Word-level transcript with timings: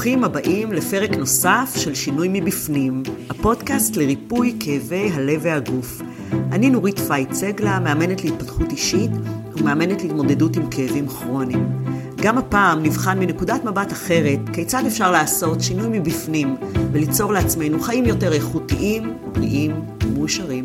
ברוכים 0.00 0.24
הבאים 0.24 0.72
לפרק 0.72 1.10
נוסף 1.10 1.70
של 1.76 1.94
שינוי 1.94 2.28
מבפנים, 2.30 3.02
הפודקאסט 3.30 3.96
לריפוי 3.96 4.56
כאבי 4.60 5.10
הלב 5.12 5.40
והגוף. 5.42 6.00
אני 6.32 6.70
נורית 6.70 6.98
פייט 6.98 7.32
סגלה, 7.32 7.80
מאמנת 7.80 8.24
להתפתחות 8.24 8.70
אישית 8.70 9.10
ומאמנת 9.56 10.02
להתמודדות 10.02 10.56
עם 10.56 10.70
כאבים 10.70 11.08
כרוניים. 11.08 11.84
גם 12.22 12.38
הפעם 12.38 12.82
נבחן 12.82 13.18
מנקודת 13.18 13.64
מבט 13.64 13.92
אחרת 13.92 14.38
כיצד 14.54 14.82
אפשר 14.86 15.10
לעשות 15.10 15.60
שינוי 15.60 15.98
מבפנים 15.98 16.56
וליצור 16.92 17.32
לעצמנו 17.32 17.80
חיים 17.80 18.04
יותר 18.04 18.32
איכותיים, 18.32 19.18
בריאים 19.32 19.84
ומאושרים. 20.04 20.64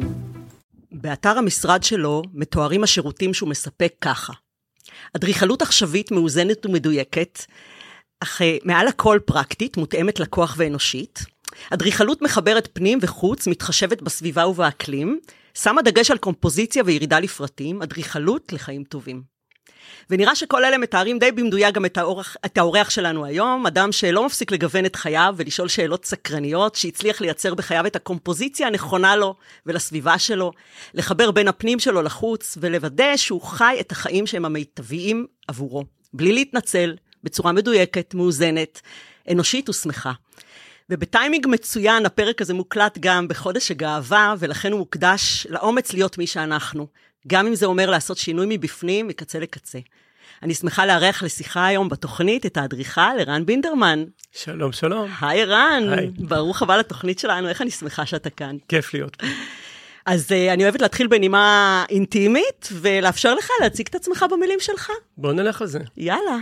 באתר 0.91 1.37
המשרד 1.37 1.83
שלו 1.83 2.21
מתוארים 2.33 2.83
השירותים 2.83 3.33
שהוא 3.33 3.49
מספק 3.49 3.93
ככה: 4.01 4.33
אדריכלות 5.15 5.61
עכשווית 5.61 6.11
מאוזנת 6.11 6.65
ומדויקת, 6.65 7.39
אך 8.25 8.41
אה, 8.41 8.57
מעל 8.63 8.87
הכל 8.87 9.19
פרקטית, 9.25 9.77
מותאמת 9.77 10.19
לקוח 10.19 10.55
ואנושית. 10.57 11.19
אדריכלות 11.69 12.21
מחברת 12.21 12.69
פנים 12.73 12.99
וחוץ, 13.01 13.47
מתחשבת 13.47 14.01
בסביבה 14.01 14.47
ובאקלים, 14.47 15.19
שמה 15.53 15.81
דגש 15.81 16.11
על 16.11 16.17
קומפוזיציה 16.17 16.83
וירידה 16.85 17.19
לפרטים, 17.19 17.81
אדריכלות 17.81 18.53
לחיים 18.53 18.83
טובים. 18.83 19.21
ונראה 20.09 20.35
שכל 20.35 20.65
אלה 20.65 20.77
מתארים 20.77 21.19
די 21.19 21.31
במדויק 21.31 21.75
גם 21.75 21.85
את, 21.85 21.97
האורח, 21.97 22.35
את 22.45 22.57
האורח 22.57 22.89
שלנו 22.89 23.25
היום, 23.25 23.67
אדם 23.67 23.91
שלא 23.91 24.25
מפסיק 24.25 24.51
לגוון 24.51 24.85
את 24.85 24.95
חייו 24.95 25.35
ולשאול 25.37 25.67
שאלות 25.67 26.05
סקרניות, 26.05 26.75
שהצליח 26.75 27.21
לייצר 27.21 27.53
בחייו 27.53 27.85
את 27.85 27.95
הקומפוזיציה 27.95 28.67
הנכונה 28.67 29.15
לו 29.15 29.35
ולסביבה 29.65 30.19
שלו, 30.19 30.51
לחבר 30.93 31.31
בין 31.31 31.47
הפנים 31.47 31.79
שלו 31.79 32.01
לחוץ, 32.01 32.57
ולוודא 32.61 33.17
שהוא 33.17 33.41
חי 33.41 33.77
את 33.79 33.91
החיים 33.91 34.27
שהם 34.27 34.45
המיטביים 34.45 35.25
עבורו, 35.47 35.83
בלי 36.13 36.33
להתנצל, 36.33 36.95
בצורה 37.25 37.51
מדויקת, 37.51 38.13
מאוזנת, 38.13 38.81
אנושית 39.31 39.69
ושמחה. 39.69 40.11
ובטיימינג 40.89 41.47
מצוין, 41.47 42.05
הפרק 42.05 42.41
הזה 42.41 42.53
מוקלט 42.53 42.97
גם 42.99 43.27
בחודש 43.27 43.71
הגאווה, 43.71 44.35
ולכן 44.39 44.71
הוא 44.71 44.79
מוקדש 44.79 45.47
לאומץ 45.49 45.93
להיות 45.93 46.17
מי 46.17 46.27
שאנחנו. 46.27 46.87
גם 47.27 47.47
אם 47.47 47.55
זה 47.55 47.65
אומר 47.65 47.89
לעשות 47.89 48.17
שינוי 48.17 48.45
מבפנים, 48.49 49.07
מקצה 49.07 49.39
לקצה. 49.39 49.79
אני 50.43 50.53
שמחה 50.53 50.85
לארח 50.85 51.23
לשיחה 51.23 51.65
היום 51.65 51.89
בתוכנית 51.89 52.45
את 52.45 52.57
האדריכל 52.57 53.01
ערן 53.19 53.45
בינדרמן. 53.45 54.03
שלום, 54.31 54.71
שלום. 54.71 55.11
היי 55.21 55.41
ערן, 55.41 55.83
היי. 55.97 56.11
ברוך 56.17 56.61
הבא 56.61 56.77
לתוכנית 56.77 57.19
שלנו, 57.19 57.49
איך 57.49 57.61
אני 57.61 57.71
שמחה 57.71 58.05
שאתה 58.05 58.29
כאן. 58.29 58.55
כיף 58.67 58.93
להיות 58.93 59.15
פה. 59.15 59.27
אז 60.05 60.31
uh, 60.31 60.53
אני 60.53 60.63
אוהבת 60.63 60.81
להתחיל 60.81 61.07
בנימה 61.07 61.85
אינטימית, 61.89 62.69
ולאפשר 62.71 63.35
לך 63.35 63.49
להציג 63.61 63.87
את 63.89 63.95
עצמך 63.95 64.25
במילים 64.31 64.59
שלך. 64.59 64.91
בוא 65.17 65.33
נלך 65.33 65.61
על 65.61 65.67
זה. 65.67 65.79
יאללה. 65.97 66.37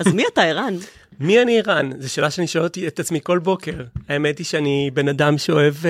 אז 0.00 0.06
מי 0.14 0.24
אתה, 0.32 0.42
ערן? 0.42 0.74
מי 1.20 1.42
אני 1.42 1.58
ערן? 1.58 1.90
זו 2.00 2.12
שאלה 2.12 2.30
שאני 2.30 2.46
שואל 2.46 2.66
את 2.86 3.00
עצמי 3.00 3.20
כל 3.22 3.38
בוקר. 3.38 3.84
האמת 4.08 4.38
היא 4.38 4.46
שאני 4.46 4.90
בן 4.94 5.08
אדם 5.08 5.38
שאוהב 5.38 5.74
uh, 5.74 5.86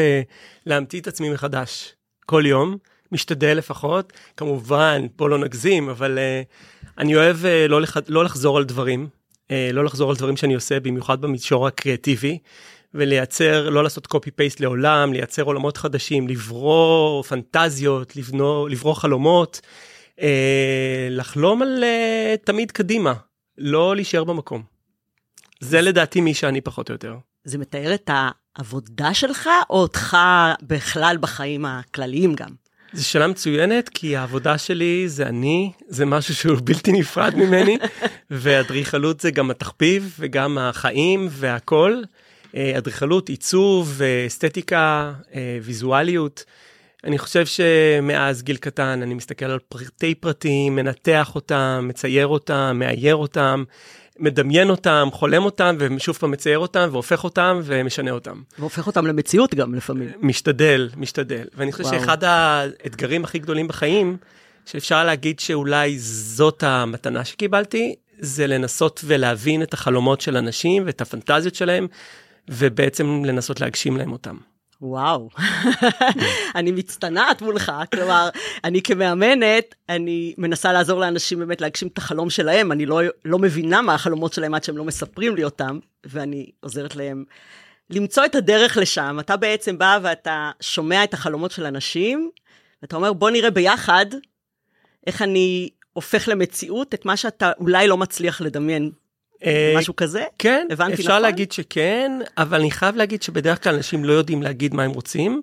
להמציא 0.66 1.00
את 1.00 1.06
עצמי 1.06 1.30
מחדש. 1.30 1.94
כל 2.26 2.42
יום. 2.46 2.76
משתדל 3.12 3.54
לפחות. 3.56 4.12
כמובן, 4.36 5.06
פה 5.16 5.28
לא 5.28 5.38
נגזים, 5.38 5.88
אבל 5.88 6.18
uh, 6.18 6.98
אני 6.98 7.16
אוהב 7.16 7.36
uh, 7.42 7.68
לא, 7.68 7.80
לח... 7.82 7.96
לא 8.08 8.24
לחזור 8.24 8.58
על 8.58 8.64
דברים, 8.64 9.08
uh, 9.48 9.52
לא 9.72 9.84
לחזור 9.84 10.10
על 10.10 10.16
דברים 10.16 10.36
שאני 10.36 10.54
עושה, 10.54 10.80
במיוחד 10.80 11.20
במישור 11.20 11.66
הקריאטיבי, 11.66 12.38
ולייצר, 12.94 13.70
לא 13.70 13.82
לעשות 13.82 14.06
פייסט 14.36 14.60
לעולם, 14.60 15.12
לייצר 15.12 15.42
עולמות 15.42 15.76
חדשים, 15.76 16.28
לברוא 16.28 17.22
פנטזיות, 17.22 18.16
לבנו, 18.16 18.66
לברוא 18.68 18.94
חלומות, 18.94 19.60
uh, 20.16 20.20
לחלום 21.10 21.62
על 21.62 21.84
uh, 21.84 22.46
תמיד 22.46 22.70
קדימה, 22.70 23.12
לא 23.58 23.96
להישאר 23.96 24.24
במקום. 24.24 24.62
זה 25.60 25.80
לדעתי 25.80 26.20
מי 26.20 26.34
שאני 26.34 26.60
פחות 26.60 26.90
או 26.90 26.94
יותר. 26.94 27.16
זה 27.44 27.58
מתאר 27.58 27.94
את 27.94 28.10
העבודה 28.12 29.14
שלך, 29.14 29.48
או 29.70 29.80
אותך 29.80 30.16
בכלל 30.62 31.16
בחיים 31.20 31.64
הכלליים 31.64 32.34
גם? 32.34 32.48
זו 32.92 33.08
שאלה 33.08 33.26
מצוינת, 33.26 33.88
כי 33.88 34.16
העבודה 34.16 34.58
שלי 34.58 35.08
זה 35.08 35.26
אני, 35.26 35.72
זה 35.88 36.06
משהו 36.06 36.34
שהוא 36.34 36.58
בלתי 36.64 36.92
נפרד 36.92 37.34
ממני, 37.34 37.78
ואדריכלות 38.30 39.20
זה 39.20 39.30
גם 39.30 39.50
התחביב 39.50 40.16
וגם 40.18 40.58
החיים 40.58 41.28
והכל. 41.30 42.02
אה, 42.54 42.78
אדריכלות, 42.78 43.28
עיצוב, 43.28 44.00
אסתטיקה, 44.26 45.12
אה, 45.34 45.58
ויזואליות. 45.62 46.44
אני 47.04 47.18
חושב 47.18 47.46
שמאז 47.46 48.42
גיל 48.42 48.56
קטן 48.56 49.00
אני 49.02 49.14
מסתכל 49.14 49.44
על 49.44 49.58
פרטי 49.68 50.14
פרטים, 50.14 50.76
מנתח 50.76 51.34
אותם, 51.34 51.84
מצייר 51.88 52.26
אותם, 52.26 52.76
מאייר 52.78 53.16
אותם. 53.16 53.64
מדמיין 54.18 54.70
אותם, 54.70 55.08
חולם 55.12 55.44
אותם, 55.44 55.76
ושוב 55.78 56.16
פעם 56.16 56.30
מצייר 56.30 56.58
אותם, 56.58 56.88
והופך 56.92 57.24
אותם, 57.24 57.60
ומשנה 57.64 58.10
אותם. 58.10 58.42
והופך 58.58 58.86
אותם 58.86 59.06
למציאות 59.06 59.54
גם 59.54 59.74
לפעמים. 59.74 60.08
משתדל, 60.20 60.90
משתדל. 60.96 61.44
ואני 61.56 61.72
חושב 61.72 61.84
וואו. 61.84 62.00
שאחד 62.00 62.24
האתגרים 62.24 63.24
הכי 63.24 63.38
גדולים 63.38 63.68
בחיים, 63.68 64.16
שאפשר 64.66 65.04
להגיד 65.04 65.40
שאולי 65.40 65.98
זאת 65.98 66.62
המתנה 66.62 67.24
שקיבלתי, 67.24 67.94
זה 68.18 68.46
לנסות 68.46 69.00
ולהבין 69.04 69.62
את 69.62 69.74
החלומות 69.74 70.20
של 70.20 70.36
אנשים 70.36 70.82
ואת 70.86 71.00
הפנטזיות 71.00 71.54
שלהם, 71.54 71.86
ובעצם 72.48 73.24
לנסות 73.24 73.60
להגשים 73.60 73.96
להם 73.96 74.12
אותם. 74.12 74.36
וואו, 74.80 75.28
אני 76.54 76.72
מצטנעת 76.72 77.42
מולך, 77.42 77.72
כלומר, 77.94 78.28
אני 78.64 78.82
כמאמנת, 78.82 79.74
אני 79.88 80.34
מנסה 80.38 80.72
לעזור 80.72 81.00
לאנשים 81.00 81.38
באמת 81.38 81.60
להגשים 81.60 81.88
את 81.88 81.98
החלום 81.98 82.30
שלהם, 82.30 82.72
אני 82.72 82.86
לא, 82.86 83.00
לא 83.24 83.38
מבינה 83.38 83.82
מה 83.82 83.94
החלומות 83.94 84.32
שלהם 84.32 84.54
עד 84.54 84.64
שהם 84.64 84.76
לא 84.76 84.84
מספרים 84.84 85.36
לי 85.36 85.44
אותם, 85.44 85.78
ואני 86.06 86.50
עוזרת 86.60 86.96
להם 86.96 87.24
למצוא 87.90 88.24
את 88.24 88.34
הדרך 88.34 88.76
לשם. 88.76 89.16
אתה 89.20 89.36
בעצם 89.36 89.78
בא 89.78 89.98
ואתה 90.02 90.50
שומע 90.60 91.04
את 91.04 91.14
החלומות 91.14 91.50
של 91.50 91.66
אנשים, 91.66 92.30
ואתה 92.82 92.96
אומר, 92.96 93.12
בוא 93.12 93.30
נראה 93.30 93.50
ביחד 93.50 94.06
איך 95.06 95.22
אני 95.22 95.68
הופך 95.92 96.28
למציאות 96.28 96.94
את 96.94 97.04
מה 97.04 97.16
שאתה 97.16 97.52
אולי 97.58 97.86
לא 97.86 97.96
מצליח 97.96 98.40
לדמיין 98.40 98.90
משהו 99.76 99.96
כזה? 99.96 100.24
כן, 100.38 100.66
אפשר 100.72 101.08
נכון? 101.08 101.22
להגיד 101.22 101.52
שכן, 101.52 102.12
אבל 102.38 102.60
אני 102.60 102.70
חייב 102.70 102.96
להגיד 102.96 103.22
שבדרך 103.22 103.62
כלל 103.62 103.74
אנשים 103.74 104.04
לא 104.04 104.12
יודעים 104.12 104.42
להגיד 104.42 104.74
מה 104.74 104.82
הם 104.82 104.90
רוצים. 104.90 105.42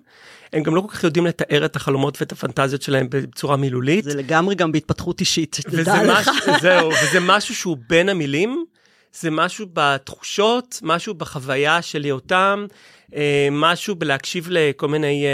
הם 0.52 0.62
גם 0.62 0.74
לא 0.74 0.80
כל 0.80 0.88
כך 0.88 1.04
יודעים 1.04 1.26
לתאר 1.26 1.64
את 1.64 1.76
החלומות 1.76 2.20
ואת 2.20 2.32
הפנטזיות 2.32 2.82
שלהם 2.82 3.06
בצורה 3.10 3.56
מילולית. 3.56 4.04
זה 4.04 4.14
לגמרי 4.14 4.54
גם 4.54 4.72
בהתפתחות 4.72 5.20
אישית, 5.20 5.56
שתדע 5.60 6.04
לך. 6.04 6.30
זהו, 6.62 6.90
וזה 6.90 7.20
משהו 7.20 7.54
שהוא 7.54 7.76
בין 7.88 8.08
המילים, 8.08 8.64
זה 9.12 9.30
משהו 9.30 9.66
בתחושות, 9.72 10.80
משהו 10.82 11.14
בחוויה 11.14 11.82
של 11.82 12.02
היותם, 12.02 12.66
אה, 13.14 13.48
משהו 13.52 13.94
בלהקשיב 13.94 14.46
לכל 14.50 14.88
מיני... 14.88 15.26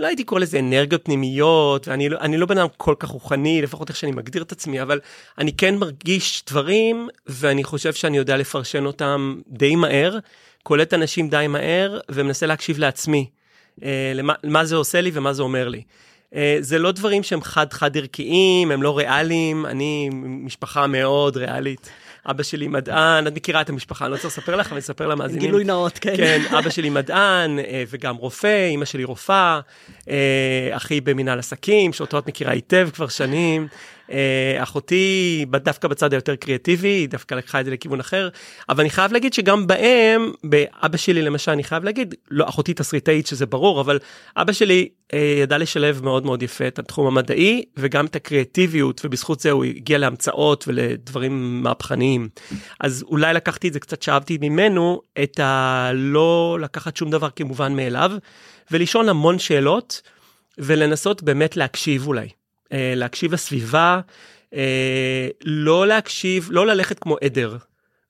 לא 0.00 0.06
הייתי 0.06 0.24
קורא 0.24 0.40
לזה 0.40 0.58
אנרגיות 0.58 1.04
פנימיות, 1.04 1.88
ואני 1.88 2.08
לא, 2.08 2.18
לא 2.28 2.46
בן 2.46 2.58
אדם 2.58 2.66
כל 2.76 2.94
כך 2.98 3.08
רוחני, 3.08 3.62
לפחות 3.62 3.88
איך 3.88 3.96
שאני 3.96 4.12
מגדיר 4.12 4.42
את 4.42 4.52
עצמי, 4.52 4.82
אבל 4.82 5.00
אני 5.38 5.52
כן 5.52 5.74
מרגיש 5.76 6.44
דברים, 6.46 7.08
ואני 7.26 7.64
חושב 7.64 7.92
שאני 7.92 8.16
יודע 8.16 8.36
לפרשן 8.36 8.86
אותם 8.86 9.40
די 9.48 9.76
מהר, 9.76 10.18
קולט 10.62 10.94
אנשים 10.94 11.28
די 11.28 11.46
מהר, 11.48 11.98
ומנסה 12.10 12.46
להקשיב 12.46 12.78
לעצמי, 12.78 13.26
אה, 13.82 14.12
למה, 14.14 14.34
למה 14.44 14.64
זה 14.64 14.76
עושה 14.76 15.00
לי 15.00 15.10
ומה 15.14 15.32
זה 15.32 15.42
אומר 15.42 15.68
לי. 15.68 15.82
אה, 16.34 16.56
זה 16.60 16.78
לא 16.78 16.92
דברים 16.92 17.22
שהם 17.22 17.42
חד-חד 17.42 17.96
ערכיים, 17.96 18.70
הם 18.70 18.82
לא 18.82 18.98
ריאליים, 18.98 19.66
אני 19.66 20.10
משפחה 20.12 20.86
מאוד 20.86 21.36
ריאלית. 21.36 21.90
אבא 22.26 22.42
שלי 22.42 22.68
מדען, 22.68 23.26
את 23.26 23.32
מכירה 23.36 23.60
את 23.60 23.68
המשפחה, 23.68 24.04
אני 24.04 24.12
לא 24.12 24.16
צריך 24.16 24.38
לספר 24.38 24.56
לך, 24.56 24.66
אבל 24.66 24.74
אני 24.74 24.80
אספר 24.80 25.06
למאזינים. 25.06 25.46
גילוי 25.46 25.64
נאות, 25.64 25.98
כן. 25.98 26.16
כן, 26.16 26.42
אבא 26.58 26.70
שלי 26.70 26.90
מדען 26.90 27.58
אה, 27.58 27.84
וגם 27.90 28.16
רופא, 28.16 28.66
אימא 28.70 28.84
שלי 28.84 29.04
רופאה, 29.04 29.60
אה, 30.10 30.68
אחי 30.70 31.00
במנהל 31.00 31.38
עסקים, 31.38 31.92
שאותו 31.92 32.18
את 32.18 32.28
מכירה 32.28 32.52
היטב 32.52 32.88
כבר 32.94 33.08
שנים. 33.08 33.68
אה, 34.10 34.62
אחותי 34.62 35.44
דווקא 35.50 35.88
בצד 35.88 36.12
היותר 36.12 36.36
קריאטיבי, 36.36 36.88
היא 36.88 37.08
דווקא 37.08 37.34
לקחה 37.34 37.60
את 37.60 37.64
זה 37.64 37.70
לכיוון 37.70 38.00
אחר, 38.00 38.28
אבל 38.68 38.80
אני 38.80 38.90
חייב 38.90 39.12
להגיד 39.12 39.32
שגם 39.32 39.66
בהם, 39.66 40.32
באבא 40.44 40.96
שלי 40.96 41.22
למשל, 41.22 41.50
אני 41.50 41.64
חייב 41.64 41.84
להגיד, 41.84 42.14
לא 42.30 42.48
אחותי 42.48 42.74
תסריטאית 42.74 43.26
שזה 43.26 43.46
ברור, 43.46 43.80
אבל 43.80 43.98
אבא 44.36 44.52
שלי 44.52 44.88
אה, 45.14 45.38
ידע 45.42 45.58
לשלב 45.58 46.00
מאוד 46.04 46.24
מאוד 46.24 46.42
יפה 46.42 46.66
את 46.66 46.78
התחום 46.78 47.06
המדעי 47.06 47.64
וגם 47.76 48.06
את 48.06 48.16
הקריאטיביות, 48.16 49.00
ובזכות 49.04 49.40
זה 49.40 49.50
הוא 49.50 49.64
הגיע 49.64 49.98
להמצאות 49.98 50.64
ולדברים 50.68 51.62
מהפכניים. 51.62 52.28
אז 52.80 53.02
אולי 53.02 53.34
לקחתי 53.34 53.68
את 53.68 53.72
זה 53.72 53.80
קצת, 53.80 54.02
שאבתי 54.02 54.38
ממנו 54.40 55.00
את 55.22 55.40
הלא 55.42 56.58
לקחת 56.60 56.96
שום 56.96 57.10
דבר 57.10 57.28
כמובן 57.36 57.76
מאליו, 57.76 58.12
ולשאול 58.70 59.08
המון 59.08 59.38
שאלות, 59.38 60.02
ולנסות 60.58 61.22
באמת 61.22 61.56
להקשיב 61.56 62.06
אולי. 62.06 62.28
אה, 62.72 62.92
להקשיב 62.96 63.32
לסביבה, 63.32 64.00
אה, 64.54 65.28
לא 65.44 65.86
להקשיב, 65.86 66.48
לא 66.50 66.66
ללכת 66.66 66.98
כמו 66.98 67.16
עדר, 67.24 67.56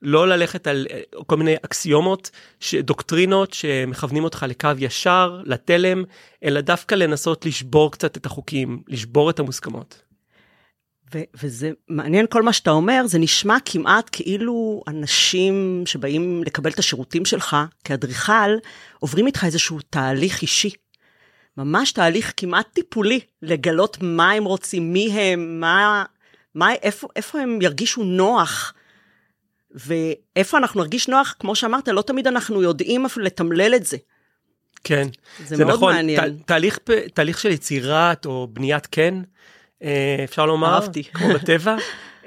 לא 0.03 0.29
ללכת 0.29 0.67
על 0.67 0.87
אה, 0.91 1.01
כל 1.27 1.37
מיני 1.37 1.55
אקסיומות, 1.65 2.31
דוקטרינות 2.75 3.53
שמכוונים 3.53 4.25
אותך 4.25 4.47
לקו 4.49 4.69
ישר, 4.79 5.41
לתלם, 5.45 6.05
אלא 6.45 6.61
דווקא 6.61 6.95
לנסות 6.95 7.47
לשבור 7.47 7.93
קצת 7.93 8.17
את 8.17 8.27
החוקים, 8.27 8.83
לשבור 8.89 9.31
את 9.31 9.39
המוסכמות. 9.39 10.03
ו- 11.15 11.23
וזה 11.43 11.71
מעניין 11.89 12.27
כל 12.31 12.43
מה 12.43 12.53
שאתה 12.53 12.71
אומר, 12.71 13.03
זה 13.07 13.19
נשמע 13.19 13.57
כמעט 13.65 14.09
כאילו 14.13 14.83
אנשים 14.89 15.83
שבאים 15.87 16.43
לקבל 16.47 16.71
את 16.71 16.79
השירותים 16.79 17.25
שלך 17.25 17.57
כאדריכל, 17.85 18.57
עוברים 18.99 19.27
איתך 19.27 19.45
איזשהו 19.45 19.79
תהליך 19.91 20.43
אישי. 20.43 20.71
ממש 21.65 21.93
תהליך 21.93 22.33
כמעט 22.37 22.67
טיפולי, 22.73 23.21
לגלות 23.43 23.99
מה 24.01 24.31
הם 24.31 24.45
רוצים, 24.45 24.93
מי 24.93 25.13
הם, 25.13 25.61
מה, 25.61 26.05
מה, 26.55 26.73
איפה, 26.73 27.09
איפה 27.17 27.41
הם 27.41 27.59
ירגישו 27.63 28.03
נוח. 28.05 28.75
ואיפה 29.71 30.59
אנחנו 30.59 30.81
נרגיש 30.81 31.09
נוח, 31.09 31.35
כמו 31.39 31.57
שאמרת, 31.57 31.89
לא 31.89 32.03
תמיד 32.03 32.27
אנחנו 32.27 32.63
יודעים 32.63 33.07
אפילו 33.07 33.27
לתמלל 33.27 33.75
את 33.75 33.87
זה. 33.87 33.97
כן, 34.85 35.09
זה, 35.45 35.57
זה 35.57 35.65
מאוד 35.65 35.77
נכון, 35.77 35.95
מעניין. 35.95 36.39
ת, 36.39 36.47
תהליך, 36.47 36.79
תהליך 37.15 37.39
של 37.41 37.51
יצירת 37.51 38.27
או 38.27 38.49
בניית 38.53 38.87
כן, 38.87 39.15
אפשר 40.25 40.47
לומר, 40.47 40.75
אהבתי. 40.75 41.05
כמו 41.05 41.29
בטבע, 41.35 41.77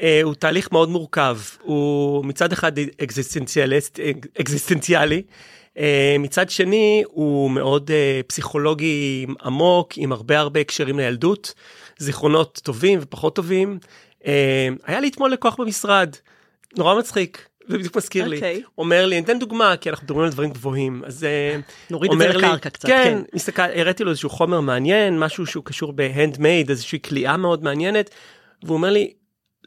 אה, 0.01 0.19
הוא 0.23 0.35
תהליך 0.35 0.71
מאוד 0.71 0.89
מורכב. 0.89 1.37
הוא 1.61 2.25
מצד 2.25 2.51
אחד 2.51 2.71
אקזיסטנציאלי, 4.39 5.23
מצד 6.19 6.49
שני 6.49 7.03
הוא 7.07 7.51
מאוד 7.51 7.91
אה, 7.91 8.21
פסיכולוגי 8.27 9.25
עמוק, 9.43 9.93
עם 9.97 10.11
הרבה 10.11 10.39
הרבה 10.39 10.59
הקשרים 10.59 10.99
לילדות, 10.99 11.53
זיכרונות 11.97 12.59
טובים 12.63 12.99
ופחות 13.01 13.35
טובים. 13.35 13.79
אה, 14.25 14.69
היה 14.85 14.99
לי 14.99 15.07
אתמול 15.07 15.31
לקוח 15.31 15.55
במשרד, 15.59 16.15
נורא 16.77 16.99
מצחיק. 16.99 17.47
זה 17.67 17.77
בדיוק 17.77 17.97
מזכיר 17.97 18.27
לי, 18.27 18.35
אוקיי. 18.35 18.61
אומר 18.77 19.05
לי, 19.05 19.17
אני 19.17 19.25
אתן 19.25 19.39
דוגמה, 19.39 19.77
כי 19.77 19.89
אנחנו 19.89 20.05
מדברים 20.05 20.25
על 20.25 20.31
דברים 20.31 20.49
גבוהים, 20.49 21.01
אז 21.05 21.23
אה, 21.23 21.59
נוריד 21.89 22.11
את 22.11 22.17
זה 22.17 22.27
לקרקע 22.27 22.69
קצת, 22.69 22.87
כן, 22.87 23.03
כן. 23.03 23.35
מסתכל, 23.35 23.61
הראיתי 23.61 24.03
לו 24.03 24.09
איזשהו 24.09 24.29
חומר 24.29 24.61
מעניין, 24.61 25.19
משהו 25.19 25.45
שהוא 25.45 25.63
קשור 25.65 25.93
בהנדמייד, 25.93 26.69
איזושהי 26.69 26.99
כליאה 27.01 27.37
מאוד 27.37 27.63
מעניינת, 27.63 28.09
והוא 28.63 28.77
אומר 28.77 28.89
לי, 28.89 29.13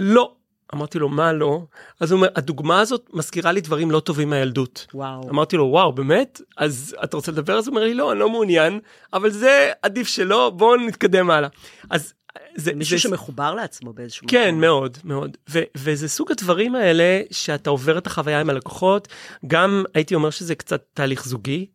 לא. 0.00 0.35
אמרתי 0.74 0.98
לו, 0.98 1.08
מה 1.08 1.32
לא? 1.32 1.60
אז 2.00 2.12
הוא 2.12 2.16
אומר, 2.18 2.28
הדוגמה 2.36 2.80
הזאת 2.80 3.06
מזכירה 3.12 3.52
לי 3.52 3.60
דברים 3.60 3.90
לא 3.90 4.00
טובים 4.00 4.30
מהילדות. 4.30 4.86
וואו. 4.94 5.28
אמרתי 5.30 5.56
לו, 5.56 5.64
וואו, 5.64 5.92
באמת? 5.92 6.40
אז 6.56 6.96
אתה 7.04 7.16
רוצה 7.16 7.32
לדבר? 7.32 7.58
אז 7.58 7.66
הוא 7.68 7.74
אומר 7.76 7.86
לי, 7.86 7.94
לא, 7.94 8.12
אני 8.12 8.20
לא 8.20 8.30
מעוניין, 8.30 8.80
אבל 9.12 9.30
זה 9.30 9.70
עדיף 9.82 10.08
שלא, 10.08 10.52
בואו 10.56 10.76
נתקדם 10.76 11.30
הלאה. 11.30 11.48
אז 11.90 12.12
זה... 12.54 12.74
מישהו 12.74 12.96
זה- 12.98 13.02
שמחובר 13.02 13.54
לעצמו 13.54 13.92
באיזשהו 13.92 14.26
כן, 14.30 14.48
מקום. 14.48 14.60
מאוד, 14.60 14.98
מאוד. 15.04 15.36
ו- 15.50 15.62
וזה 15.76 16.08
סוג 16.08 16.32
הדברים 16.32 16.74
האלה 16.74 17.20
שאתה 17.30 17.70
עובר 17.70 17.98
את 17.98 18.06
החוויה 18.06 18.40
עם 18.40 18.50
הלקוחות, 18.50 19.08
גם 19.46 19.84
הייתי 19.94 20.14
אומר 20.14 20.30
שזה 20.30 20.54
קצת 20.54 20.82
תהליך 20.94 21.24
זוגי, 21.24 21.66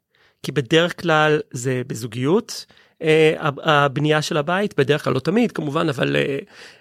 כי 0.44 0.51
בדרך 0.51 1.01
כלל 1.01 1.39
זה 1.51 1.81
בזוגיות. 1.87 2.65
אה, 3.01 3.33
הב- 3.39 3.59
הבנייה 3.63 4.21
של 4.21 4.38
הבית, 4.38 4.74
בדרך 4.77 5.03
כלל 5.03 5.13
לא 5.13 5.19
תמיד 5.19 5.51
כמובן, 5.51 5.89
אבל 5.89 6.15
אה, 6.15 6.38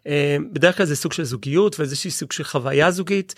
אה, 0.07 0.37
בדרך 0.53 0.77
כלל 0.77 0.87
זה 0.87 0.97
סוג 0.97 1.13
של 1.13 1.25
זוגיות 1.25 1.79
ואיזשהו 1.81 2.11
סוג 2.11 2.33
של 2.33 2.45
חוויה 2.45 2.91
זוגית. 2.91 3.35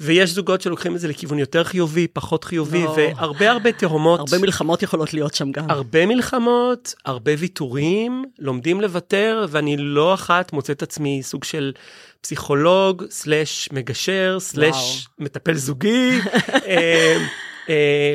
ויש 0.00 0.30
זוגות 0.30 0.60
שלוקחים 0.60 0.94
את 0.94 1.00
זה 1.00 1.08
לכיוון 1.08 1.38
יותר 1.38 1.64
חיובי, 1.64 2.06
פחות 2.12 2.44
חיובי, 2.44 2.82
לא. 2.82 2.94
והרבה 2.96 3.50
הרבה 3.50 3.72
תהומות. 3.72 4.20
הרבה 4.20 4.38
מלחמות 4.38 4.82
יכולות 4.82 5.14
להיות 5.14 5.34
שם 5.34 5.52
גם. 5.52 5.70
הרבה 5.70 6.06
מלחמות, 6.06 6.94
הרבה 7.04 7.32
ויתורים, 7.38 8.24
לומדים 8.38 8.80
לוותר, 8.80 9.46
ואני 9.48 9.76
לא 9.76 10.14
אחת 10.14 10.52
מוצא 10.52 10.72
את 10.72 10.82
עצמי 10.82 11.22
סוג 11.22 11.44
של 11.44 11.72
פסיכולוג, 12.20 13.04
סלאש 13.10 13.68
מגשר, 13.72 14.36
סלאש 14.40 15.08
מטפל 15.18 15.54
זוגי, 15.54 16.20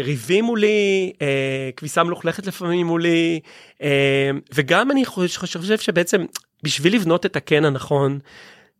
ריבים 0.03 0.45
מולי, 0.45 1.13
אה, 1.21 1.69
כביסה 1.77 2.03
מלוכלכת 2.03 2.47
לפעמים 2.47 2.87
מולי, 2.87 3.39
אה, 3.81 4.31
וגם 4.53 4.91
אני 4.91 5.05
חושב 5.05 5.77
שבעצם 5.77 6.25
בשביל 6.63 6.95
לבנות 6.95 7.25
את 7.25 7.35
הקן 7.35 7.65
הנכון, 7.65 8.19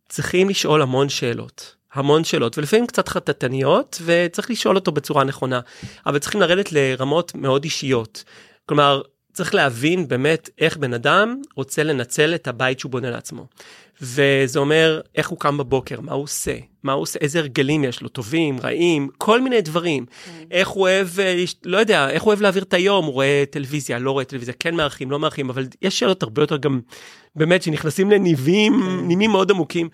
צריכים 0.08 0.48
לשאול 0.48 0.82
המון 0.82 1.08
שאלות. 1.08 1.74
המון 1.92 2.24
שאלות 2.24 2.58
ולפעמים 2.58 2.86
קצת 2.86 3.08
חטטניות 3.08 4.02
וצריך 4.04 4.50
לשאול 4.50 4.76
אותו 4.76 4.92
בצורה 4.92 5.24
נכונה 5.24 5.60
אבל 6.06 6.18
צריכים 6.18 6.40
לרדת 6.40 6.72
לרמות 6.72 7.34
מאוד 7.34 7.64
אישיות. 7.64 8.24
כלומר 8.66 9.02
צריך 9.32 9.54
להבין 9.54 10.08
באמת 10.08 10.50
איך 10.58 10.76
בן 10.76 10.94
אדם 10.94 11.42
רוצה 11.56 11.82
לנצל 11.82 12.34
את 12.34 12.48
הבית 12.48 12.80
שהוא 12.80 12.92
בונה 12.92 13.10
לעצמו. 13.10 13.46
וזה 14.02 14.58
אומר 14.58 15.00
איך 15.14 15.28
הוא 15.28 15.38
קם 15.38 15.58
בבוקר 15.58 16.00
מה 16.00 16.12
הוא 16.12 16.22
עושה 16.22 16.56
מה 16.82 16.92
הוא 16.92 17.02
עושה 17.02 17.18
איזה 17.20 17.38
הרגלים 17.38 17.84
יש 17.84 18.02
לו 18.02 18.08
טובים 18.08 18.60
רעים 18.60 19.08
כל 19.18 19.40
מיני 19.40 19.60
דברים 19.60 20.06
איך 20.50 20.68
הוא 20.68 20.82
אוהב 20.82 21.08
אה, 21.20 21.44
לא 21.64 21.78
יודע 21.78 22.10
איך 22.10 22.22
הוא 22.22 22.30
אוהב 22.30 22.40
להעביר 22.40 22.62
את 22.62 22.74
היום 22.74 23.04
הוא 23.04 23.14
רואה 23.14 23.44
טלוויזיה 23.50 23.98
לא 23.98 24.10
רואה 24.10 24.24
טלוויזיה 24.24 24.54
כן 24.58 24.74
מארחים 24.74 25.10
לא 25.10 25.18
מארחים 25.18 25.50
אבל 25.50 25.66
יש 25.82 25.98
שאלות 25.98 26.22
הרבה 26.22 26.42
יותר 26.42 26.56
גם 26.56 26.80
באמת 27.36 27.62
שנכנסים 27.62 28.10
לניבים 28.10 28.80
נימים 29.08 29.30
מאוד 29.30 29.50
עמוקים. 29.50 29.88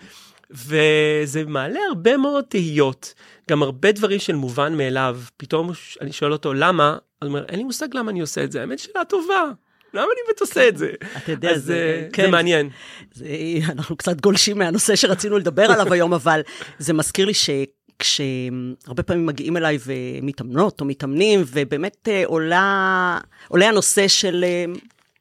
וזה 0.50 1.44
מעלה 1.46 1.80
הרבה 1.88 2.16
מאוד 2.16 2.44
תהיות, 2.44 3.14
גם 3.50 3.62
הרבה 3.62 3.92
דברים 3.92 4.18
של 4.18 4.34
מובן 4.34 4.76
מאליו. 4.76 5.20
פתאום 5.36 5.70
אני 6.00 6.12
שואל 6.12 6.32
אותו 6.32 6.54
למה, 6.54 6.98
אז 7.20 7.28
הוא 7.28 7.28
אומר, 7.28 7.44
אין 7.48 7.58
לי 7.58 7.64
מושג 7.64 7.88
למה 7.94 8.10
אני 8.10 8.20
עושה 8.20 8.44
את 8.44 8.52
זה, 8.52 8.60
האמת 8.60 8.78
שאלה 8.78 9.04
טובה. 9.04 9.50
למה 9.96 10.04
אני 10.12 10.20
באמת 10.26 10.40
עושה 10.40 10.68
את 10.68 10.78
זה? 10.78 10.90
אתה 11.16 11.32
יודע, 11.32 11.50
אז 11.50 11.64
זה- 11.64 12.00
אה, 12.04 12.08
כן. 12.12 12.22
זה 12.22 12.28
מעניין. 12.30 12.70
זה, 13.14 13.26
אנחנו 13.68 13.96
קצת 13.96 14.20
גולשים 14.20 14.58
מהנושא 14.58 14.96
שרצינו 14.96 15.38
לדבר 15.38 15.62
עליו 15.72 15.92
היום, 15.92 16.14
אבל 16.14 16.40
זה 16.78 16.92
מזכיר 16.92 17.26
לי 17.26 17.32
שכשהרבה 17.34 19.02
פעמים 19.02 19.26
מגיעים 19.26 19.56
אליי 19.56 19.78
ומתאמנות 19.86 20.80
או 20.80 20.86
מתאמנים, 20.86 21.44
ובאמת 21.46 22.08
אה, 22.08 22.22
עולה, 22.26 23.18
עולה 23.48 23.68
הנושא 23.68 24.08
של 24.08 24.44
אה, 24.44 24.64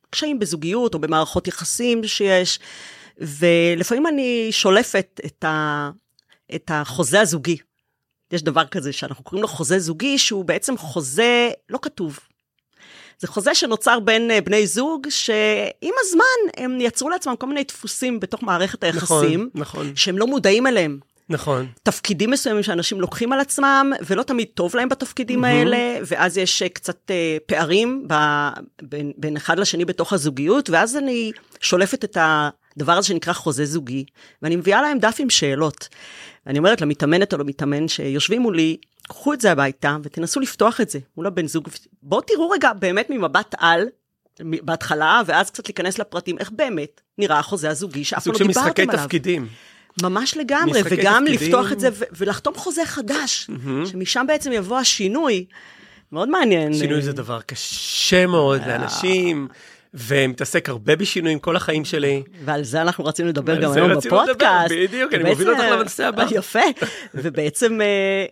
קשיים 0.10 0.39
בזוגיות 0.39 0.94
או 0.94 1.00
במערכות 1.00 1.48
יחסים 1.48 2.04
שיש, 2.04 2.60
ולפעמים 3.18 4.07
אני 4.07 4.48
שולפת 4.51 5.19
את, 5.25 5.44
ה, 5.44 5.89
את 6.56 6.71
החוזה 6.74 7.21
הזוגי. 7.21 7.57
יש 8.31 8.42
דבר 8.44 8.66
כזה 8.66 8.94
שאנחנו 8.94 9.24
קוראים 9.24 9.42
לו 9.42 9.48
חוזה 9.48 9.80
זוגי, 9.80 10.18
שהוא 10.18 10.45
בעצם 10.45 10.78
חוזה 10.78 11.50
לא 11.69 11.80
כתוב. 11.81 12.19
זה 13.19 13.27
חוזה 13.27 13.56
שנוצר 13.56 14.00
בין 14.00 14.31
אה, 14.31 14.41
בני 14.41 14.67
זוג, 14.67 15.07
שעם 15.09 15.94
הזמן 16.00 16.63
הם 16.63 16.81
יצרו 16.81 17.09
לעצמם 17.09 17.35
כל 17.35 17.47
מיני 17.47 17.63
דפוסים 17.63 18.19
בתוך 18.19 18.44
מערכת 18.44 18.83
היחסים, 18.83 19.50
נכון, 19.56 19.95
שהם 19.95 20.17
לא 20.17 20.27
מודעים 20.27 20.67
אליהם. 20.67 21.00
נכון. 21.29 21.67
תפקידים 21.83 22.31
מסוימים 22.31 22.63
שאנשים 22.63 23.01
לוקחים 23.01 23.33
על 23.33 23.39
עצמם, 23.39 23.94
ולא 24.07 24.23
תמיד 24.23 24.47
טוב 24.53 24.75
להם 24.75 24.89
בתפקידים 24.89 25.44
האלה, 25.44 25.97
ואז 26.07 26.38
יש 26.38 26.62
אה, 26.62 26.69
קצת 26.69 27.12
אה, 27.12 27.38
פערים 27.45 28.06
ב, 28.07 28.13
בין, 28.81 29.12
בין 29.18 29.38
אחד 29.38 29.59
לשני 29.59 29.85
בתוך 29.85 30.13
הזוגיות, 30.13 30.69
ואז 30.69 30.97
אני 30.97 31.31
שולפת 31.59 32.03
את 32.03 32.18
הדבר 32.21 32.94
הזה 32.94 33.07
שנקרא 33.07 33.33
חוזה 33.33 33.65
זוגי, 33.65 34.06
ואני 34.41 34.56
מביאה 34.56 34.81
להם 34.81 35.00
דף 35.00 35.15
עם 35.19 35.29
שאלות. 35.29 35.88
ואני 36.45 36.59
אומרת 36.59 36.81
למתאמנת 36.81 37.33
או 37.33 37.38
למתאמן 37.38 37.88
שיושבים 37.88 38.42
מולי, 38.42 38.78
קחו 39.07 39.33
את 39.33 39.42
זה 39.42 39.52
הביתה 39.52 39.97
ותנסו 40.04 40.40
לפתוח 40.40 40.81
את 40.81 40.90
זה 40.90 40.99
מול 41.18 41.28
הבן 41.28 41.47
זוג. 41.47 41.68
בואו 42.04 42.21
תראו 42.21 42.49
רגע 42.49 42.73
באמת 42.73 43.09
ממבט 43.09 43.56
על, 43.57 43.85
בהתחלה, 44.40 45.21
ואז 45.25 45.49
קצת 45.49 45.68
להיכנס 45.68 45.99
לפרטים, 45.99 46.37
איך 46.37 46.52
באמת 46.52 47.02
נראה 47.18 47.40
החוזה 47.40 47.69
הזוגי 47.69 48.04
שאף 48.04 48.23
פעם 48.23 48.33
סוג 48.33 48.33
לא 48.33 48.37
של 48.40 48.47
דיברתם 48.47 48.69
משחקי 48.69 48.81
עליו. 48.81 49.04
תפקידים. 49.06 49.47
ממש 50.04 50.37
לגמרי, 50.37 50.81
משחקי 50.81 50.95
וגם 51.02 51.23
תפקידים. 51.25 51.47
לפתוח 51.47 51.71
את 51.71 51.80
זה 51.80 51.90
ו- 51.94 52.04
ולחתום 52.18 52.54
חוזה 52.56 52.85
חדש, 52.85 53.49
שמשם 53.85 54.25
בעצם 54.28 54.52
יבוא 54.52 54.78
השינוי. 54.78 55.45
מאוד 56.11 56.30
מעניין. 56.30 56.73
שינוי 56.73 56.95
אה, 56.95 57.02
זה 57.02 57.11
דבר 57.11 57.42
קשה 57.42 58.25
מאוד 58.25 58.61
לאנשים, 58.68 59.47
ומתעסק 59.97 60.69
הרבה 60.69 60.95
בשינויים 60.95 61.40
כל 61.40 61.56
החיים 61.56 61.85
שלי. 61.85 62.23
ועל 62.45 62.64
זה 62.64 62.81
אנחנו 62.81 63.06
רצינו 63.06 63.30
לדבר 63.30 63.56
גם 63.61 63.71
היום 63.71 63.92
רצינו 63.92 64.16
לדבר, 64.16 64.23
בפודקאסט. 64.25 64.71
בדיוק, 64.75 65.14
אני 65.14 65.23
ובעצם- 65.23 65.30
מוביל 65.40 65.49
אותך 65.49 65.64
לנושא 65.71 66.06
הבא. 66.06 66.25
יפה, 66.31 66.59
ובעצם 67.14 67.81
אה, 67.81 68.25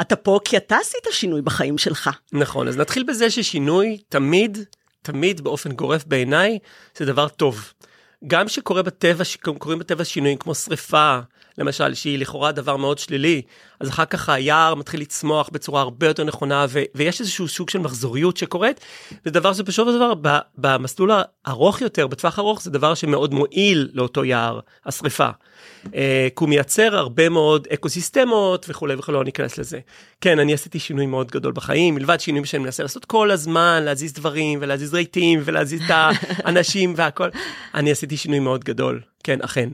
אתה 0.00 0.16
פה 0.16 0.38
כי 0.44 0.56
אתה 0.56 0.76
עשית 0.76 1.06
שינוי 1.10 1.42
בחיים 1.42 1.78
שלך. 1.78 2.10
נכון, 2.32 2.68
אז 2.68 2.76
נתחיל 2.76 3.02
בזה 3.02 3.30
ששינוי 3.30 3.98
תמיד, 4.08 4.58
תמיד 5.02 5.40
באופן 5.40 5.72
גורף 5.72 6.04
בעיניי, 6.06 6.58
זה 6.98 7.04
דבר 7.04 7.28
טוב. 7.28 7.72
גם 8.26 8.48
שקורה 8.48 8.82
בטבע, 8.82 9.24
שקורים 9.24 9.78
בטבע 9.78 10.04
שינויים 10.04 10.38
כמו 10.38 10.54
שריפה, 10.54 11.18
למשל, 11.58 11.94
שהיא 11.94 12.18
לכאורה 12.18 12.52
דבר 12.52 12.76
מאוד 12.76 12.98
שלילי, 12.98 13.42
אז 13.80 13.88
אחר 13.88 14.04
כך 14.04 14.28
היער 14.28 14.74
מתחיל 14.74 15.00
לצמוח 15.00 15.48
בצורה 15.52 15.80
הרבה 15.80 16.06
יותר 16.06 16.24
נכונה, 16.24 16.66
ו- 16.68 16.82
ויש 16.94 17.20
איזשהו 17.20 17.48
סוג 17.48 17.70
של 17.70 17.78
מחזוריות 17.78 18.36
שקורית, 18.36 18.80
זה 19.24 19.30
דבר 19.30 19.52
שבסופו 19.52 19.90
של 19.90 19.96
דבר, 19.96 20.12
ב- 20.20 20.38
במסלול 20.58 21.10
הארוך 21.44 21.80
יותר, 21.80 22.06
בטווח 22.06 22.38
ארוך, 22.38 22.62
זה 22.62 22.70
דבר 22.70 22.94
שמאוד 22.94 23.34
מועיל 23.34 23.88
לאותו 23.92 24.24
יער, 24.24 24.60
השריפה. 24.86 25.28
אה, 25.94 26.28
כי 26.36 26.44
הוא 26.44 26.48
מייצר 26.48 26.96
הרבה 26.96 27.28
מאוד 27.28 27.68
אקוסיסטמות 27.74 28.66
וכולי 28.68 28.94
וכולי, 28.94 29.18
לא 29.18 29.24
ניכנס 29.24 29.58
לזה. 29.58 29.78
כן, 30.20 30.38
אני 30.38 30.54
עשיתי 30.54 30.78
שינוי 30.78 31.06
מאוד 31.06 31.30
גדול 31.30 31.52
בחיים, 31.52 31.94
מלבד 31.94 32.20
שינויים 32.20 32.44
שאני 32.44 32.62
מנסה 32.62 32.82
לעשות 32.82 33.04
כל 33.04 33.30
הזמן, 33.30 33.82
להזיז 33.84 34.12
דברים 34.12 34.58
ולהזיז 34.62 34.94
רהיטים 34.94 35.40
ולהזיז 35.44 35.82
את 35.82 35.90
האנשים 36.44 36.94
והכל. 36.96 37.28
אני 37.74 37.90
עשיתי 37.90 38.16
שינוי 38.16 38.38
מאוד 38.38 38.64
גדול, 38.64 39.00
כן, 39.24 39.38
אכן. 39.42 39.68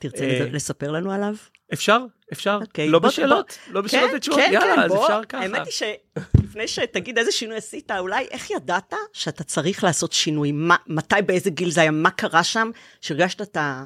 תרצה 0.00 0.24
אה, 0.24 0.46
לספר 0.52 0.90
לנו 0.90 1.12
עליו? 1.12 1.34
אפשר, 1.72 1.98
אפשר, 2.32 2.58
אוקיי, 2.62 2.88
לא 2.88 2.98
בוא- 2.98 3.08
בשאלות, 3.08 3.58
בוא- 3.66 3.74
לא 3.74 3.80
בשאלות 3.80 4.10
כן, 4.10 4.16
ותשובות, 4.16 4.40
כן, 4.40 4.50
יאללה, 4.52 4.74
כן, 4.74 4.80
אז 4.82 4.90
בוא. 4.90 5.02
אפשר 5.04 5.20
ככה. 5.28 5.42
האמת 5.42 5.60
היא 5.64 5.72
שלפני 5.72 6.68
שתגיד 6.68 7.18
איזה 7.18 7.32
שינוי 7.32 7.56
עשית, 7.56 7.90
אולי 7.90 8.26
איך 8.30 8.50
ידעת 8.50 8.94
שאתה 9.12 9.44
צריך 9.44 9.84
לעשות 9.84 10.12
שינוי? 10.12 10.52
מה, 10.52 10.76
מתי, 10.86 11.14
באיזה 11.26 11.50
גיל 11.50 11.70
זה 11.70 11.80
היה? 11.80 11.90
מה 11.90 12.10
קרה 12.10 12.44
שם? 12.44 12.70
שהרגשת 13.00 13.40
אתה 13.42 13.84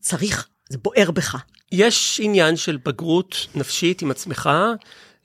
צריך, 0.00 0.48
זה 0.68 0.78
בוער 0.78 1.10
בך. 1.10 1.36
יש 1.72 2.20
עניין 2.22 2.56
של 2.56 2.78
בגרות 2.84 3.46
נפשית 3.54 4.02
עם 4.02 4.10
עצמך, 4.10 4.50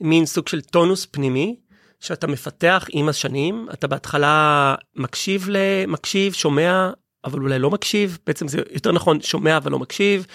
מין 0.01 0.25
סוג 0.25 0.47
של 0.47 0.61
טונוס 0.61 1.07
פנימי, 1.11 1.55
שאתה 1.99 2.27
מפתח 2.27 2.85
עם 2.91 3.09
השנים, 3.09 3.67
אתה 3.73 3.87
בהתחלה 3.87 4.75
מקשיב, 4.95 5.47
מקשיב, 5.87 6.33
שומע, 6.33 6.89
אבל 7.27 7.39
אולי 7.39 7.59
לא 7.59 7.69
מקשיב, 7.69 8.17
בעצם 8.27 8.47
זה 8.47 8.61
יותר 8.71 8.91
נכון, 8.91 9.21
שומע 9.21 9.57
אבל 9.57 9.71
לא 9.71 9.79
מקשיב. 9.79 10.25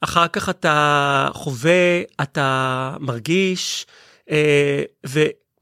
אחר 0.00 0.28
כך 0.28 0.48
אתה 0.48 1.28
חווה, 1.32 2.02
אתה 2.22 2.96
מרגיש, 3.00 3.86
אה, 4.30 4.82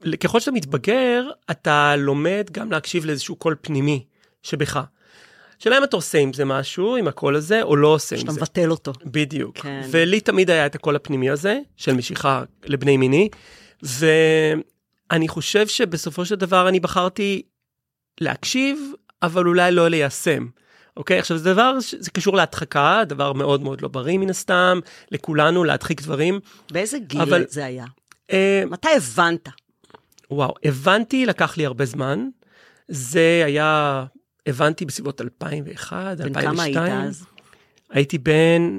וככל 0.05 0.39
שאתה 0.39 0.51
מתבגר, 0.51 1.29
אתה 1.51 1.95
לומד 1.95 2.49
גם 2.51 2.71
להקשיב 2.71 3.05
לאיזשהו 3.05 3.35
קול 3.35 3.55
פנימי 3.61 4.05
שבך. 4.43 4.79
השאלה 5.59 5.77
אם 5.77 5.83
אתה 5.83 5.95
עושה 5.95 6.17
עם 6.17 6.33
זה 6.33 6.45
משהו, 6.45 6.95
עם 6.95 7.07
הקול 7.07 7.35
הזה, 7.35 7.63
או 7.63 7.75
לא 7.75 7.87
עושה 7.87 8.15
עם 8.15 8.19
זה. 8.19 8.27
שאתה 8.27 8.41
מבטל 8.41 8.71
אותו. 8.71 8.93
בדיוק. 9.05 9.57
כן. 9.57 9.81
ולי 9.91 10.19
תמיד 10.19 10.49
היה 10.49 10.65
את 10.65 10.75
הקול 10.75 10.95
הפנימי 10.95 11.29
הזה, 11.29 11.59
של 11.77 11.93
משיכה 11.93 12.43
לבני 12.65 12.97
מיני, 12.97 13.29
ואני 13.83 15.27
חושב 15.27 15.67
שבסופו 15.67 16.25
של 16.25 16.35
דבר 16.35 16.69
אני 16.69 16.79
בחרתי 16.79 17.41
להקשיב, 18.21 18.79
אבל 19.21 19.47
אולי 19.47 19.71
לא 19.71 19.87
ליישם. 19.87 20.47
אוקיי? 20.97 21.19
עכשיו 21.19 21.37
זה 21.37 21.53
דבר, 21.53 21.77
זה 21.99 22.11
קשור 22.11 22.35
להדחקה, 22.35 23.03
דבר 23.07 23.33
מאוד 23.33 23.61
מאוד 23.63 23.81
לא 23.81 23.87
בריא 23.87 24.17
מן 24.17 24.29
הסתם, 24.29 24.79
לכולנו 25.11 25.63
להדחיק 25.63 26.01
דברים. 26.01 26.39
באיזה 26.71 26.99
גיל 26.99 27.21
אבל, 27.21 27.45
זה 27.49 27.65
היה? 27.65 27.85
אה, 28.31 28.63
מתי 28.69 28.89
הבנת? 28.97 29.49
וואו, 30.31 30.53
הבנתי, 30.63 31.25
לקח 31.25 31.57
לי 31.57 31.65
הרבה 31.65 31.85
זמן. 31.85 32.27
זה 32.87 33.41
היה, 33.45 34.05
הבנתי 34.47 34.85
בסביבות 34.85 35.21
2001, 35.21 36.17
בן 36.17 36.23
2002. 36.23 36.33
בן 36.33 36.41
כמה 36.41 36.63
היית 36.63 36.77
אז? 37.07 37.25
הייתי 37.89 38.17
בן, 38.17 38.77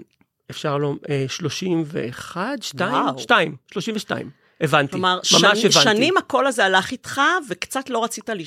אפשר 0.50 0.78
לא, 0.78 0.94
31, 1.28 2.62
2, 2.62 2.92
2, 3.18 3.56
32. 3.73 4.30
הבנתי, 4.61 4.92
כלומר, 4.92 5.16
ממש 5.16 5.33
שנ, 5.33 5.47
הבנתי. 5.47 5.71
שנים 5.71 6.16
הקול 6.16 6.47
הזה 6.47 6.64
הלך 6.64 6.90
איתך, 6.90 7.21
וקצת 7.49 7.90
לא 7.90 8.04
רצית 8.04 8.28
לי, 8.28 8.44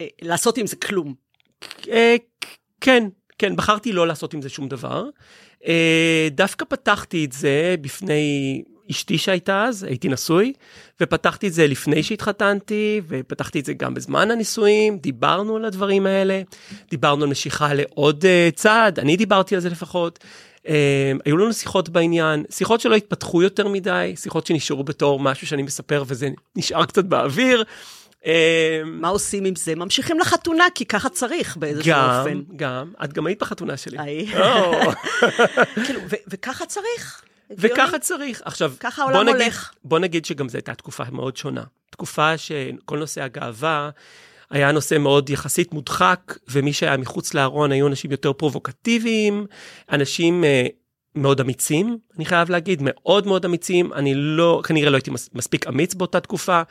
אה, 0.00 0.06
לעשות 0.22 0.58
עם 0.58 0.66
זה 0.66 0.76
כלום. 0.76 1.14
אה, 2.78 2.84
כן, 2.84 3.08
כן, 3.38 3.56
בחרתי 3.56 3.92
לא 3.92 4.06
לעשות 4.06 4.34
עם 4.34 4.42
זה 4.42 4.48
שום 4.48 4.68
דבר. 4.68 5.04
אה, 5.66 6.28
דווקא 6.30 6.64
פתחתי 6.68 7.24
את 7.24 7.32
זה 7.32 7.74
בפני 7.80 8.62
אשתי 8.90 9.18
שהייתה 9.18 9.64
אז, 9.64 9.84
הייתי 9.84 10.08
נשוי, 10.08 10.52
ופתחתי 11.00 11.48
את 11.48 11.52
זה 11.52 11.66
לפני 11.66 12.02
שהתחתנתי, 12.02 13.00
ופתחתי 13.08 13.60
את 13.60 13.64
זה 13.64 13.72
גם 13.72 13.94
בזמן 13.94 14.30
הנישואים, 14.30 14.98
דיברנו 14.98 15.56
על 15.56 15.64
הדברים 15.64 16.06
האלה, 16.06 16.42
דיברנו 16.90 17.24
על 17.24 17.30
משיכה 17.30 17.74
לעוד 17.74 18.24
uh, 18.24 18.54
צעד, 18.54 18.98
אני 18.98 19.16
דיברתי 19.16 19.54
על 19.54 19.60
זה 19.60 19.70
לפחות. 19.70 20.18
Uh, 20.64 20.68
היו 21.24 21.36
לנו 21.36 21.52
שיחות 21.52 21.88
בעניין, 21.88 22.44
שיחות 22.50 22.80
שלא 22.80 22.94
התפתחו 22.94 23.42
יותר 23.42 23.68
מדי, 23.68 24.14
שיחות 24.16 24.46
שנשארו 24.46 24.84
בתור 24.84 25.20
משהו 25.20 25.46
שאני 25.46 25.62
מספר 25.62 26.04
וזה 26.06 26.28
נשאר 26.56 26.84
קצת 26.84 27.04
באוויר. 27.04 27.64
אמ, 28.26 28.32
מה 28.84 29.08
עושים 29.08 29.44
עם 29.44 29.56
זה? 29.56 29.74
ממשיכים 29.74 30.18
לחתונה, 30.18 30.64
כי 30.74 30.84
ככה 30.84 31.08
צריך 31.08 31.56
באיזשהו 31.56 31.92
אופן. 31.92 32.34
גם, 32.34 32.56
גם. 32.56 32.92
את 33.04 33.12
גם 33.12 33.26
היית 33.26 33.42
בחתונה 33.42 33.76
שלי. 33.76 34.26
כאילו, 35.84 36.00
וככה 36.28 36.66
צריך. 36.66 37.22
וככה 37.50 37.98
צריך. 37.98 38.42
עכשיו, 38.44 38.72
ככה 38.80 39.02
העולם 39.02 39.28
נגיד, 39.28 39.40
הולך. 39.40 39.72
בוא 39.84 39.98
נגיד 39.98 40.24
שגם 40.24 40.48
זו 40.48 40.58
הייתה 40.58 40.74
תקופה 40.74 41.04
מאוד 41.12 41.36
שונה. 41.36 41.64
תקופה 41.90 42.38
שכל 42.38 42.98
נושא 42.98 43.22
הגאווה 43.22 43.90
היה 44.50 44.72
נושא 44.72 44.98
מאוד 44.98 45.30
יחסית 45.30 45.72
מודחק, 45.72 46.38
ומי 46.48 46.72
שהיה 46.72 46.96
מחוץ 46.96 47.34
לארון 47.34 47.72
היו 47.72 47.86
אנשים 47.86 48.10
יותר 48.10 48.32
פרובוקטיביים, 48.32 49.46
אנשים 49.92 50.44
uh, 50.44 50.72
מאוד 51.18 51.40
אמיצים, 51.40 51.98
אני 52.16 52.24
חייב 52.24 52.50
להגיד, 52.50 52.78
מאוד 52.82 53.26
מאוד 53.26 53.44
אמיצים. 53.44 53.92
אני 53.92 54.14
לא, 54.14 54.62
כנראה 54.64 54.90
לא 54.90 54.96
הייתי 54.96 55.10
מספיק 55.34 55.66
אמיץ 55.66 55.94
באותה 55.94 56.20
תקופה. 56.20 56.62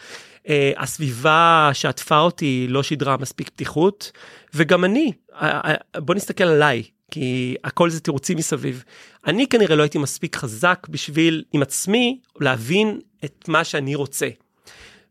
Uh, 0.44 0.50
הסביבה 0.77 1.70
שעטפה 1.74 2.20
אותי 2.20 2.66
לא 2.70 2.84
שידרה 2.84 3.18
מספיק 3.18 3.50
פתיחות, 3.50 4.12
וגם 4.54 4.86
אני, 4.86 5.12
uh, 5.32 5.36
uh, 5.36 6.00
בוא 6.00 6.16
נסתכל 6.16 6.44
עליי, 6.44 6.84
כי 7.12 7.56
הכל 7.63 7.89
זה 7.89 8.00
תירוצים 8.00 8.38
מסביב. 8.38 8.84
אני 9.27 9.48
כנראה 9.48 9.75
לא 9.75 9.84
הייתי 9.84 9.98
מספיק 9.98 10.36
חזק 10.36 10.88
בשביל 10.89 11.44
עם 11.54 11.62
עצמי 11.62 12.20
להבין 12.39 13.00
את 13.25 13.46
מה 13.48 13.63
שאני 13.63 13.96
רוצה. 13.96 14.27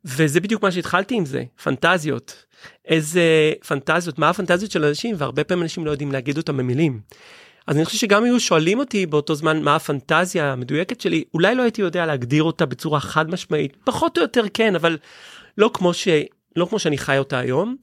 וזה 0.05 0.40
בדיוק 0.40 0.62
מה 0.62 0.73
שהתחלתי 0.73 1.14
עם 1.14 1.25
זה, 1.25 1.45
פנטזיות. 1.62 2.45
איזה 2.85 3.52
פנטזיות, 3.69 4.19
מה 4.19 4.31
הפנטזיות 4.31 4.71
של 4.71 4.85
אנשים, 4.85 5.14
והרבה 5.19 5.45
פעמים 5.45 5.62
אנשים 5.62 5.87
לא 5.87 5.90
יודעים 5.90 6.12
להגיד 6.12 6.37
אותם 6.37 6.57
במילים. 6.57 7.00
אז 7.67 7.77
אני 7.77 7.85
חושב 7.85 7.99
שגם 7.99 8.25
היו 8.25 8.41
שואלים 8.41 8.79
אותי 8.79 9.07
באותו 9.07 9.35
זמן 9.35 9.63
מה 9.63 9.77
הפנטזיה 9.77 10.53
המדויקת 10.53 11.01
שלי, 11.01 11.25
אולי 11.35 11.55
לא 11.55 11.63
הייתי 11.63 11.83
יודע 11.83 12.07
להגדיר 12.07 12.43
אותה 12.43 12.67
בצורה 12.67 13.01
חד 13.01 13.31
משמעית, 13.31 13.77
פחות 13.85 14.19
או 14.19 14.23
יותר 14.23 14.45
כן, 14.55 14.75
אבל 14.75 14.99
לא 15.59 15.71
כמו, 15.75 15.95
ש... 15.95 16.09
לא 16.57 16.67
כמו 16.67 16.79
שאני 16.79 16.99
חי 16.99 17.19
אותה 17.19 17.39
היום. 17.39 17.77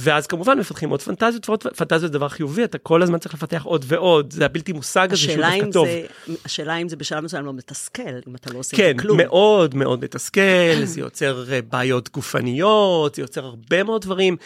ואז 0.00 0.26
כמובן 0.26 0.58
מפתחים 0.58 0.90
עוד 0.90 1.02
פנטזיות 1.02 1.48
ועוד 1.48 1.62
פנטזיות 1.76 2.12
דבר 2.12 2.28
חיובי, 2.28 2.64
אתה 2.64 2.78
כל 2.78 3.02
הזמן 3.02 3.18
צריך 3.18 3.34
לפתח 3.34 3.62
עוד 3.64 3.84
ועוד, 3.88 4.32
זה 4.32 4.44
הבלתי 4.44 4.72
מושג 4.72 5.08
הזה 5.12 5.22
שהוא 5.22 5.36
דווקא 5.36 5.70
טוב. 5.72 5.88
השאלה 6.44 6.76
אם 6.76 6.88
זה 6.88 6.96
בשלב 6.96 7.24
מסוים 7.24 7.44
לא 7.44 7.52
מתסכל, 7.52 8.02
אם 8.28 8.34
אתה 8.34 8.52
לא 8.52 8.58
עושה 8.58 8.76
כן, 8.76 8.96
כלום. 8.96 9.18
כן, 9.18 9.24
מאוד 9.26 9.74
מאוד 9.74 10.04
מתסכל, 10.04 10.74
זה 10.84 11.00
יוצר 11.00 11.52
אה, 11.52 11.62
בעיות 11.62 12.10
גופניות, 12.12 13.14
זה 13.14 13.22
יוצר 13.22 13.44
הרבה 13.44 13.82
מאוד 13.82 14.02
דברים. 14.02 14.36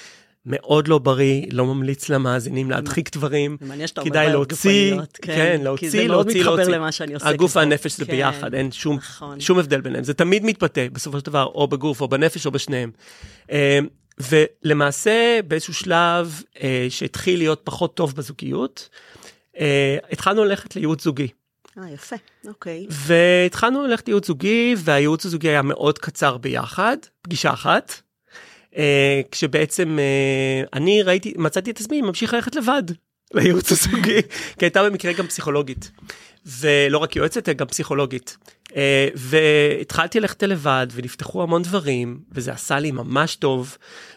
מאוד 0.47 0.89
לא 0.89 0.99
בריא, 0.99 1.47
לא 1.53 1.67
ממליץ 1.67 2.09
למאזינים 2.09 2.71
להדחיק 2.71 3.17
דברים. 3.17 3.57
מעניין 3.61 3.87
שאתה 3.87 4.01
אומר 4.01 4.13
בעיות 4.13 4.51
גופניות, 4.53 5.19
כן, 5.23 5.37
כן, 5.37 5.61
להוציא, 5.63 5.89
להוציא, 5.89 6.09
להוציא. 6.09 6.35
כי 6.35 6.41
זה 6.41 6.45
מאוד 6.49 6.57
מתחבר 6.59 6.69
למה 6.69 6.93
שאני 6.93 7.15
עושה. 7.15 7.29
הגוף 7.29 7.57
והנפש 7.57 7.97
זה 7.97 8.05
כן, 8.05 8.13
ביחד, 8.13 8.55
אין 8.55 8.73
שום, 8.73 8.97
נכון. 8.97 9.41
שום 9.41 9.59
הבדל 9.59 9.81
ביניהם. 9.81 10.05
זה 10.05 10.15
תמיד 10.15 10.45
מתבטא, 10.45 10.87
בסופו 10.93 11.19
של 11.19 11.25
דבר, 11.25 11.45
או 11.45 11.69
בגוף 11.69 12.01
או 12.01 12.09
בנפש 12.09 12.47
או 12.47 12.51
בשניהם. 12.51 12.91
אה, 13.51 13.79
ולמעשה 14.19 15.41
באיזשהו 15.49 15.75
שלב 15.75 16.43
אה, 16.63 16.87
שהתחיל 16.91 17.39
להיות 17.39 17.61
פחות 17.65 17.97
טוב 17.97 18.15
בזוגיות, 18.15 18.89
אה, 19.59 19.99
התחלנו 20.13 20.45
ללכת 20.45 20.77
לייעוץ 20.77 21.05
זוגי. 21.05 21.29
אה, 21.79 21.91
יפה, 21.91 22.17
אוקיי. 22.49 22.87
והתחלנו 22.91 23.87
ללכת 23.87 24.09
לייעוץ 24.09 24.27
זוגי, 24.27 24.75
והייעוץ 24.79 25.27
הזוגי 25.27 25.49
היה 25.49 25.63
מאוד 25.63 25.99
קצר 25.99 26.37
ביחד, 26.37 26.97
פגישה 27.23 27.53
אחת. 27.53 28.02
אה, 28.77 29.21
כשבעצם 29.31 29.99
אה, 29.99 30.65
אני 30.73 31.03
ראיתי, 31.03 31.35
מצאתי 31.37 31.71
את 31.71 31.81
עצמי 31.81 32.03
ממשיך 32.03 32.35
ללכת 32.35 32.57
לבד 32.57 32.83
לייעוץ 33.35 33.73
הזוגי, 33.73 34.23
כי 34.59 34.65
הייתה 34.65 34.85
במקרה 34.85 35.13
גם 35.13 35.27
פסיכולוגית. 35.27 35.91
ולא 36.47 36.99
רק 36.99 37.17
יועצת, 37.17 37.49
גם 37.49 37.67
פסיכולוגית. 37.67 38.37
אה, 38.77 39.09
והתחלתי 39.15 40.21
ללכת 40.21 40.43
לבד, 40.43 40.87
ונפתחו 40.93 41.43
המון 41.43 41.63
דברים, 41.63 42.21
וזה 42.33 42.53
עשה 42.53 42.79
לי 42.79 42.91
ממש 42.91 43.37
טוב, 43.37 43.77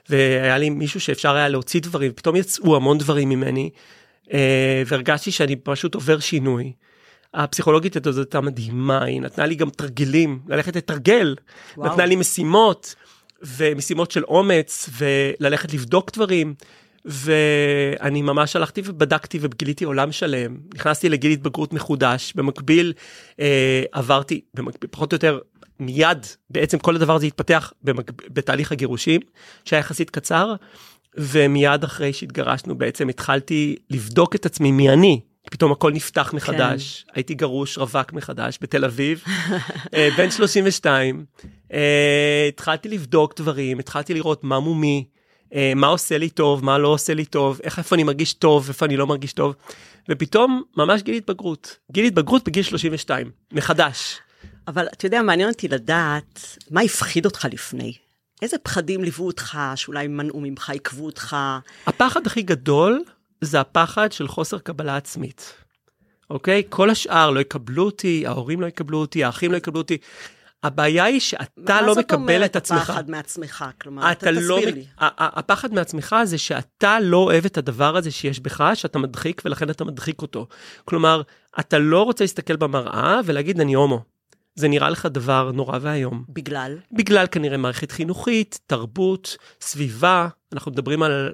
והיה 0.09 0.57
לי 0.57 0.69
מישהו 0.69 0.99
שאפשר 0.99 1.35
היה 1.35 1.49
להוציא 1.49 1.81
דברים, 1.81 2.11
ופתאום 2.11 2.35
יצאו 2.35 2.75
המון 2.75 2.97
דברים 2.97 3.29
ממני, 3.29 3.69
והרגשתי 4.85 5.31
שאני 5.31 5.55
פשוט 5.55 5.95
עובר 5.95 6.19
שינוי. 6.19 6.73
הפסיכולוגית 7.35 8.07
הזאת 8.07 8.27
הייתה 8.27 8.41
מדהימה, 8.41 9.03
היא 9.03 9.21
נתנה 9.21 9.45
לי 9.45 9.55
גם 9.55 9.69
תרגילים, 9.69 10.39
ללכת 10.47 10.75
לתרגל, 10.75 11.35
וואו. 11.77 11.91
נתנה 11.91 12.05
לי 12.05 12.15
משימות, 12.15 12.95
ומשימות 13.57 14.11
של 14.11 14.23
אומץ, 14.23 14.89
וללכת 14.97 15.73
לבדוק 15.73 16.11
דברים. 16.13 16.53
ואני 17.05 18.21
ממש 18.21 18.55
הלכתי 18.55 18.81
ובדקתי 18.85 19.39
וגיליתי 19.41 19.85
עולם 19.85 20.11
שלם. 20.11 20.57
נכנסתי 20.75 21.09
לגיל 21.09 21.31
התבגרות 21.31 21.73
מחודש, 21.73 22.33
במקביל 22.35 22.93
אה, 23.39 23.83
עברתי, 23.91 24.41
במקביל, 24.53 24.89
פחות 24.91 25.13
או 25.13 25.15
יותר 25.15 25.39
מיד, 25.79 26.25
בעצם 26.49 26.79
כל 26.79 26.95
הדבר 26.95 27.15
הזה 27.15 27.25
התפתח 27.25 27.73
במקב... 27.83 28.13
בתהליך 28.29 28.71
הגירושים, 28.71 29.21
שהיה 29.65 29.79
יחסית 29.79 30.09
קצר, 30.09 30.55
ומיד 31.17 31.83
אחרי 31.83 32.13
שהתגרשנו 32.13 32.75
בעצם 32.75 33.09
התחלתי 33.09 33.75
לבדוק 33.89 34.35
את 34.35 34.45
עצמי 34.45 34.71
מי 34.71 34.89
אני. 34.89 35.21
פתאום 35.51 35.71
הכל 35.71 35.91
נפתח 35.91 36.33
מחדש, 36.33 37.05
כן. 37.07 37.13
הייתי 37.15 37.33
גרוש 37.33 37.77
רווק 37.77 38.13
מחדש 38.13 38.57
בתל 38.61 38.85
אביב, 38.85 39.23
אה, 39.93 40.09
בן 40.17 40.31
32, 40.31 41.25
אה, 41.73 42.45
התחלתי 42.47 42.89
לבדוק 42.89 43.41
דברים, 43.41 43.79
התחלתי 43.79 44.13
לראות 44.13 44.43
מה 44.43 44.59
מומי, 44.59 45.05
אה, 45.53 45.73
מה 45.75 45.87
עושה 45.87 46.17
לי 46.17 46.29
טוב, 46.29 46.65
מה 46.65 46.77
לא 46.77 46.87
עושה 46.87 47.13
לי 47.13 47.25
טוב, 47.25 47.59
איך 47.63 47.79
איפה 47.79 47.95
אני 47.95 48.03
מרגיש 48.03 48.33
טוב, 48.33 48.67
איפה 48.67 48.85
אני 48.85 48.97
לא 48.97 49.07
מרגיש 49.07 49.33
טוב, 49.33 49.55
ופתאום 50.09 50.63
ממש 50.77 51.01
גיל 51.01 51.15
התבגרות. 51.15 51.77
גיל 51.91 52.05
התבגרות 52.05 52.43
בגיל 52.45 52.63
32, 52.63 53.31
מחדש. 53.51 54.17
אבל 54.67 54.87
אתה 54.87 55.05
יודע, 55.05 55.21
מעניין 55.21 55.49
אותי 55.49 55.67
לדעת 55.67 56.57
מה 56.71 56.81
הפחיד 56.81 57.25
אותך 57.25 57.47
לפני. 57.51 57.93
איזה 58.41 58.57
פחדים 58.57 59.03
ליוו 59.03 59.27
אותך, 59.27 59.57
שאולי 59.75 60.07
מנעו 60.07 60.41
ממך, 60.41 60.69
עיכבו 60.69 61.05
אותך? 61.05 61.37
הפחד 61.87 62.27
הכי 62.27 62.41
גדול 62.41 63.03
זה 63.41 63.59
הפחד 63.59 64.11
של 64.11 64.27
חוסר 64.27 64.59
קבלה 64.59 64.97
עצמית. 64.97 65.53
אוקיי? 66.29 66.63
כל 66.69 66.89
השאר 66.89 67.29
לא 67.31 67.39
יקבלו 67.39 67.85
אותי, 67.85 68.27
ההורים 68.27 68.61
לא 68.61 68.67
יקבלו 68.67 68.97
אותי, 68.97 69.23
האחים 69.23 69.51
לא 69.51 69.57
יקבלו 69.57 69.81
אותי. 69.81 69.97
הבעיה 70.63 71.03
היא 71.03 71.19
שאתה 71.19 71.81
לא 71.81 71.95
מקבל 71.95 72.45
את 72.45 72.55
עצמך. 72.55 72.77
מה 72.77 72.83
זאת 72.85 72.89
אומרת 72.89 72.99
הפחד 72.99 73.09
מעצמך? 73.09 73.65
כלומר, 73.81 74.11
אתה 74.11 74.31
לא, 74.31 74.55
תסביר 74.57 74.75
לי. 74.75 74.85
הפחד 74.99 75.73
מעצמך 75.73 76.15
זה 76.23 76.37
שאתה 76.37 76.99
לא 76.99 77.17
אוהב 77.17 77.45
את 77.45 77.57
הדבר 77.57 77.97
הזה 77.97 78.11
שיש 78.11 78.39
בך, 78.39 78.71
שאתה 78.73 78.99
מדחיק 78.99 79.41
ולכן 79.45 79.69
אתה 79.69 79.83
מדחיק 79.83 80.21
אותו. 80.21 80.47
כלומר, 80.85 81.21
אתה 81.59 81.79
לא 81.79 82.03
רוצה 82.03 82.23
להסתכל 82.23 82.55
במראה 82.55 83.19
ולהגיד 83.25 83.59
אני 83.59 83.73
הומו. 83.73 84.03
זה 84.55 84.67
נראה 84.67 84.89
לך 84.89 85.05
דבר 85.05 85.51
נורא 85.51 85.79
ואיום. 85.81 86.23
בגלל? 86.29 86.77
בגלל 86.91 87.27
כנראה 87.27 87.57
מערכת 87.57 87.91
חינוכית, 87.91 88.59
תרבות, 88.67 89.37
סביבה, 89.61 90.27
אנחנו 90.53 90.71
מדברים 90.71 91.03
על 91.03 91.33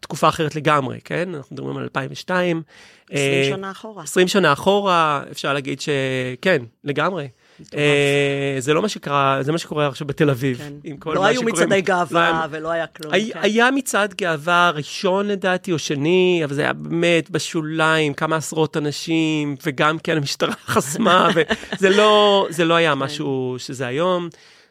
תקופה 0.00 0.28
אחרת 0.28 0.56
לגמרי, 0.56 0.98
כן? 1.04 1.34
אנחנו 1.34 1.54
מדברים 1.54 1.76
על 1.76 1.82
2002. 1.82 2.62
20 3.10 3.54
שנה 3.56 3.70
אחורה. 3.70 4.02
20 4.02 4.28
שנה 4.28 4.52
אחורה, 4.52 5.22
אפשר 5.30 5.52
להגיד 5.52 5.80
שכן, 5.80 6.62
לגמרי. 6.84 7.28
אה, 7.74 8.56
זה 8.58 8.74
לא 8.74 8.82
מה 8.82 8.88
שקרה, 8.88 9.38
זה 9.42 9.52
מה 9.52 9.58
שקורה 9.58 9.86
עכשיו 9.86 10.06
בתל 10.06 10.30
אביב. 10.30 10.58
כן. 10.58 10.72
לא 11.14 11.24
היו 11.24 11.42
מצעדי 11.42 11.80
גאווה 11.80 12.30
לא 12.30 12.36
היה- 12.36 12.46
ולא 12.50 12.70
היה 12.70 12.86
כלום. 12.86 13.12
הי- 13.14 13.30
כן. 13.32 13.38
היה 13.42 13.70
מצעד 13.70 14.14
גאווה 14.14 14.70
ראשון 14.74 15.26
לדעתי 15.28 15.72
או 15.72 15.78
שני, 15.78 16.40
אבל 16.44 16.54
זה 16.54 16.62
היה 16.62 16.72
באמת 16.72 17.30
בשוליים, 17.30 18.14
כמה 18.14 18.36
עשרות 18.36 18.76
אנשים, 18.76 19.56
וגם 19.66 19.98
כן 19.98 20.16
המשטרה 20.16 20.52
חסמה, 20.66 21.28
וזה 21.74 21.90
לא, 21.90 22.46
לא 22.64 22.74
כן. 22.74 22.78
היה 22.78 22.94
משהו 22.94 23.54
שזה 23.58 23.86
היום, 23.86 24.28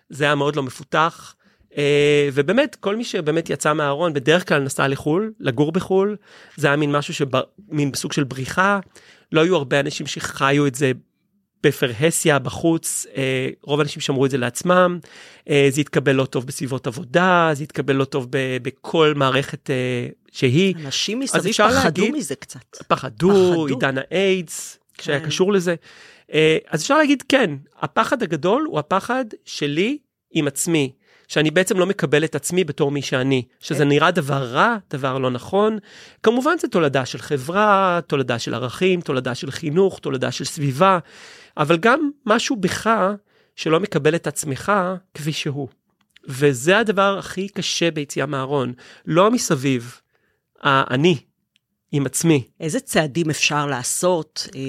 זה 0.09 0.23
היה 0.25 0.35
מאוד 0.35 0.55
לא 0.55 0.63
מפותח. 0.63 1.33
אה, 1.77 2.29
ובאמת, 2.33 2.75
כל 2.79 2.95
מי 2.95 3.03
שבאמת 3.03 3.49
יצא 3.49 3.73
מהארון, 3.73 4.13
בדרך 4.13 4.47
כלל 4.47 4.61
נסע 4.61 4.87
לחו"ל, 4.87 5.33
לגור 5.39 5.71
בחו"ל, 5.71 6.15
זה 6.57 6.67
היה 6.67 6.75
מין 6.75 6.91
משהו 6.91 7.13
שבא, 7.13 7.41
מין 7.69 7.91
סוג 7.95 8.13
של 8.13 8.23
בריחה. 8.23 8.79
לא 9.31 9.41
היו 9.41 9.55
הרבה 9.55 9.79
אנשים 9.79 10.07
שחיו 10.07 10.67
את 10.67 10.75
זה 10.75 10.91
בפרהסיה, 11.63 12.39
בחוץ, 12.39 13.05
אה, 13.17 13.49
רוב 13.63 13.79
האנשים 13.79 14.01
שמרו 14.01 14.25
את 14.25 14.31
זה 14.31 14.37
לעצמם, 14.37 14.99
אה, 15.49 15.67
זה 15.71 15.81
התקבל 15.81 16.11
לא 16.11 16.25
טוב 16.25 16.45
בסביבות 16.45 16.87
עבודה, 16.87 17.49
זה 17.53 17.63
התקבל 17.63 17.95
לא 17.95 18.05
טוב 18.05 18.27
ב- 18.29 18.57
בכל 18.61 19.13
מערכת 19.15 19.69
שהיא. 20.31 20.75
אנשים 20.85 21.19
מסביב 21.19 21.53
פחדו 21.53 21.73
להגיד- 22.01 22.13
מזה 22.15 22.35
קצת. 22.35 22.59
פחדו, 22.87 23.29
פחדו. 23.51 23.65
עידן 23.67 23.95
האיידס, 23.97 24.79
שהיה 25.01 25.19
כן. 25.19 25.25
קשור 25.25 25.53
לזה. 25.53 25.75
אז 26.67 26.81
אפשר 26.81 26.97
להגיד 26.97 27.23
כן, 27.29 27.51
הפחד 27.79 28.23
הגדול 28.23 28.63
הוא 28.67 28.79
הפחד 28.79 29.25
שלי 29.45 29.97
עם 30.31 30.47
עצמי. 30.47 30.91
שאני 31.29 31.51
בעצם 31.51 31.77
לא 31.77 31.85
מקבל 31.85 32.23
את 32.23 32.35
עצמי 32.35 32.63
בתור 32.63 32.91
מי 32.91 33.01
שאני, 33.01 33.43
שזה 33.59 33.85
נראה 33.85 34.11
דבר 34.11 34.43
רע, 34.43 34.77
דבר 34.89 35.17
לא 35.17 35.31
נכון. 35.31 35.77
כמובן 36.23 36.57
זה 36.59 36.67
תולדה 36.67 37.05
של 37.05 37.17
חברה, 37.17 37.99
תולדה 38.07 38.39
של 38.39 38.53
ערכים, 38.53 39.01
תולדה 39.01 39.35
של 39.35 39.51
חינוך, 39.51 39.99
תולדה 39.99 40.31
של 40.31 40.45
סביבה, 40.45 40.99
אבל 41.57 41.77
גם 41.77 42.09
משהו 42.25 42.55
בך 42.55 42.89
שלא 43.55 43.79
מקבל 43.79 44.15
את 44.15 44.27
עצמך 44.27 44.71
כפי 45.13 45.33
שהוא. 45.33 45.67
וזה 46.27 46.77
הדבר 46.77 47.17
הכי 47.19 47.49
קשה 47.49 47.91
ביציאה 47.91 48.25
מהארון, 48.25 48.73
לא 49.05 49.31
מסביב, 49.31 50.01
האני 50.61 51.17
עם 51.91 52.05
עצמי. 52.05 52.43
איזה 52.59 52.79
צעדים 52.79 53.29
אפשר 53.29 53.65
לעשות 53.65 54.47
אה, 54.55 54.61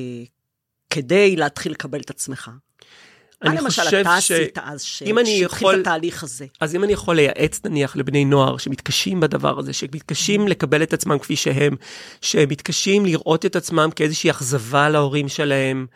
כדי 0.91 1.37
להתחיל 1.37 1.73
לקבל 1.73 2.01
את 2.01 2.11
עצמך? 2.11 2.51
מה 3.45 3.51
אני 3.51 3.61
למשל 3.61 3.83
אתה 3.83 4.21
ש- 4.21 4.31
עשית 4.31 4.59
אז 4.59 4.83
ש- 4.83 5.03
אני 5.03 5.39
שהתחיל 5.41 5.45
יכול- 5.45 5.75
את 5.75 5.81
התהליך 5.81 6.23
הזה? 6.23 6.47
אז 6.61 6.75
אם 6.75 6.85
אני 6.85 6.93
יכול 6.93 7.17
לייעץ 7.17 7.61
נניח 7.65 7.97
לבני 7.97 8.25
נוער 8.25 8.57
שמתקשים 8.57 9.21
בדבר 9.21 9.59
הזה, 9.59 9.73
שמתקשים 9.73 10.49
לקבל 10.49 10.83
את 10.83 10.93
עצמם 10.93 11.19
כפי 11.19 11.37
שהם, 11.37 11.77
שמתקשים 12.21 13.07
לראות 13.07 13.47
את 13.47 13.57
עצמם 13.57 13.89
כאיזושהי 13.97 14.31
אכזבה 14.31 14.89
להורים 14.89 15.29
שלהם, 15.29 15.87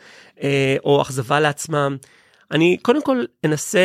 אה, 0.43 0.77
או 0.85 1.03
אכזבה 1.03 1.41
לעצמם, 1.41 1.97
אני 2.51 2.77
קודם 2.83 3.03
כל 3.03 3.25
אנסה 3.45 3.79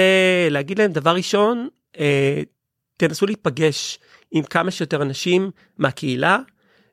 להגיד 0.50 0.80
להם 0.80 0.92
דבר 0.92 1.16
ראשון, 1.16 1.68
אה, 2.00 2.42
תנסו 2.98 3.25
להיפגש 3.25 4.00
עם 4.32 4.44
כמה 4.44 4.72
שיותר 4.72 5.01
אנשים 5.01 5.51
מהקהילה, 5.78 6.38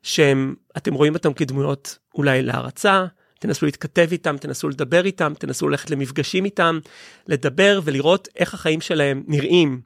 שהם, 0.03 0.55
אתם 0.77 0.93
רואים 0.93 1.13
אותם 1.15 1.33
כדמויות 1.33 1.97
אולי 2.15 2.41
להערצה, 2.41 3.05
תנסו 3.39 3.65
להתכתב 3.65 4.07
איתם, 4.11 4.37
תנסו 4.37 4.69
לדבר 4.69 5.05
איתם, 5.05 5.33
תנסו 5.39 5.67
ללכת 5.67 5.89
למפגשים 5.89 6.45
איתם, 6.45 6.79
לדבר 7.27 7.79
ולראות 7.83 8.27
איך 8.35 8.53
החיים 8.53 8.81
שלהם 8.81 9.23
נראים. 9.27 9.81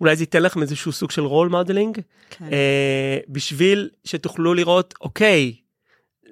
אולי 0.00 0.16
זה 0.16 0.22
ייתן 0.22 0.42
לכם 0.42 0.62
איזשהו 0.62 0.92
סוג 0.92 1.10
של 1.10 1.22
role 1.22 1.48
modeling, 1.48 2.00
כן. 2.30 2.44
אה, 2.52 3.18
בשביל 3.28 3.90
שתוכלו 4.04 4.54
לראות, 4.54 4.94
אוקיי, 5.00 5.54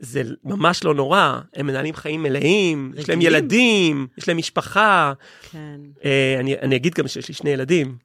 זה 0.01 0.23
ממש 0.45 0.85
לא 0.85 0.95
נורא, 0.95 1.41
הם 1.55 1.67
מנהלים 1.67 1.95
חיים 1.95 2.23
מלאים, 2.23 2.93
יש 2.97 3.09
להם 3.09 3.19
רגילים. 3.19 3.37
ילדים, 3.37 4.07
יש 4.19 4.29
להם 4.29 4.37
משפחה, 4.37 5.13
כן. 5.51 5.81
אה, 6.05 6.37
אני, 6.41 6.59
אני 6.59 6.77
אגיד 6.77 6.95
גם 6.95 7.09
שיש 7.09 7.29
לי 7.29 7.35
שני 7.35 7.51
ילדים. 7.51 7.97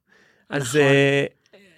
אז 0.50 0.62
נכון. 0.62 0.82
אה, 0.82 1.26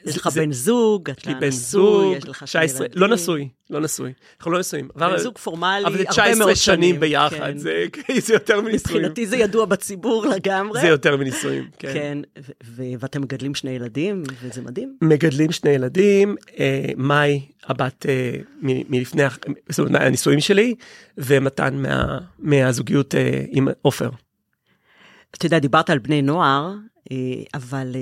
יש 0.05 0.17
לך 0.17 0.27
בן 0.27 0.51
זוג, 0.51 1.09
אתה 1.09 1.31
נשוי, 1.47 2.15
יש 2.17 2.27
לך 2.27 2.47
שני 2.47 2.67
19, 2.67 2.85
ילדים. 2.85 3.01
לא 3.01 3.07
נשוי, 3.07 3.49
לא 3.69 3.79
נשוי, 3.79 4.13
אנחנו 4.37 4.51
לא 4.51 4.59
נשואים. 4.59 4.89
בן 4.95 5.17
זוג 5.17 5.37
פורמלי, 5.37 5.85
אבל 5.85 5.91
זה 5.97 5.99
הרבה 5.99 6.11
19 6.11 6.35
מאוד 6.45 6.55
שנים 6.55 6.99
ביחד, 6.99 7.37
כן. 7.37 7.57
זה 8.25 8.33
יותר 8.33 8.61
מנישואים. 8.61 8.97
מבחינתי 8.97 9.25
זה 9.27 9.37
ידוע 9.37 9.65
בציבור 9.65 10.25
לגמרי. 10.25 10.81
זה 10.81 10.87
יותר 10.87 11.17
מנישואים, 11.17 11.69
כן. 11.79 11.93
כן, 11.93 12.17
ואתם 12.99 13.21
מגדלים 13.21 13.55
שני 13.55 13.71
ילדים, 13.71 14.23
וזה 14.41 14.61
מדהים. 14.61 14.97
מגדלים 15.01 15.51
שני 15.51 15.69
ילדים, 15.69 16.35
אה, 16.59 16.85
מאי, 16.97 17.41
הבת 17.63 18.05
אה, 18.09 18.31
מלפני, 18.61 19.23
זאת 19.69 19.79
אומרת, 19.87 20.01
הנישואים 20.01 20.39
שלי, 20.39 20.75
ומתן 21.17 21.75
מה- 21.75 22.19
מהזוגיות 22.39 23.15
אה, 23.15 23.41
עם 23.49 23.67
עופר. 23.81 24.09
אתה 25.37 25.45
יודע, 25.45 25.59
דיברת 25.59 25.89
על 25.89 25.99
בני 25.99 26.21
נוער, 26.21 26.73
אבל 27.53 27.95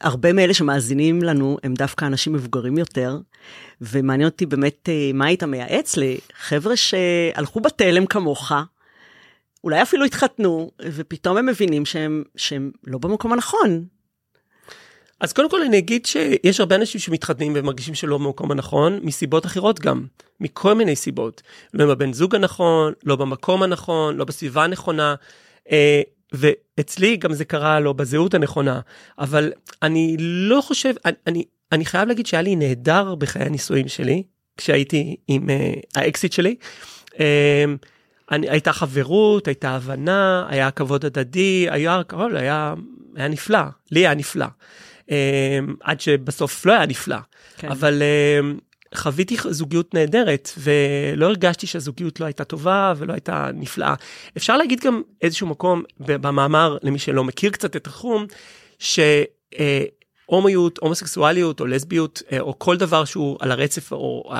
הרבה 0.00 0.32
מאלה 0.32 0.54
שמאזינים 0.54 1.22
לנו 1.22 1.58
הם 1.62 1.74
דווקא 1.74 2.04
אנשים 2.04 2.32
מבוגרים 2.32 2.78
יותר, 2.78 3.18
ומעניין 3.80 4.28
אותי 4.28 4.46
באמת 4.46 4.88
אה, 4.88 5.10
מה 5.14 5.26
היית 5.26 5.42
מייעץ 5.44 5.94
לחבר'ה 5.96 6.76
שהלכו 6.76 7.60
בתלם 7.60 8.06
כמוך, 8.06 8.52
אולי 9.64 9.82
אפילו 9.82 10.04
התחתנו, 10.04 10.70
ופתאום 10.82 11.36
הם 11.36 11.46
מבינים 11.46 11.86
שהם, 11.86 12.22
שהם 12.36 12.70
לא 12.84 12.98
במקום 12.98 13.32
הנכון. 13.32 13.84
אז 15.20 15.32
קודם 15.32 15.50
כל 15.50 15.62
אני 15.62 15.78
אגיד 15.78 16.06
שיש 16.06 16.60
הרבה 16.60 16.76
אנשים 16.76 17.00
שמתחתנים 17.00 17.52
ומרגישים 17.56 17.94
שלא 17.94 18.18
במקום 18.18 18.50
הנכון, 18.50 18.98
מסיבות 19.02 19.46
אחרות 19.46 19.80
גם, 19.80 20.06
מכל 20.40 20.74
מיני 20.74 20.96
סיבות. 20.96 21.42
לא 21.74 21.84
עם 21.84 21.90
הבן 21.90 22.12
זוג 22.12 22.34
הנכון, 22.34 22.92
לא 23.04 23.16
במקום 23.16 23.62
הנכון, 23.62 24.16
לא 24.16 24.24
בסביבה 24.24 24.64
הנכונה. 24.64 25.14
ואצלי 26.32 27.16
גם 27.16 27.32
זה 27.32 27.44
קרה 27.44 27.80
לא 27.80 27.92
בזהות 27.92 28.34
הנכונה, 28.34 28.80
אבל 29.18 29.52
אני 29.82 30.16
לא 30.18 30.60
חושב, 30.60 30.94
אני, 31.04 31.14
אני, 31.26 31.44
אני 31.72 31.84
חייב 31.84 32.08
להגיד 32.08 32.26
שהיה 32.26 32.42
לי 32.42 32.56
נהדר 32.56 33.14
בחיי 33.14 33.42
הנישואים 33.42 33.88
שלי, 33.88 34.22
כשהייתי 34.56 35.16
עם 35.28 35.50
אה, 35.50 35.72
האקסיט 35.94 36.32
שלי. 36.32 36.54
אה, 37.20 37.64
אני, 38.30 38.50
הייתה 38.50 38.72
חברות, 38.72 39.48
הייתה 39.48 39.70
הבנה, 39.70 40.46
היה 40.48 40.70
כבוד 40.70 41.04
הדדי, 41.04 41.66
היה, 41.70 41.98
הכל 41.98 42.36
היה, 42.36 42.74
היה 43.16 43.28
נפלא, 43.28 43.60
לי 43.90 44.00
היה 44.00 44.14
נפלא. 44.14 44.46
Um, 45.08 45.10
עד 45.80 46.00
שבסוף 46.00 46.66
לא 46.66 46.72
היה 46.72 46.86
נפלא, 46.86 47.16
כן. 47.56 47.68
אבל 47.68 48.02
um, 48.02 48.60
חוויתי 48.94 49.36
זוגיות 49.50 49.94
נהדרת 49.94 50.50
ולא 50.58 51.26
הרגשתי 51.26 51.66
שהזוגיות 51.66 52.20
לא 52.20 52.24
הייתה 52.26 52.44
טובה 52.44 52.94
ולא 52.96 53.12
הייתה 53.12 53.50
נפלאה. 53.54 53.94
אפשר 54.36 54.56
להגיד 54.56 54.80
גם 54.80 55.02
איזשהו 55.22 55.46
מקום 55.46 55.82
במאמר 56.00 56.78
למי 56.82 56.98
שלא 56.98 57.24
מכיר 57.24 57.50
קצת 57.50 57.76
את 57.76 57.86
התחום, 57.86 58.26
שהומואיות, 60.28 60.78
הומוסקסואליות 60.78 61.60
או 61.60 61.66
לסביות 61.66 62.22
אה, 62.32 62.40
או 62.40 62.58
כל 62.58 62.76
דבר 62.76 63.04
שהוא 63.04 63.36
על 63.40 63.52
הרצף 63.52 63.92
או 63.92 64.32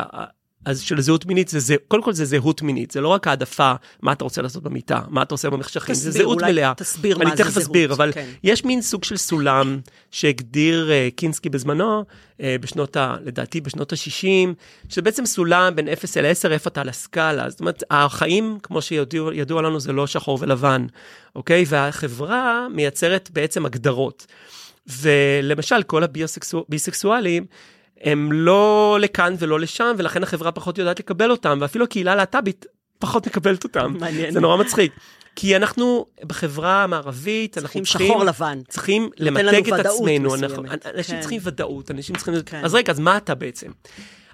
אז 0.64 0.80
של 0.80 1.00
זהות 1.00 1.26
מינית 1.26 1.48
זה, 1.48 1.60
זה 1.60 1.76
קודם 1.88 2.02
כל 2.02 2.12
זה 2.12 2.24
זהות 2.24 2.62
מינית 2.62 2.90
זה 2.90 3.00
לא 3.00 3.08
רק 3.08 3.26
העדפה 3.26 3.72
מה 4.02 4.12
אתה 4.12 4.24
רוצה 4.24 4.42
לעשות 4.42 4.62
במיטה 4.62 5.00
מה 5.08 5.22
אתה 5.22 5.34
עושה 5.34 5.50
במחשכים 5.50 5.94
זה 5.94 6.10
תסביר, 6.10 6.22
זהות 6.22 6.38
אולי 6.38 6.52
מלאה. 6.52 6.72
תסביר 6.76 7.18
מה 7.18 7.24
אני 7.24 7.30
זה 7.30 7.36
תכף 7.36 7.50
זהות, 7.50 7.62
אסביר 7.64 7.92
אבל 7.92 8.12
כן. 8.12 8.28
יש 8.44 8.64
מין 8.64 8.82
סוג 8.82 9.04
של 9.04 9.16
סולם 9.16 9.80
שהגדיר 10.10 10.88
uh, 10.88 11.14
קינסקי 11.16 11.48
בזמנו 11.48 12.04
uh, 12.04 12.40
בשנות 12.60 12.96
ה... 12.96 13.16
לדעתי 13.24 13.60
בשנות 13.60 13.92
ה-60 13.92 14.54
שזה 14.88 15.02
בעצם 15.02 15.26
סולם 15.26 15.76
בין 15.76 15.88
0 15.88 16.16
אל 16.16 16.26
10 16.26 16.52
איפה 16.52 16.68
אתה 16.68 16.80
על 16.80 16.88
הסקאלה 16.88 17.50
זאת 17.50 17.60
אומרת 17.60 17.82
החיים 17.90 18.58
כמו 18.62 18.82
שידוע 18.82 19.62
לנו 19.62 19.80
זה 19.80 19.92
לא 19.92 20.06
שחור 20.06 20.38
ולבן 20.40 20.86
אוקיי 21.36 21.64
והחברה 21.68 22.66
מייצרת 22.74 23.30
בעצם 23.32 23.66
הגדרות. 23.66 24.26
ולמשל 25.02 25.82
כל 25.82 26.02
הביסקסואלים 26.04 27.46
הם 28.02 28.32
לא 28.32 28.98
לכאן 29.00 29.34
ולא 29.38 29.60
לשם 29.60 29.94
ולכן 29.98 30.22
החברה 30.22 30.52
פחות 30.52 30.78
יודעת 30.78 31.00
לקבל 31.00 31.30
אותם 31.30 31.58
ואפילו 31.60 31.84
הקהילה 31.84 32.12
הלהט"בית 32.12 32.66
פחות 32.98 33.26
מקבלת 33.26 33.64
אותם 33.64 33.94
מעניין. 34.00 34.30
זה 34.30 34.40
נורא 34.40 34.56
מצחיק 34.56 34.92
כי 35.36 35.56
אנחנו 35.56 36.06
בחברה 36.22 36.84
המערבית 36.84 37.58
אנחנו 37.58 37.82
צריכים 37.82 37.84
שחור 37.84 38.24
לבן. 38.24 38.60
צריכים 38.68 39.10
למתג 39.18 39.72
את 39.74 39.86
עצמנו. 39.86 40.34
אנחנו, 40.34 40.62
אנשים 40.94 41.14
כן. 41.14 41.20
צריכים 41.20 41.40
ודאות 41.44 41.90
אנשים 41.90 42.16
צריכים 42.16 42.34
כן. 42.46 42.60
אז 42.64 42.74
רגע 42.74 42.92
אז 42.92 42.98
מה 42.98 43.16
אתה 43.16 43.34
בעצם. 43.34 43.70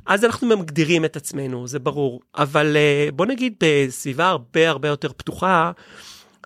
אז 0.06 0.24
אנחנו 0.24 0.56
מגדירים 0.56 1.04
את 1.04 1.16
עצמנו 1.16 1.66
זה 1.66 1.78
ברור 1.78 2.20
אבל 2.36 2.76
אה, 2.76 3.08
בוא 3.12 3.26
נגיד 3.26 3.54
בסביבה 3.60 4.28
הרבה 4.28 4.70
הרבה 4.70 4.88
יותר 4.88 5.12
פתוחה 5.16 5.72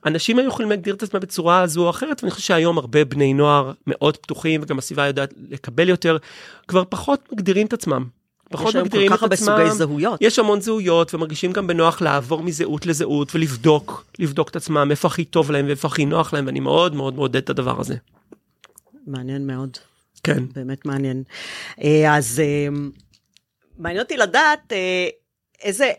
אנשים 0.06 0.38
היו 0.38 0.48
יכולים 0.48 0.70
להגדיר 0.70 0.94
את 0.94 1.02
עצמם 1.02 1.20
בצורה 1.20 1.66
זו 1.66 1.84
או 1.84 1.90
אחרת, 1.90 2.22
ואני 2.22 2.30
חושב 2.30 2.46
שהיום 2.46 2.78
הרבה 2.78 3.04
בני 3.04 3.34
נוער 3.34 3.72
מאוד 3.86 4.16
פתוחים, 4.16 4.60
וגם 4.62 4.78
הסביבה 4.78 5.06
יודעת 5.06 5.34
לקבל 5.50 5.88
יותר, 5.88 6.16
כבר 6.68 6.82
פחות 6.88 7.32
מגדירים 7.32 7.66
את 7.66 7.72
עצמם. 7.72 8.04
פחות 8.50 8.68
יש 8.68 8.74
היום 8.74 8.86
מגדירים 8.86 9.08
כל 9.08 9.14
את 9.14 9.18
כך 9.18 9.22
הרבה 9.22 9.34
עצמם. 9.34 9.56
סוגי 9.58 9.70
זהויות. 9.70 10.18
יש 10.22 10.38
המון 10.38 10.60
זהויות, 10.60 11.14
ומרגישים 11.14 11.52
גם 11.52 11.66
בנוח 11.66 12.00
לעבור 12.00 12.42
מזהות 12.42 12.86
לזהות, 12.86 13.34
ולבדוק, 13.34 14.04
לבדוק 14.18 14.48
את 14.48 14.56
עצמם, 14.56 14.88
איפה 14.90 15.08
הכי 15.08 15.24
טוב 15.24 15.50
להם 15.50 15.66
ואיפה 15.66 15.88
הכי 15.88 16.06
נוח 16.06 16.32
להם, 16.32 16.46
ואני 16.46 16.60
מאוד 16.60 16.94
מאוד 16.94 17.14
מעודד 17.14 17.36
את 17.36 17.50
הדבר 17.50 17.80
הזה. 17.80 17.96
מעניין 19.06 19.46
מאוד. 19.46 19.76
כן. 20.22 20.44
באמת 20.54 20.86
מעניין. 20.86 21.22
אה, 21.82 22.16
אז 22.16 22.40
אה, 22.44 22.68
מעניין 23.78 24.02
אותי 24.02 24.16
לדעת 24.16 24.72
אה, 24.72 25.08
איזה, 25.62 25.92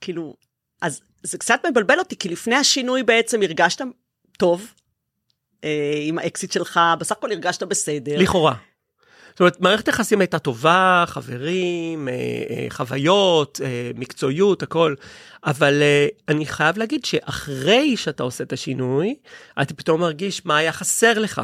כאילו, 0.00 0.34
אז 0.82 1.00
זה 1.22 1.38
קצת 1.38 1.60
מבלבל 1.70 1.98
אותי, 1.98 2.16
כי 2.16 2.28
לפני 2.28 2.54
השינוי 2.54 3.02
בעצם 3.02 3.42
הרגשת 3.42 3.80
טוב 4.38 4.72
אה, 5.64 5.98
עם 6.02 6.18
האקסית 6.18 6.52
שלך, 6.52 6.80
בסך 6.98 7.16
הכל 7.16 7.32
הרגשת 7.32 7.62
בסדר. 7.62 8.18
לכאורה. 8.18 8.54
זאת 9.36 9.40
אומרת, 9.40 9.60
מערכת 9.60 9.88
היחסים 9.88 10.20
הייתה 10.20 10.38
טובה, 10.38 11.04
חברים, 11.06 12.08
אה, 12.08 12.14
אה, 12.14 12.66
חוויות, 12.70 13.60
אה, 13.64 13.90
מקצועיות, 13.94 14.62
הכל, 14.62 14.94
אבל 15.46 15.82
אה, 15.82 16.06
אני 16.28 16.46
חייב 16.46 16.78
להגיד 16.78 17.04
שאחרי 17.04 17.96
שאתה 17.96 18.22
עושה 18.22 18.44
את 18.44 18.52
השינוי, 18.52 19.14
אתה 19.62 19.74
פתאום 19.74 20.00
מרגיש 20.00 20.46
מה 20.46 20.56
היה 20.56 20.72
חסר 20.72 21.18
לך. 21.18 21.42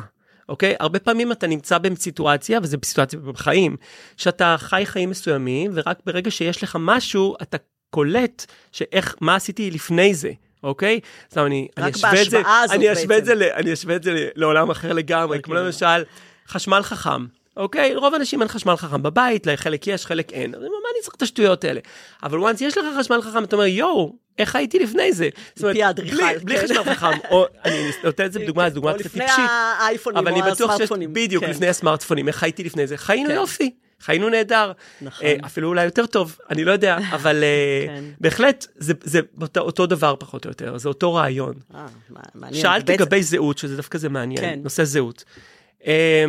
אוקיי? 0.49 0.75
הרבה 0.81 0.99
פעמים 0.99 1.33
אתה 1.33 1.47
נמצא 1.47 1.79
בסיטואציה, 1.79 2.61
וזה 2.63 2.77
בסיטואציה 2.77 3.19
בחיים, 3.19 3.77
שאתה 4.17 4.57
חי 4.59 4.83
חיים 4.87 5.11
מסוימים, 5.11 5.71
ורק 5.75 5.99
ברגע 6.07 6.31
שיש 6.31 6.63
לך 6.63 6.77
משהו, 6.81 7.37
אתה 7.43 7.57
קולט 7.93 8.47
שאיך, 8.73 9.15
מה 9.21 9.35
עשיתי 9.35 9.71
לפני 9.71 10.15
זה. 10.15 10.31
אוקיי? 10.63 11.01
סתם 11.31 11.47
אני, 11.47 11.69
אשווה 11.79 12.23
את 12.23 12.31
זה, 12.31 12.43
אני 12.71 12.93
אשווה 12.93 13.19
את 13.19 13.25
זה, 13.25 13.33
אני 13.55 13.73
אשווה 13.73 13.97
את 13.97 14.03
זה 14.03 14.29
לעולם 14.35 14.71
אחר 14.71 14.93
לגמרי, 14.93 15.43
כמו 15.43 15.55
אוקיי. 15.55 15.67
למשל 15.67 16.03
חשמל 16.49 16.83
חכם. 16.83 17.27
אוקיי? 17.57 17.97
רוב 17.97 18.15
האנשים 18.15 18.41
אין 18.41 18.49
חשמל 18.49 18.77
חכם 18.77 19.03
בבית, 19.03 19.47
לחלק 19.47 19.87
יש, 19.87 20.07
חלק 20.07 20.33
אין. 20.33 20.55
אז 20.55 20.61
מה 20.61 20.67
אני 20.67 21.03
צריך 21.03 21.15
את 21.17 21.23
השטויות 21.23 21.65
האלה? 21.65 21.81
אבל 22.23 22.39
once 22.39 22.57
יש 22.65 22.79
לך 22.79 22.85
חשמל 23.01 23.23
חכם, 23.23 23.45
אתה 23.45 23.57
אומר, 23.57 23.67
יואו, 23.67 24.17
איך 24.39 24.57
הייתי 24.57 24.79
לפני 24.79 25.13
זה? 25.13 25.29
זאת 25.55 25.63
אומרת, 25.65 25.77
האדריכל, 25.83 26.17
בלי- 26.17 26.39
בלי 26.39 26.59
כן. 26.59 26.65
חשמל 26.65 26.95
חכם, 26.95 27.19
או 27.31 27.47
אני 27.65 27.91
נותן 28.05 28.25
את 28.27 28.33
זה 28.33 28.41
בדוגמה, 28.41 28.69
זו 28.69 28.75
דוגמה 28.75 28.91
או 28.93 28.97
קצת 28.97 29.07
לפני 29.07 29.25
טיפשית. 29.27 29.45
האייפונים 29.81 30.27
או 30.27 30.33
אני 30.33 30.43
בטוח 30.43 30.55
שיש, 30.57 30.61
הסמארטפונים. 30.63 31.13
בדיוק, 31.13 31.45
כן. 31.45 31.51
לפני 31.51 31.69
הסמארטפונים, 31.69 32.29
איך 32.29 32.37
חייתי 32.37 32.65
לפני 32.65 32.87
זה? 32.87 32.97
חיינו 32.97 33.29
כן. 33.29 33.35
יופי, 33.35 33.71
חיינו 34.03 34.29
נהדר. 34.29 34.73
נכון. 35.03 35.27
אה, 35.27 35.37
אפילו 35.47 35.69
אולי 35.69 35.85
יותר 35.85 36.07
טוב, 36.07 36.39
אני 36.51 36.65
לא 36.65 36.73
יודע, 36.73 36.99
אבל 37.17 37.45
אה, 37.45 37.87
כן. 37.87 38.05
בהחלט 38.21 38.67
זה- 38.77 38.93
זה 39.05 39.21
אותו- 39.41 39.61
אותו 39.61 39.87
דבר 39.87 40.15
פחות 40.19 40.45
או 40.45 40.51
יותר, 40.51 40.79
זה 40.79 40.89
אותו 40.89 41.15
רעיון. 41.15 41.55
אה, 41.75 41.87
מעניין. 42.35 42.63
שאלת 42.63 42.91
לגבי 42.91 43.23
זהות, 43.23 43.59
שזה 43.59 43.77
דווקא 43.77 43.99
זה 43.99 44.09
מעניין, 44.09 44.41
כן. 44.41 44.61
נושא 44.63 44.85
זהות. 44.85 45.25
אה, 45.87 46.25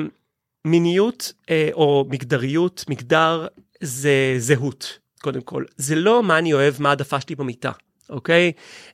מיניות 0.65 1.33
או 1.73 2.05
מגדריות, 2.09 2.86
מגדר, 2.89 3.47
זה 3.81 4.12
זהות, 4.38 4.99
קודם 5.21 5.41
כל. 5.41 5.63
זה 5.77 5.95
לא 5.95 6.23
מה 6.23 6.38
אני 6.38 6.53
אוהב, 6.53 6.73
מה 6.79 6.89
העדפה 6.89 7.21
שלי 7.21 7.36
במיטה, 7.36 7.71
אוקיי? 8.09 8.51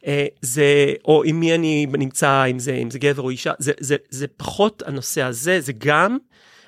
אה, 0.08 0.26
זה, 0.42 0.64
או 1.06 1.24
עם 1.24 1.40
מי 1.40 1.56
אני 1.56 1.86
נמצא, 1.94 2.46
אם 2.46 2.60
זה, 2.60 2.74
אם 2.74 2.92
זה 2.92 3.00
גבר 3.00 3.22
או 3.24 3.30
אישה, 3.30 3.52
זה, 3.60 3.72
זה, 3.80 3.96
זה 4.10 4.28
פחות 4.38 4.84
הנושא 4.86 5.22
הזה, 5.22 5.60
זה 5.62 5.72
גם, 5.78 6.18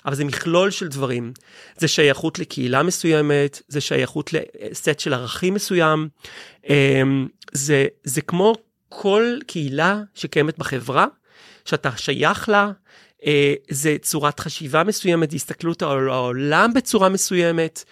אבל 0.06 0.16
זה 0.16 0.26
מכלול 0.26 0.72
של 0.72 0.88
דברים. 0.88 1.34
זה 1.78 1.88
שייכות 1.88 2.40
לקהילה 2.40 2.84
מסוימת, 2.84 3.62
זה 3.68 3.82
שייכות 3.82 4.34
לסט 4.34 5.00
של 5.00 5.14
ערכים 5.14 5.54
מסוים. 5.54 6.10
אה, 6.70 7.02
זה, 7.52 7.88
זה 8.04 8.22
כמו 8.22 8.56
כל 8.90 9.38
קהילה 9.48 10.02
שקיימת 10.14 10.58
בחברה, 10.58 11.06
שאתה 11.66 11.90
שייך 11.98 12.50
לה, 12.50 12.72
אה, 13.26 13.54
זה 13.70 13.96
צורת 14.02 14.40
חשיבה 14.40 14.84
מסוימת, 14.84 15.34
הסתכלות 15.34 15.82
על 15.82 16.10
העולם 16.10 16.74
בצורה 16.74 17.10
מסוימת, 17.10 17.84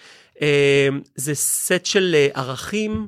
אה, 0.42 0.88
זה 1.16 1.36
סט 1.36 1.86
של 1.86 2.16
אה, 2.16 2.28
ערכים, 2.34 3.08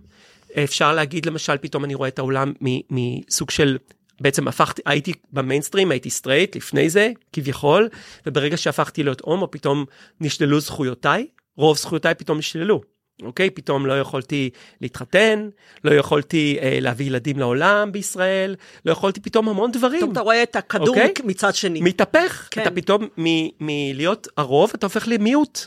אפשר 0.64 0.94
להגיד 0.94 1.26
למשל, 1.26 1.58
פתאום 1.58 1.86
אני 1.86 1.96
רואה 1.96 2.08
את 2.08 2.20
העולם 2.20 2.54
מסוג 2.90 3.50
של, 3.50 3.78
בעצם 4.22 4.48
הפכתי, 4.48 4.82
הייתי 4.86 5.14
במיינסטרים, 5.34 5.92
הייתי 5.92 6.10
סטרייט 6.10 6.56
לפני 6.56 6.90
זה, 6.90 7.12
כביכול, 7.34 7.90
וברגע 8.26 8.58
שהפכתי 8.58 9.04
להיות 9.04 9.22
הומו, 9.22 9.52
פתאום 9.52 9.86
נשללו 10.22 10.60
זכויותיי, 10.60 11.28
רוב 11.58 11.78
זכויותיי 11.78 12.16
פתאום 12.16 12.38
נשללו. 12.38 12.82
אוקיי? 13.24 13.50
פתאום 13.50 13.86
לא 13.86 14.00
יכולתי 14.00 14.50
להתחתן, 14.82 15.50
לא 15.84 15.92
יכולתי 15.92 16.58
אה, 16.62 16.78
להביא 16.82 17.06
ילדים 17.06 17.40
לעולם 17.40 17.92
בישראל, 17.92 18.56
לא 18.86 18.92
יכולתי 18.92 19.20
פתאום 19.20 19.50
המון 19.50 19.72
דברים. 19.72 20.00
פתאום 20.00 20.12
אתה 20.12 20.20
רואה 20.20 20.44
את 20.44 20.56
הכדור 20.56 20.88
אוקיי? 20.88 21.14
מצד 21.24 21.56
שני. 21.56 21.82
מתהפך, 21.82 22.48
כן. 22.52 22.62
אתה 22.62 22.72
פתאום 22.72 23.08
מ- 23.20 23.50
מלהיות 23.60 24.28
הרוב, 24.38 24.72
אתה 24.76 24.86
הופך 24.86 25.08
למיעוט, 25.08 25.66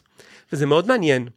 וזה 0.52 0.66
מאוד 0.66 0.88
מעניין. 0.88 1.28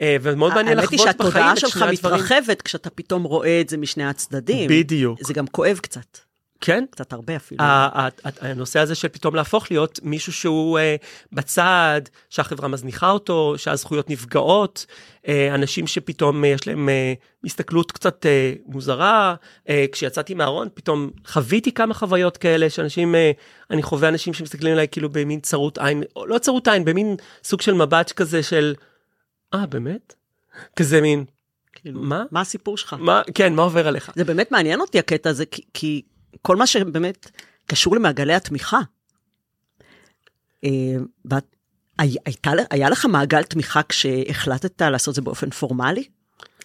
אה, 0.00 0.16
ומאוד 0.22 0.54
מעניין 0.54 0.78
האמת 0.78 0.90
היא 0.90 0.98
לחוות 1.00 1.16
בחיים 1.16 1.32
שהתודעה 1.32 1.52
את 1.52 1.58
שלך 1.58 1.70
שני 1.70 1.88
הדברים. 1.88 2.14
מתרחבת 2.14 2.62
כשאתה 2.62 2.90
פתאום 2.90 3.22
רואה 3.22 3.60
את 3.60 3.68
זה 3.68 3.76
משני 3.76 4.04
הצדדים. 4.04 4.70
בדיוק. 4.70 5.18
זה 5.22 5.34
גם 5.34 5.46
כואב 5.46 5.78
קצת, 5.82 6.18
כן? 6.64 6.84
קצת 6.90 7.12
הרבה 7.12 7.36
אפילו. 7.36 7.62
ה- 7.62 7.66
ה- 7.66 8.08
ה- 8.24 8.50
הנושא 8.50 8.80
הזה 8.80 8.94
של 8.94 9.08
פתאום 9.08 9.34
להפוך 9.34 9.70
להיות 9.70 10.00
מישהו 10.02 10.32
שהוא 10.32 10.78
אה, 10.78 10.96
בצד, 11.32 12.00
שהחברה 12.30 12.68
מזניחה 12.68 13.10
אותו, 13.10 13.54
שהזכויות 13.56 14.10
נפגעות, 14.10 14.86
אה, 15.28 15.54
אנשים 15.54 15.86
שפתאום 15.86 16.44
אה, 16.44 16.48
יש 16.48 16.68
להם 16.68 16.88
הסתכלות 17.44 17.92
קצת 17.92 18.26
מוזרה. 18.66 19.34
כשיצאתי 19.92 20.34
מהארון 20.34 20.68
פתאום 20.74 21.10
חוויתי 21.26 21.72
כמה 21.72 21.94
חוויות 21.94 22.36
כאלה 22.36 22.70
שאנשים, 22.70 23.14
אני 23.70 23.82
חווה 23.82 24.08
אנשים 24.08 24.34
שמסתכלים 24.34 24.72
עליי 24.72 24.88
כאילו 24.88 25.08
במין 25.08 25.40
צרות 25.40 25.78
עין, 25.78 26.02
לא 26.26 26.38
צרות 26.38 26.68
עין, 26.68 26.84
במין 26.84 27.16
סוג 27.44 27.60
של 27.60 27.74
מבט 27.74 28.12
כזה 28.12 28.42
של, 28.42 28.74
אה 29.54 29.66
באמת? 29.66 30.14
כזה 30.76 31.00
מין, 31.00 31.24
כאילו, 31.72 32.00
מה? 32.00 32.24
מה 32.30 32.40
הסיפור 32.40 32.76
שלך? 32.76 32.96
מה, 32.98 33.22
כן, 33.34 33.54
מה 33.54 33.62
עובר 33.62 33.88
עליך? 33.88 34.10
זה 34.16 34.24
באמת 34.24 34.52
מעניין 34.52 34.80
אותי 34.80 34.98
הקטע 34.98 35.30
הזה, 35.30 35.46
כי, 35.46 35.62
כי 35.74 36.02
כל 36.42 36.56
מה 36.56 36.66
שבאמת 36.66 37.30
קשור 37.66 37.96
למעגלי 37.96 38.34
התמיכה. 38.34 38.80
אה, 40.64 40.70
הייתה, 41.98 42.50
היה 42.70 42.90
לך 42.90 43.04
מעגל 43.04 43.42
תמיכה 43.42 43.80
כשהחלטת 43.82 44.82
לעשות 44.82 45.14
זה 45.14 45.22
באופן 45.22 45.50
פורמלי? 45.50 46.04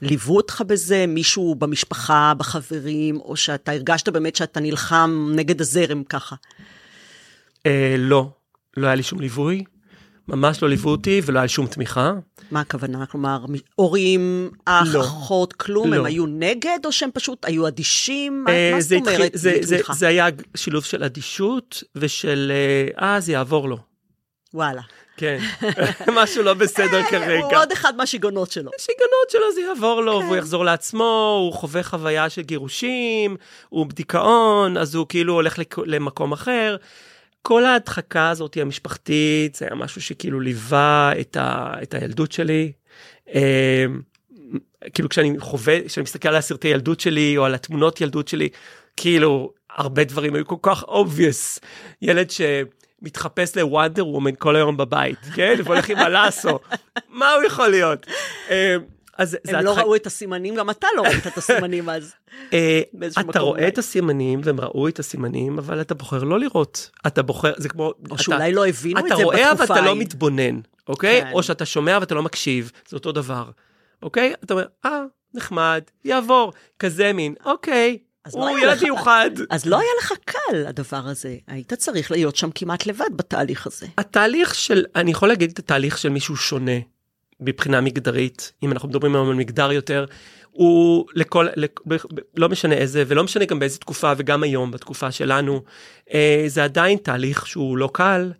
ליוו 0.01 0.35
אותך 0.35 0.63
בזה, 0.67 1.05
מישהו 1.07 1.55
במשפחה, 1.55 2.33
בחברים, 2.37 3.19
או 3.19 3.35
שאתה 3.35 3.71
הרגשת 3.71 4.09
באמת 4.09 4.35
שאתה 4.35 4.59
נלחם 4.59 5.29
נגד 5.35 5.61
הזרם 5.61 6.03
ככה? 6.03 6.35
אה, 7.65 7.95
לא, 7.97 8.29
לא 8.77 8.87
היה 8.87 8.95
לי 8.95 9.03
שום 9.03 9.19
ליווי, 9.19 9.63
ממש 10.27 10.63
לא 10.63 10.69
ליוו 10.69 10.89
אותי 10.89 11.21
ולא 11.25 11.39
היה 11.39 11.43
לי 11.43 11.49
שום 11.49 11.67
תמיכה. 11.67 12.13
מה 12.51 12.59
הכוונה? 12.59 13.05
כלומר, 13.05 13.37
הורים, 13.75 14.51
אח, 14.65 14.87
לא. 14.93 14.99
אחות, 15.01 15.53
כלום, 15.53 15.93
לא. 15.93 15.99
הם 15.99 16.05
היו 16.05 16.25
נגד, 16.25 16.79
או 16.85 16.91
שהם 16.91 17.09
פשוט 17.13 17.45
היו 17.45 17.67
אדישים? 17.67 18.45
אה, 18.49 18.71
מה 18.73 18.81
זה 18.81 18.95
זאת 18.99 19.07
אומרת 19.07 19.31
זה- 19.33 19.57
זה-? 19.61 19.79
זה 19.93 20.07
היה 20.07 20.27
שילוב 20.55 20.83
של 20.83 21.03
אדישות 21.03 21.83
ושל 21.95 22.51
אה, 22.99 23.07
אה, 23.07 23.19
זה 23.19 23.31
יעבור 23.31 23.69
לו. 23.69 23.77
וואלה. 24.53 24.81
כן, 25.17 25.37
משהו 26.21 26.43
לא 26.43 26.53
בסדר 26.53 26.97
הוא 26.97 27.09
כרגע. 27.09 27.57
עוד 27.57 27.71
אחד 27.71 27.93
מהשיגעונות 27.97 28.51
שלו. 28.51 28.71
שיגעונות 28.77 29.29
שלו 29.29 29.53
זה 29.55 29.61
יעבור 29.61 30.01
לו, 30.01 30.19
כן. 30.19 30.25
והוא 30.25 30.35
יחזור 30.37 30.65
לעצמו, 30.65 31.37
הוא 31.45 31.53
חווה 31.59 31.83
חוויה 31.83 32.29
של 32.29 32.41
גירושים, 32.41 33.35
הוא 33.69 33.85
בדיכאון, 33.85 34.77
אז 34.77 34.95
הוא 34.95 35.05
כאילו 35.09 35.33
הולך 35.33 35.55
למקום 35.85 36.31
אחר. 36.31 36.75
כל 37.47 37.65
ההדחקה 37.65 38.29
הזאת 38.29 38.57
המשפחתית, 38.61 39.55
זה 39.55 39.65
היה 39.65 39.75
משהו 39.75 40.01
שכאילו 40.01 40.39
ליווה 40.39 41.11
את, 41.19 41.37
ה, 41.37 41.73
את 41.83 41.93
הילדות 41.93 42.31
שלי. 42.31 42.71
אה, 43.35 43.85
כאילו 44.93 45.09
כשאני 45.09 45.39
חווה, 45.39 45.87
כשאני 45.87 46.03
מסתכל 46.03 46.29
על 46.29 46.35
הסרטי 46.35 46.67
ילדות 46.67 46.99
שלי, 46.99 47.37
או 47.37 47.45
על 47.45 47.55
התמונות 47.55 48.01
ילדות 48.01 48.27
שלי, 48.27 48.49
כאילו 48.97 49.53
הרבה 49.75 50.03
דברים 50.03 50.35
היו 50.35 50.45
כל 50.45 50.55
כך 50.61 50.83
obvious. 50.83 51.59
ילד 52.01 52.27
שמתחפש 52.31 53.57
לוונדר 53.57 54.07
וומן 54.07 54.35
כל 54.37 54.55
היום 54.55 54.77
בבית, 54.77 55.19
כן? 55.35 55.55
והולך 55.63 55.89
עם 55.89 55.97
הלאסו, 55.97 56.59
מה 57.09 57.31
הוא 57.31 57.43
יכול 57.43 57.67
להיות? 57.67 58.07
אז 59.17 59.37
הם 59.47 59.65
לא 59.65 59.77
ראו 59.77 59.95
את 59.95 60.07
הסימנים, 60.07 60.55
גם 60.55 60.69
אתה 60.69 60.87
לא 60.97 61.01
ראית 61.01 61.27
את 61.27 61.37
הסימנים 61.37 61.89
אז. 61.95 62.13
אה, 62.53 62.81
אתה 63.29 63.39
רואה. 63.39 63.67
את 63.67 63.77
הסימנים 63.77 64.41
והם 64.43 64.59
ראו 64.61 64.87
את 64.87 64.99
הסימנים 64.99 65.57
אבל 65.57 65.81
אתה 65.81 65.93
בוחר 65.93 66.23
לא 66.23 66.39
לראות 66.39 66.89
אתה 67.07 67.21
בוחר 67.21 67.53
זה 67.57 67.69
כמו 67.69 67.83
או 67.83 68.15
אתה- 68.15 68.23
שאולי 68.23 68.53
לא 68.53 68.67
הבינו 68.67 68.99
את 68.99 69.05
אתה 69.05 69.15
זה 69.15 69.23
רואה 69.23 69.51
אבל 69.51 69.53
בתקופה 69.61 69.73
אתה 69.73 69.85
לא. 69.85 69.95
מתבונן 69.95 70.59
אוקיי 70.87 71.21
כן. 71.21 71.31
או 71.33 71.43
שאתה 71.43 71.65
שומע 71.65 71.97
ואתה 72.01 72.15
לא 72.15 72.23
מקשיב 72.23 72.71
זה 72.89 72.95
אותו 72.95 73.11
דבר 73.11 73.49
אוקיי 74.03 74.33
אתה 74.43 74.53
אומר 74.53 74.65
אה 74.85 75.01
נחמד 75.33 75.81
יעבור 76.05 76.53
כזה 76.79 77.13
מין 77.13 77.33
אוקיי 77.45 77.97
לא 78.27 78.31
הוא 78.39 78.47
היה 78.47 78.63
ילד 78.63 78.83
מיוחד 78.83 79.29
אז 79.49 79.65
לא 79.65 79.79
היה 79.79 79.89
לך 80.01 80.13
קל 80.25 80.65
הדבר 80.67 81.01
הזה, 81.07 81.35
היית 81.47 81.73
צריך 81.73 82.11
להיות 82.11 82.35
שם 82.35 82.49
כמעט 82.55 82.85
לבד 82.85 83.09
בתהליך 83.15 83.67
הזה. 83.67 83.85
התהליך 83.97 84.55
של 84.55 84.85
אני 84.95 85.11
יכול 85.11 85.29
להגיד 85.29 85.51
את 85.51 85.59
התהליך 85.59 85.97
של 85.97 86.09
מישהו 86.09 86.35
שונה 86.35 86.71
מבחינה 87.39 87.81
מגדרית 87.81 88.51
אם 88.63 88.71
אנחנו 88.71 88.89
מדברים 88.89 89.15
היום 89.15 89.29
על 89.29 89.35
מגדר 89.35 89.71
יותר 89.71 90.05
הוא 90.57 91.05
לכל, 91.13 91.47
לכ, 91.55 92.05
לא 92.37 92.49
משנה 92.49 92.75
איזה, 92.75 93.03
ולא 93.07 93.23
משנה 93.23 93.45
גם 93.45 93.59
באיזה 93.59 93.77
תקופה, 93.77 94.13
וגם 94.17 94.43
היום, 94.43 94.71
בתקופה 94.71 95.11
שלנו, 95.11 95.61
אה, 96.13 96.43
זה 96.47 96.63
עדיין 96.63 96.97
תהליך 96.97 97.47
שהוא 97.47 97.77
לא 97.77 97.89
קל. 97.93 98.31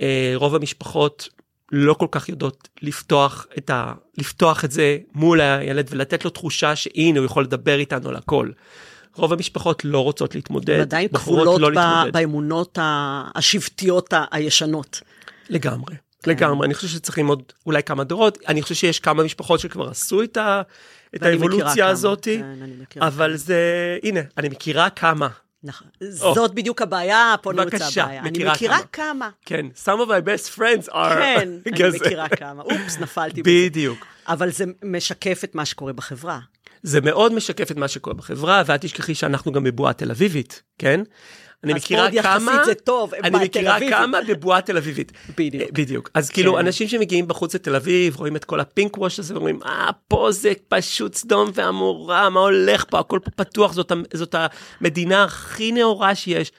אה, 0.00 0.32
רוב 0.34 0.54
המשפחות 0.54 1.28
לא 1.72 1.94
כל 1.94 2.06
כך 2.10 2.28
יודעות 2.28 2.68
לפתוח 2.82 3.46
את, 3.58 3.70
ה, 3.70 3.92
לפתוח 4.18 4.64
את 4.64 4.70
זה 4.70 4.98
מול 5.14 5.40
הילד 5.40 5.86
ולתת 5.90 6.24
לו 6.24 6.30
תחושה 6.30 6.76
שהנה 6.76 7.18
הוא 7.18 7.26
יכול 7.26 7.44
לדבר 7.44 7.78
איתנו 7.78 8.08
על 8.08 8.16
הכל. 8.16 8.50
רוב 9.14 9.32
המשפחות 9.32 9.84
לא 9.84 10.04
רוצות 10.04 10.34
להתמודד, 10.34 10.74
הן 10.74 10.80
עדיין 10.80 11.08
כבולות 11.08 11.60
לא 11.60 11.70
ב- 11.76 12.10
באמונות 12.12 12.78
השבטיות 13.34 14.14
הישנות. 14.30 15.00
לגמרי. 15.48 15.94
לגמרי, 16.26 16.66
אני 16.66 16.74
חושב 16.74 16.88
שצריכים 16.88 17.26
עוד 17.26 17.42
אולי 17.66 17.82
כמה 17.82 18.04
דורות, 18.04 18.38
אני 18.48 18.62
חושב 18.62 18.74
שיש 18.74 19.00
כמה 19.00 19.24
משפחות 19.24 19.60
שכבר 19.60 19.90
עשו 19.90 20.22
את, 20.22 20.36
ה, 20.36 20.62
את 21.14 21.22
האבולוציה 21.22 21.88
הזאת, 21.88 22.28
כן, 22.90 23.02
אבל 23.02 23.36
זה, 23.36 23.98
הנה, 24.02 24.20
אני 24.38 24.48
מכירה 24.48 24.90
כמה. 24.90 25.28
נכון, 25.62 25.88
oh. 26.02 26.06
זאת 26.10 26.54
בדיוק 26.54 26.82
הבעיה, 26.82 27.34
פה 27.42 27.52
נמצא 27.52 28.02
הבעיה. 28.02 28.22
אני 28.22 28.44
מכירה 28.44 28.78
כמה. 28.92 29.30
כן, 29.44 29.66
some 29.84 29.98
of 29.98 30.08
my 30.08 30.26
best 30.26 30.58
friends 30.58 30.88
are... 30.88 30.92
כן, 30.94 31.50
אני 31.66 31.88
מכירה 31.94 32.28
כמה. 32.28 32.62
אופס, 32.62 32.98
נפלתי 32.98 33.42
בזה. 33.42 33.50
בדיוק. 33.50 34.06
אבל 34.28 34.50
זה 34.50 34.64
משקף 34.82 35.40
את 35.44 35.54
מה 35.54 35.64
שקורה 35.64 35.92
בחברה. 35.92 36.38
זה 36.82 37.00
מאוד 37.00 37.32
משקף 37.32 37.70
את 37.70 37.76
מה 37.76 37.88
שקורה 37.88 38.16
בחברה, 38.16 38.62
ואל 38.66 38.76
תשכחי 38.76 39.14
שאנחנו 39.14 39.52
גם 39.52 39.64
בבועה 39.64 39.92
תל 39.92 40.10
אביבית, 40.10 40.62
כן? 40.78 41.00
אני 41.64 41.74
מכירה 41.74 42.08
כמה, 42.22 42.64
זה 42.64 42.74
טוב, 42.74 43.14
אני 43.14 43.44
מכירה 43.44 43.78
כמה 43.90 44.18
בבועה 44.28 44.60
תל 44.60 44.76
אביבית. 44.76 45.12
בדיוק. 45.36 45.62
אה, 45.62 45.68
בדיוק. 45.72 46.10
אז 46.14 46.30
כאילו 46.30 46.52
כן. 46.52 46.58
אנשים 46.58 46.88
שמגיעים 46.88 47.28
בחוץ 47.28 47.54
לתל 47.54 47.76
אביב, 47.76 48.16
רואים 48.16 48.36
את 48.36 48.44
כל 48.44 48.60
הפינק 48.60 48.98
ווש 48.98 49.18
הזה, 49.18 49.34
ואומרים, 49.34 49.60
אה, 49.66 49.90
פה 50.08 50.28
זה 50.32 50.52
פשוט 50.68 51.14
סדום 51.14 51.50
ועמורה, 51.54 52.30
מה 52.30 52.40
הולך 52.40 52.84
פה, 52.90 52.98
הכל 52.98 53.18
פה 53.24 53.30
פתוח, 53.30 53.72
זאת, 53.72 53.92
זאת 54.14 54.34
המדינה 54.80 55.24
הכי 55.24 55.72
נאורה 55.72 56.14
שיש. 56.14 56.52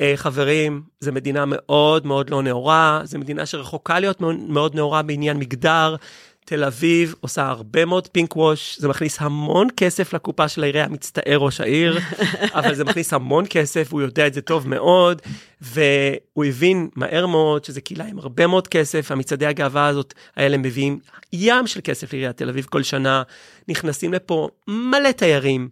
אה, 0.00 0.12
חברים, 0.16 0.82
זו 1.00 1.12
מדינה 1.12 1.44
מאוד 1.46 2.06
מאוד 2.06 2.30
לא 2.30 2.42
נאורה, 2.42 3.00
זו 3.04 3.18
מדינה 3.18 3.46
שרחוקה 3.46 4.00
להיות 4.00 4.20
מאוד 4.48 4.74
נאורה 4.74 5.02
בעניין 5.02 5.36
מגדר. 5.36 5.96
תל 6.44 6.64
אביב 6.64 7.14
עושה 7.20 7.48
הרבה 7.48 7.84
מאוד 7.84 8.08
פינק 8.08 8.36
ווש, 8.36 8.78
זה 8.78 8.88
מכניס 8.88 9.16
המון 9.20 9.68
כסף 9.76 10.12
לקופה 10.12 10.48
של 10.48 10.62
העירייה, 10.62 10.88
מצטער 10.88 11.36
ראש 11.36 11.60
העיר, 11.60 11.98
אבל 12.58 12.74
זה 12.74 12.84
מכניס 12.84 13.12
המון 13.12 13.44
כסף, 13.50 13.92
הוא 13.92 14.00
יודע 14.00 14.26
את 14.26 14.34
זה 14.34 14.40
טוב 14.40 14.68
מאוד, 14.68 15.22
והוא 15.60 16.44
הבין 16.44 16.88
מהר 16.96 17.26
מאוד 17.26 17.64
שזה 17.64 17.80
קהילה 17.80 18.04
עם 18.04 18.18
הרבה 18.18 18.46
מאוד 18.46 18.68
כסף, 18.68 19.10
המצעדי 19.10 19.46
הגאווה 19.46 19.86
הזאת 19.86 20.14
האלה 20.36 20.58
מביאים 20.58 20.98
ים 21.32 21.66
של 21.66 21.80
כסף 21.84 22.12
לעיריית 22.12 22.36
תל 22.36 22.48
אביב 22.48 22.64
כל 22.64 22.82
שנה, 22.82 23.22
נכנסים 23.68 24.12
לפה 24.12 24.48
מלא 24.68 25.12
תיירים, 25.12 25.68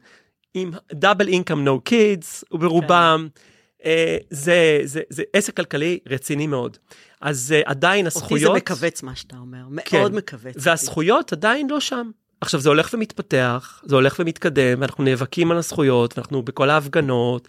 עם 0.54 0.70
דאבל 0.92 1.28
אינקאם 1.28 1.64
נו 1.64 1.80
קידס, 1.80 2.44
וברובם, 2.52 3.28
okay. 3.28 3.49
אה, 3.84 4.16
זה, 4.30 4.80
זה, 4.84 5.00
זה 5.08 5.22
עסק 5.32 5.56
כלכלי 5.56 5.98
רציני 6.08 6.46
מאוד. 6.46 6.76
אז 7.20 7.54
uh, 7.58 7.70
עדיין 7.70 8.06
הזכויות... 8.06 8.32
אותי 8.32 8.44
זה 8.44 8.74
מכווץ 8.74 9.02
מה 9.02 9.16
שאתה 9.16 9.36
אומר, 9.36 9.62
מאוד 9.68 9.84
כן, 9.84 10.14
מכווץ. 10.14 10.54
והזכויות 10.58 11.32
אותי. 11.32 11.34
עדיין 11.34 11.70
לא 11.70 11.80
שם. 11.80 12.10
עכשיו 12.40 12.60
זה 12.60 12.68
הולך 12.68 12.90
ומתפתח, 12.94 13.82
זה 13.84 13.94
הולך 13.94 14.16
ומתקדם, 14.18 14.80
ואנחנו 14.80 15.04
נאבקים 15.04 15.50
על 15.50 15.56
הזכויות, 15.56 16.18
ואנחנו 16.18 16.42
בכל 16.42 16.70
ההפגנות, 16.70 17.48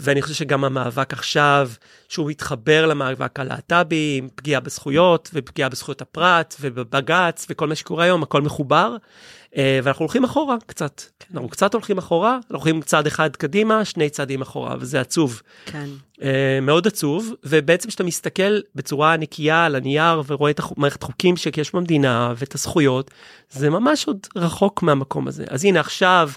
ואני 0.00 0.22
חושב 0.22 0.34
שגם 0.34 0.64
המאבק 0.64 1.12
עכשיו, 1.12 1.70
שהוא 2.08 2.30
מתחבר 2.30 2.86
למאבק 2.86 3.40
הלהט"בי, 3.40 4.20
פגיעה 4.34 4.60
בזכויות, 4.60 5.30
ופגיעה 5.34 5.68
בזכויות 5.68 6.02
הפרט, 6.02 6.56
ובבג"ץ, 6.60 7.46
וכל 7.50 7.66
מה 7.66 7.74
שקורה 7.74 8.04
היום, 8.04 8.22
הכל 8.22 8.42
מחובר. 8.42 8.96
אה, 9.56 9.80
ואנחנו 9.82 10.02
הולכים 10.02 10.24
אחורה 10.24 10.56
קצת, 10.66 11.02
כן. 11.18 11.26
אנחנו 11.34 11.48
קצת 11.48 11.74
הולכים 11.74 11.98
אחורה, 11.98 12.34
אנחנו 12.34 12.56
הולכים 12.56 12.82
צעד 12.82 13.06
אחד 13.06 13.36
קדימה, 13.36 13.84
שני 13.84 14.10
צעדים 14.10 14.42
אחורה, 14.42 14.76
וזה 14.80 15.00
עצוב. 15.00 15.42
כן. 15.66 15.86
אה, 16.22 16.58
מאוד 16.62 16.86
עצוב, 16.86 17.34
ובעצם 17.44 17.88
כשאתה 17.88 18.04
מסתכל 18.04 18.58
בצורה 18.74 19.16
נקייה 19.16 19.64
על 19.64 19.76
הנייר 19.76 20.22
ורואה 20.26 20.50
את 20.50 20.60
מערכת 20.76 21.02
חוקים 21.02 21.36
שיש 21.36 21.74
במדינה 21.74 22.32
ואת 22.36 22.54
הזכויות, 22.54 23.10
זה 23.50 23.70
ממש 23.70 24.06
עוד 24.06 24.26
רחוק 24.36 24.82
מהמקום 24.82 25.28
הזה. 25.28 25.44
אז 25.48 25.64
הנה 25.64 25.80
עכשיו, 25.80 26.30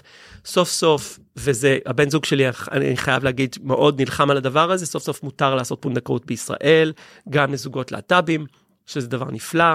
סוף 0.44 0.68
סוף, 0.68 1.18
וזה 1.36 1.78
הבן 1.86 2.10
זוג 2.10 2.24
שלי, 2.24 2.44
אני 2.72 2.96
חייב 2.96 3.24
להגיד, 3.24 3.56
מאוד 3.62 4.00
נלחם 4.00 4.30
על 4.30 4.36
הדבר 4.36 4.70
הזה, 4.70 4.86
סוף 4.86 5.02
סוף 5.02 5.22
מותר 5.22 5.54
לעשות 5.54 5.82
פונדקאות 5.82 6.26
בישראל, 6.26 6.92
גם 7.30 7.52
לזוגות 7.52 7.92
להט"בים. 7.92 8.46
שזה 8.86 9.08
דבר 9.08 9.30
נפלא, 9.30 9.74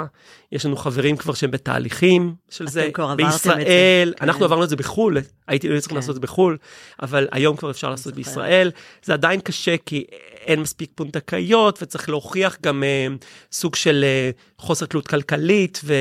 יש 0.52 0.66
לנו 0.66 0.76
חברים 0.76 1.18
כבר 1.18 1.34
שהם 1.34 1.52
בתהליכים 1.52 2.36
של 2.50 2.68
זה, 2.68 2.90
בישראל, 3.18 4.14
כן. 4.18 4.26
אנחנו 4.26 4.46
עברנו 4.46 4.64
את 4.64 4.70
זה 4.70 4.76
בחו"ל, 4.76 5.18
הייתי 5.48 5.70
לא 5.70 5.80
צריך 5.80 5.90
כן. 5.90 5.96
לעשות 5.96 6.10
את 6.10 6.16
זה 6.16 6.22
בחו"ל, 6.22 6.58
אבל 7.02 7.28
היום 7.32 7.58
כבר 7.58 7.72
אפשר 7.72 7.90
לעשות 7.90 8.16
בישראל, 8.16 8.72
זה 9.04 9.14
עדיין 9.14 9.40
קשה 9.40 9.76
כי 9.86 10.04
אין 10.46 10.60
מספיק 10.60 10.92
פונדקאיות 10.96 11.80
וצריך 11.82 12.10
להוכיח 12.10 12.58
גם 12.62 12.84
uh, 12.84 13.26
סוג 13.52 13.76
של 13.76 14.06
uh, 14.34 14.62
חוסר 14.62 14.86
תלות 14.86 15.08
כלכלית 15.08 15.82
ו... 15.84 15.94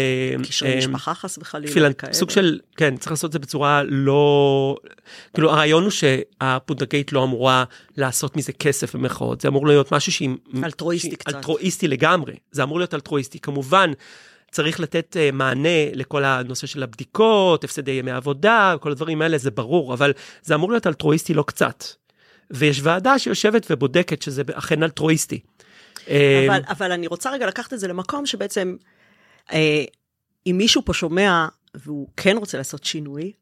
קשרי 0.42 0.74
uh, 0.74 0.76
משפחה 0.78 1.14
חס 1.14 1.38
וחלילה. 1.38 1.92
כאלה. 1.92 2.12
סוג 2.12 2.30
של, 2.30 2.58
כן, 2.76 2.96
צריך 2.96 3.12
לעשות 3.12 3.28
את 3.28 3.32
זה 3.32 3.38
בצורה 3.38 3.82
לא... 3.82 4.76
כאילו 5.34 5.50
הרעיון 5.50 5.82
הוא 5.82 5.90
שהפונדקאית 5.90 7.12
לא 7.12 7.24
אמורה 7.24 7.64
לעשות 7.96 8.36
מזה 8.36 8.52
כסף 8.52 8.96
במרכאות, 8.96 9.40
זה 9.40 9.48
אמור 9.48 9.66
להיות 9.66 9.92
משהו 9.92 10.12
שהיא... 10.12 10.30
אלטרואיסטי 10.64 11.16
קצת. 11.16 11.34
אלטרואיסטי 11.34 11.88
לגמרי, 11.88 12.34
זה 12.50 12.62
אמור 12.62 12.78
להיות 12.78 12.94
אלטרואיסטי. 12.94 13.38
כמובן, 13.38 13.92
צריך 14.50 14.80
לתת 14.80 15.16
uh, 15.16 15.34
מענה 15.34 15.92
לכל 15.92 16.24
הנושא 16.24 16.66
של 16.66 16.82
הבדיקות, 16.82 17.64
הפסדי 17.64 17.90
ימי 17.90 18.10
עבודה, 18.10 18.74
כל 18.80 18.90
הדברים 18.90 19.22
האלה, 19.22 19.38
זה 19.38 19.50
ברור, 19.50 19.94
אבל 19.94 20.12
זה 20.42 20.54
אמור 20.54 20.70
להיות 20.70 20.86
אלטרואיסטי 20.86 21.34
לא 21.34 21.42
קצת. 21.42 21.84
ויש 22.50 22.80
ועדה 22.82 23.18
שיושבת 23.18 23.66
ובודקת 23.70 24.22
שזה 24.22 24.42
אכן 24.54 24.82
אלטרואיסטי. 24.82 25.40
אבל, 26.06 26.14
אמ, 26.14 26.62
אבל 26.68 26.92
אני 26.92 27.06
רוצה 27.06 27.30
רגע 27.30 27.46
לקחת 27.46 27.72
את 27.72 27.78
זה 27.78 27.88
למקום 27.88 28.26
שבעצם, 28.26 28.76
אה, 29.52 29.84
אם 30.46 30.54
מישהו 30.58 30.84
פה 30.84 30.94
שומע 30.94 31.46
והוא 31.74 32.08
כן 32.16 32.36
רוצה 32.36 32.58
לעשות 32.58 32.84
שינוי, 32.84 33.32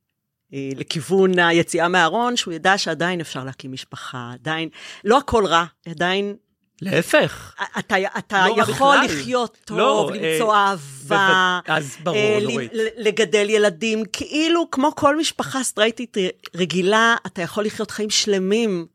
אה, 0.54 0.70
לכיוון 0.76 1.38
היציאה 1.38 1.88
מהארון, 1.88 2.36
שהוא 2.36 2.54
ידע 2.54 2.78
שעדיין 2.78 3.20
אפשר 3.20 3.44
להקים 3.44 3.72
משפחה, 3.72 4.30
עדיין, 4.34 4.68
לא 5.04 5.18
הכל 5.18 5.46
רע, 5.46 5.64
עדיין 5.88 6.36
להפך. 6.82 7.54
אתה, 7.78 7.96
אתה 8.18 8.46
לא 8.48 8.62
יכול 8.62 8.96
בכלל. 8.96 9.04
לחיות 9.04 9.56
טוב, 9.64 9.78
לא, 9.78 10.10
למצוא 10.14 10.54
אה, 10.54 10.70
אהבה, 10.70 11.60
אז 11.66 11.96
ברור, 12.02 12.16
אה, 12.16 12.38
נורית. 12.42 12.70
לגדל 12.96 13.46
ילדים, 13.50 14.02
כאילו 14.12 14.70
כמו 14.70 14.94
כל 14.94 15.16
משפחה 15.16 15.62
סטרייטית 15.62 16.16
רגילה, 16.54 17.16
אתה 17.26 17.42
יכול 17.42 17.64
לחיות 17.64 17.90
חיים 17.90 18.10
שלמים. 18.10 18.86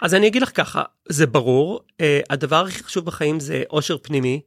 אז 0.00 0.14
אני 0.14 0.26
אגיד 0.26 0.42
לך 0.42 0.50
ככה, 0.54 0.82
זה 1.08 1.26
ברור, 1.26 1.80
אה, 2.00 2.20
הדבר 2.30 2.64
הכי 2.64 2.84
חשוב 2.84 3.04
בחיים 3.04 3.40
זה 3.40 3.62
אושר 3.70 3.96
פנימי, 4.02 4.40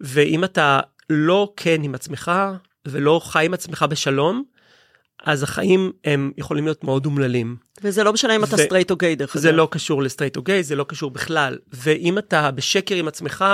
ואם 0.00 0.44
אתה 0.44 0.80
לא 1.10 1.52
כן 1.56 1.82
עם 1.82 1.94
עצמך, 1.94 2.32
ולא 2.86 3.20
חי 3.24 3.46
עם 3.46 3.54
עצמך 3.54 3.84
בשלום, 3.90 4.44
אז 5.24 5.42
החיים 5.42 5.92
הם 6.04 6.32
יכולים 6.36 6.64
להיות 6.64 6.84
מאוד 6.84 7.06
אומללים. 7.06 7.56
וזה 7.82 8.04
לא 8.04 8.12
משנה 8.12 8.36
אם 8.36 8.44
אתה 8.44 8.56
סטרייט 8.56 8.90
או 8.90 8.96
גיי 8.96 9.16
דרך 9.16 9.36
אגב. 9.36 9.42
זה 9.42 9.52
לא 9.52 9.68
קשור 9.70 10.02
לסטרייט 10.02 10.36
או 10.36 10.42
גיי, 10.42 10.62
זה 10.62 10.76
לא 10.76 10.84
קשור 10.88 11.10
בכלל. 11.10 11.58
ואם 11.72 12.18
אתה 12.18 12.50
בשקר 12.50 12.94
עם 12.94 13.08
עצמך, 13.08 13.44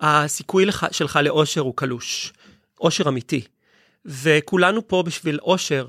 הסיכוי 0.00 0.64
לך, 0.64 0.86
שלך 0.90 1.18
לאושר 1.22 1.60
הוא 1.60 1.76
קלוש. 1.76 2.32
אושר 2.80 3.08
אמיתי. 3.08 3.40
וכולנו 4.04 4.88
פה 4.88 5.02
בשביל 5.06 5.38
אושר, 5.42 5.86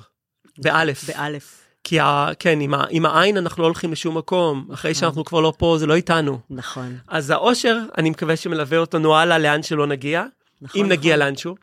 באלף. 0.57 1.03
באלף. 1.03 1.59
כי 1.83 1.99
ה, 1.99 2.29
כן, 2.39 2.59
עם, 2.59 2.73
ה, 2.73 2.85
עם 2.89 3.05
העין 3.05 3.37
אנחנו 3.37 3.63
לא 3.63 3.67
הולכים 3.67 3.91
לשום 3.91 4.17
מקום, 4.17 4.67
אחרי 4.73 4.91
נכון. 4.91 4.99
שאנחנו 4.99 5.25
כבר 5.25 5.39
לא 5.39 5.53
פה, 5.57 5.75
זה 5.79 5.85
לא 5.85 5.95
איתנו. 5.95 6.39
נכון. 6.49 6.97
אז 7.07 7.29
האושר, 7.29 7.79
אני 7.97 8.09
מקווה 8.09 8.35
שמלווה 8.35 8.77
אותנו 8.77 9.15
הלאה 9.15 9.37
לאן 9.37 9.63
שלא 9.63 9.87
נגיע, 9.87 10.23
נכון, 10.61 10.81
אם 10.81 10.85
נכון. 10.85 10.91
נגיע 10.91 11.17
לאנשהו. 11.17 11.55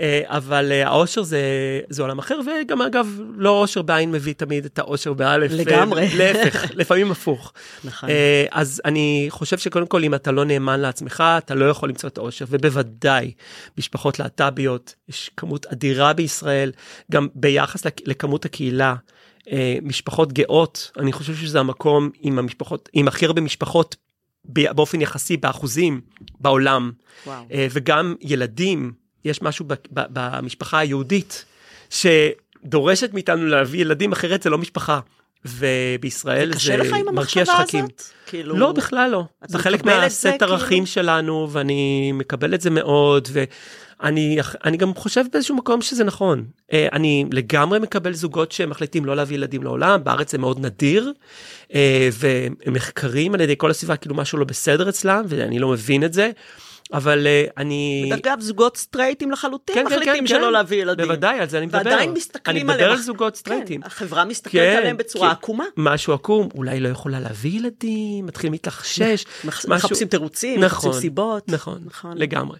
אה, 0.00 0.22
אבל 0.26 0.72
אה, 0.72 0.88
האושר 0.88 1.22
זה, 1.22 1.40
זה 1.88 2.02
עולם 2.02 2.18
אחר, 2.18 2.40
וגם 2.46 2.82
אגב, 2.82 3.20
לא 3.36 3.50
אושר 3.60 3.82
בעין 3.82 4.12
מביא 4.12 4.32
תמיד 4.32 4.64
את 4.64 4.78
האושר 4.78 5.12
באלף. 5.12 5.52
לגמרי. 5.52 6.08
להפך, 6.18 6.64
לפעמים 6.74 7.10
הפוך. 7.10 7.52
נכון. 7.84 8.08
אה, 8.08 8.46
אז 8.50 8.82
אני 8.84 9.26
חושב 9.28 9.58
שקודם 9.58 9.86
כל, 9.86 10.04
אם 10.04 10.14
אתה 10.14 10.32
לא 10.32 10.44
נאמן 10.44 10.80
לעצמך, 10.80 11.24
אתה 11.38 11.54
לא 11.54 11.64
יכול 11.64 11.88
למצוא 11.88 12.08
את 12.08 12.18
האושר, 12.18 12.44
ובוודאי, 12.48 13.32
משפחות 13.78 14.18
להט"ביות, 14.18 14.94
יש 15.08 15.30
כמות 15.36 15.66
אדירה 15.66 16.12
בישראל, 16.12 16.72
גם 17.10 17.28
ביחס 17.34 17.82
לכמות 18.04 18.44
הקהילה. 18.44 18.94
משפחות 19.82 20.32
גאות, 20.32 20.90
אני 20.98 21.12
חושב 21.12 21.34
שזה 21.34 21.60
המקום 21.60 22.10
עם 22.20 22.38
המשפחות, 22.38 22.88
עם 22.92 23.08
הכי 23.08 23.26
הרבה 23.26 23.40
משפחות 23.40 23.96
באופן 24.44 25.00
יחסי 25.00 25.36
באחוזים 25.36 26.00
בעולם. 26.40 26.92
וואו. 27.26 27.44
וגם 27.70 28.14
ילדים 28.20 28.92
יש 29.24 29.42
משהו 29.42 29.64
ב, 29.68 29.74
ב, 29.74 30.00
במשפחה 30.12 30.78
היהודית 30.78 31.44
שדורשת 31.90 33.14
מאיתנו 33.14 33.46
להביא 33.46 33.80
ילדים, 33.80 34.12
אחרת 34.12 34.42
זה 34.42 34.50
לא 34.50 34.58
משפחה. 34.58 35.00
ובישראל 35.44 36.46
זה 36.46 36.52
זה 36.52 36.58
קשה 36.58 36.76
לך 36.76 36.86
עם 36.92 37.14
מרקיע 37.14 37.42
המחשבה 37.42 37.44
שחקים. 37.44 37.84
הזאת? 37.84 38.02
כאילו... 38.26 38.56
לא, 38.56 38.72
בכלל 38.72 39.10
לא. 39.10 39.24
זה 39.46 39.58
חלק 39.58 39.84
זה, 39.84 39.90
מהסט 39.90 40.42
ערכים 40.42 40.68
כאילו? 40.68 40.86
שלנו, 40.86 41.48
ואני 41.50 42.12
מקבל 42.12 42.54
את 42.54 42.60
זה 42.60 42.70
מאוד, 42.70 43.28
ואני 43.32 44.38
אני 44.64 44.76
גם 44.76 44.94
חושב 44.94 45.24
באיזשהו 45.32 45.56
מקום 45.56 45.82
שזה 45.82 46.04
נכון. 46.04 46.44
אה, 46.72 46.88
אני 46.92 47.24
לגמרי 47.32 47.78
מקבל 47.78 48.12
זוגות 48.12 48.52
שמחליטים 48.52 49.04
לא 49.04 49.16
להביא 49.16 49.36
ילדים 49.36 49.62
לעולם, 49.62 50.04
בארץ 50.04 50.32
זה 50.32 50.38
מאוד 50.38 50.60
נדיר, 50.60 51.12
אה, 51.74 52.08
והם 52.12 52.54
מחקרים 52.66 53.34
על 53.34 53.40
ידי 53.40 53.54
כל 53.58 53.70
הסביבה, 53.70 53.96
כאילו 53.96 54.14
משהו 54.14 54.38
לא 54.38 54.44
בסדר 54.44 54.88
אצלם, 54.88 55.24
ואני 55.28 55.58
לא 55.58 55.68
מבין 55.68 56.04
את 56.04 56.12
זה. 56.12 56.30
אבל 56.92 57.26
אה, 57.26 57.44
אני... 57.56 58.10
אגב, 58.14 58.40
זוגות 58.40 58.76
סטרייטים 58.76 59.30
לחלוטין 59.30 59.74
כן, 59.74 59.80
כן, 59.80 59.86
מחליטים 59.96 60.14
כן, 60.22 60.26
שלא 60.26 60.46
כן. 60.46 60.52
להביא 60.52 60.82
ילדים. 60.82 61.06
בוודאי, 61.06 61.38
על 61.38 61.48
זה 61.48 61.58
אני 61.58 61.66
מדבר. 61.66 61.78
ועדיין 61.78 62.12
מסתכלים 62.12 62.56
אני 62.56 62.64
מדבר 62.64 62.74
עליהם. 62.84 62.90
על 62.98 63.02
זוגות 63.04 63.36
סטרייטים. 63.36 63.80
כן, 63.80 63.86
החברה 63.86 64.24
מסתכלת 64.24 64.52
כן, 64.62 64.76
עליהם 64.78 64.96
בצורה 64.96 65.28
כי- 65.28 65.32
עקומה. 65.32 65.64
משהו 65.76 66.12
עקום, 66.14 66.48
אולי 66.54 66.80
לא 66.80 66.88
יכולה 66.88 67.20
להביא 67.20 67.50
ילדים, 67.60 68.26
מתחילים 68.26 68.52
להתלחשש. 68.52 69.24
מח- 69.44 69.56
משהו- 69.56 69.70
מחפשים 69.88 70.08
תירוצים, 70.08 70.60
נכון, 70.64 70.66
מחפשים 70.88 71.00
סיבות. 71.00 71.48
נכון, 71.48 71.78
נכון. 71.86 72.18
לגמרי. 72.18 72.58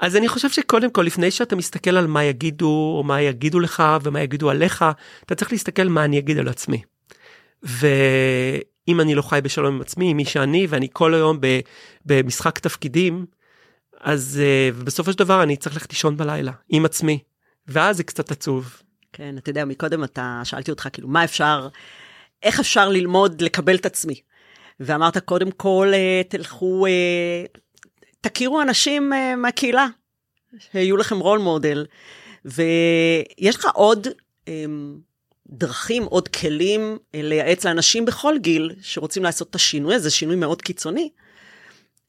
אז 0.00 0.16
אני 0.16 0.28
חושב 0.28 0.50
שקודם 0.50 0.90
כל, 0.90 1.02
לפני 1.02 1.30
שאתה 1.30 1.56
מסתכל 1.56 1.96
על 1.96 2.06
מה 2.06 2.24
יגידו, 2.24 2.94
או 2.98 3.02
מה 3.04 3.20
יגידו 3.22 3.60
לך, 3.60 3.82
ומה 4.02 4.20
יגידו 4.22 4.50
עליך, 4.50 4.84
אתה 5.26 5.34
צריך 5.34 5.52
להסתכל 5.52 5.84
מה 5.88 6.04
אני 6.04 6.18
אגיד 6.18 6.38
על 6.38 6.48
עצמי. 6.48 6.82
ואם 7.62 9.00
אני 9.00 9.14
לא 9.14 9.22
חי 9.22 9.40
בשלום 9.42 9.74
עם 9.74 9.80
עצמי, 9.80 10.10
עם 10.10 10.16
מי 10.16 10.24
שאני, 10.24 10.66
ואני 10.70 10.88
כל 10.92 11.14
היום 11.14 11.38
במשחק 12.06 12.58
תפקידים, 12.58 13.26
אז 14.00 14.40
uh, 14.42 14.84
בסופו 14.84 15.12
של 15.12 15.18
דבר 15.18 15.42
אני 15.42 15.56
צריך 15.56 15.74
ללכת 15.74 15.90
לישון 15.90 16.16
בלילה, 16.16 16.52
עם 16.68 16.84
עצמי. 16.84 17.18
ואז 17.68 17.96
זה 17.96 18.04
קצת 18.04 18.30
עצוב. 18.30 18.82
כן, 19.12 19.38
אתה 19.38 19.50
יודע, 19.50 19.64
מקודם 19.64 20.04
אתה, 20.04 20.40
שאלתי 20.44 20.70
אותך, 20.70 20.88
כאילו, 20.92 21.08
מה 21.08 21.24
אפשר, 21.24 21.68
איך 22.42 22.60
אפשר 22.60 22.88
ללמוד 22.88 23.42
לקבל 23.42 23.76
את 23.76 23.86
עצמי? 23.86 24.20
ואמרת, 24.80 25.18
קודם 25.18 25.50
כל, 25.50 25.90
אה, 25.94 26.22
תלכו, 26.28 26.86
אה, 26.86 27.44
תכירו 28.20 28.62
אנשים 28.62 29.12
אה, 29.12 29.36
מהקהילה, 29.36 29.86
שיהיו 30.58 30.96
לכם 30.96 31.18
רול 31.18 31.38
מודל, 31.38 31.86
ויש 32.44 33.56
לך 33.56 33.66
עוד 33.74 34.06
אה, 34.48 34.64
דרכים, 35.46 36.04
עוד 36.04 36.28
כלים 36.28 36.98
אה, 37.14 37.22
לייעץ 37.22 37.64
לאנשים 37.64 38.04
בכל 38.04 38.34
גיל 38.38 38.74
שרוצים 38.82 39.22
לעשות 39.22 39.50
את 39.50 39.54
השינוי 39.54 39.94
הזה, 39.94 40.10
שינוי 40.10 40.36
מאוד 40.36 40.62
קיצוני. 40.62 41.10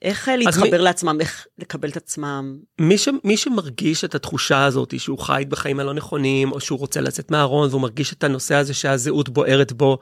איך 0.02 0.30
אה, 0.30 0.38
להתחבר 0.38 0.72
מי- 0.72 0.78
לעצמם, 0.78 1.18
איך 1.22 1.48
לקבל 1.60 1.90
את 1.90 1.98
עצמם. 1.98 2.58
מי, 2.82 2.98
ש, 2.98 3.08
מי 3.24 3.38
שמרגיש 3.38 4.04
את 4.04 4.16
התחושה 4.16 4.66
הזאת 4.66 5.00
שהוא 5.00 5.20
חי 5.20 5.44
בחיים 5.50 5.80
הלא 5.80 5.94
נכונים, 5.94 6.52
או 6.52 6.60
שהוא 6.60 6.80
רוצה 6.80 7.02
לצאת 7.02 7.32
מהארון 7.32 7.70
והוא 7.70 7.82
מרגיש 7.82 8.14
את 8.14 8.24
הנושא 8.24 8.56
הזה 8.56 8.74
שהזהות 8.74 9.30
בוערת 9.30 9.74
בו, 9.74 9.98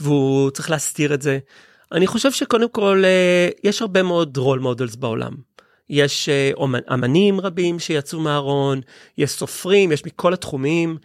והוא 0.00 0.50
צריך 0.50 0.70
להסתיר 0.70 1.14
את 1.14 1.22
זה, 1.22 1.38
אני 1.92 2.06
חושב 2.06 2.32
שקודם 2.32 2.68
כל 2.68 3.02
אה, 3.04 3.48
יש 3.64 3.82
הרבה 3.82 4.02
מאוד 4.02 4.36
role 4.36 4.58
models 4.58 4.96
בעולם. 4.96 5.32
יש 5.90 6.28
אה, 6.28 6.50
אמנים 6.94 7.40
רבים 7.40 7.78
שיצאו 7.78 8.20
מהארון, 8.20 8.80
יש 9.18 9.30
סופרים, 9.30 9.92
יש 9.92 10.04
מכל 10.06 10.34
התחומים. 10.34 10.96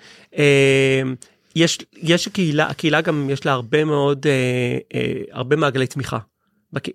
יש, 1.55 1.77
יש 1.97 2.27
הקהילה, 2.27 2.67
הקהילה 2.67 3.01
גם 3.01 3.29
יש 3.29 3.45
לה 3.45 3.51
הרבה 3.51 3.83
מאוד, 3.83 4.25
הרבה 5.31 5.55
מעגלי 5.55 5.87
תמיכה. 5.87 6.17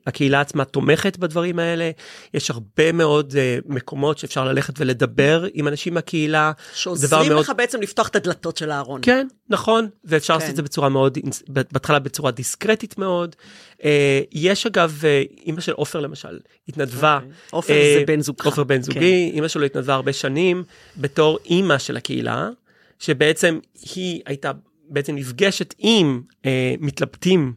הקהילה 0.07 0.41
עצמה 0.41 0.65
תומכת 0.65 1.17
בדברים 1.17 1.59
האלה, 1.59 1.91
יש 2.35 2.51
הרבה 2.51 2.93
מאוד 2.93 3.33
uh, 3.33 3.73
מקומות 3.73 4.19
שאפשר 4.19 4.45
ללכת 4.45 4.75
ולדבר 4.81 5.45
עם 5.55 5.69
אנשים 5.69 5.95
מהקהילה. 5.95 6.53
שעוזרים 6.75 7.33
מאוד- 7.33 7.41
לך 7.45 7.53
בעצם 7.57 7.81
לפתוח 7.81 8.09
את 8.09 8.17
הדלתות 8.17 8.57
של 8.57 8.71
הארון. 8.71 9.01
כן, 9.03 9.27
נכון, 9.49 9.89
ואפשר 10.05 10.35
כן. 10.35 10.39
לעשות 10.39 10.51
את 10.51 10.57
זה 10.57 10.63
בצורה 10.63 10.89
מאוד, 10.89 11.19
בהתחלה 11.49 11.99
בצורה 11.99 12.31
דיסקרטית 12.31 12.99
מאוד. 12.99 13.37
Uh, 13.79 13.85
יש 14.33 14.67
אגב, 14.67 15.01
uh, 15.03 15.37
אימא 15.47 15.61
של 15.61 15.73
עופר 15.73 16.01
למשל, 16.01 16.39
התנדבה. 16.69 17.17
אוקיי. 17.17 17.31
עופר 17.51 17.73
אה, 17.75 17.97
זה 17.99 18.05
בן 18.07 18.21
זוגך. 18.21 18.47
עופר 18.47 18.65
בן 18.65 18.77
כן. 18.77 18.83
זוגי, 18.83 19.31
אימא 19.35 19.49
שלו 19.49 19.65
התנדבה 19.65 19.95
הרבה 19.95 20.13
שנים 20.13 20.65
בתור 20.97 21.39
אימא 21.45 21.79
של 21.79 21.97
הקהילה, 21.97 22.49
שבעצם 22.99 23.59
היא 23.95 24.23
הייתה 24.27 24.53
בעצם 24.89 25.15
נפגשת 25.15 25.75
עם 25.79 26.23
אה, 26.47 26.75
מתלבטים 26.81 27.53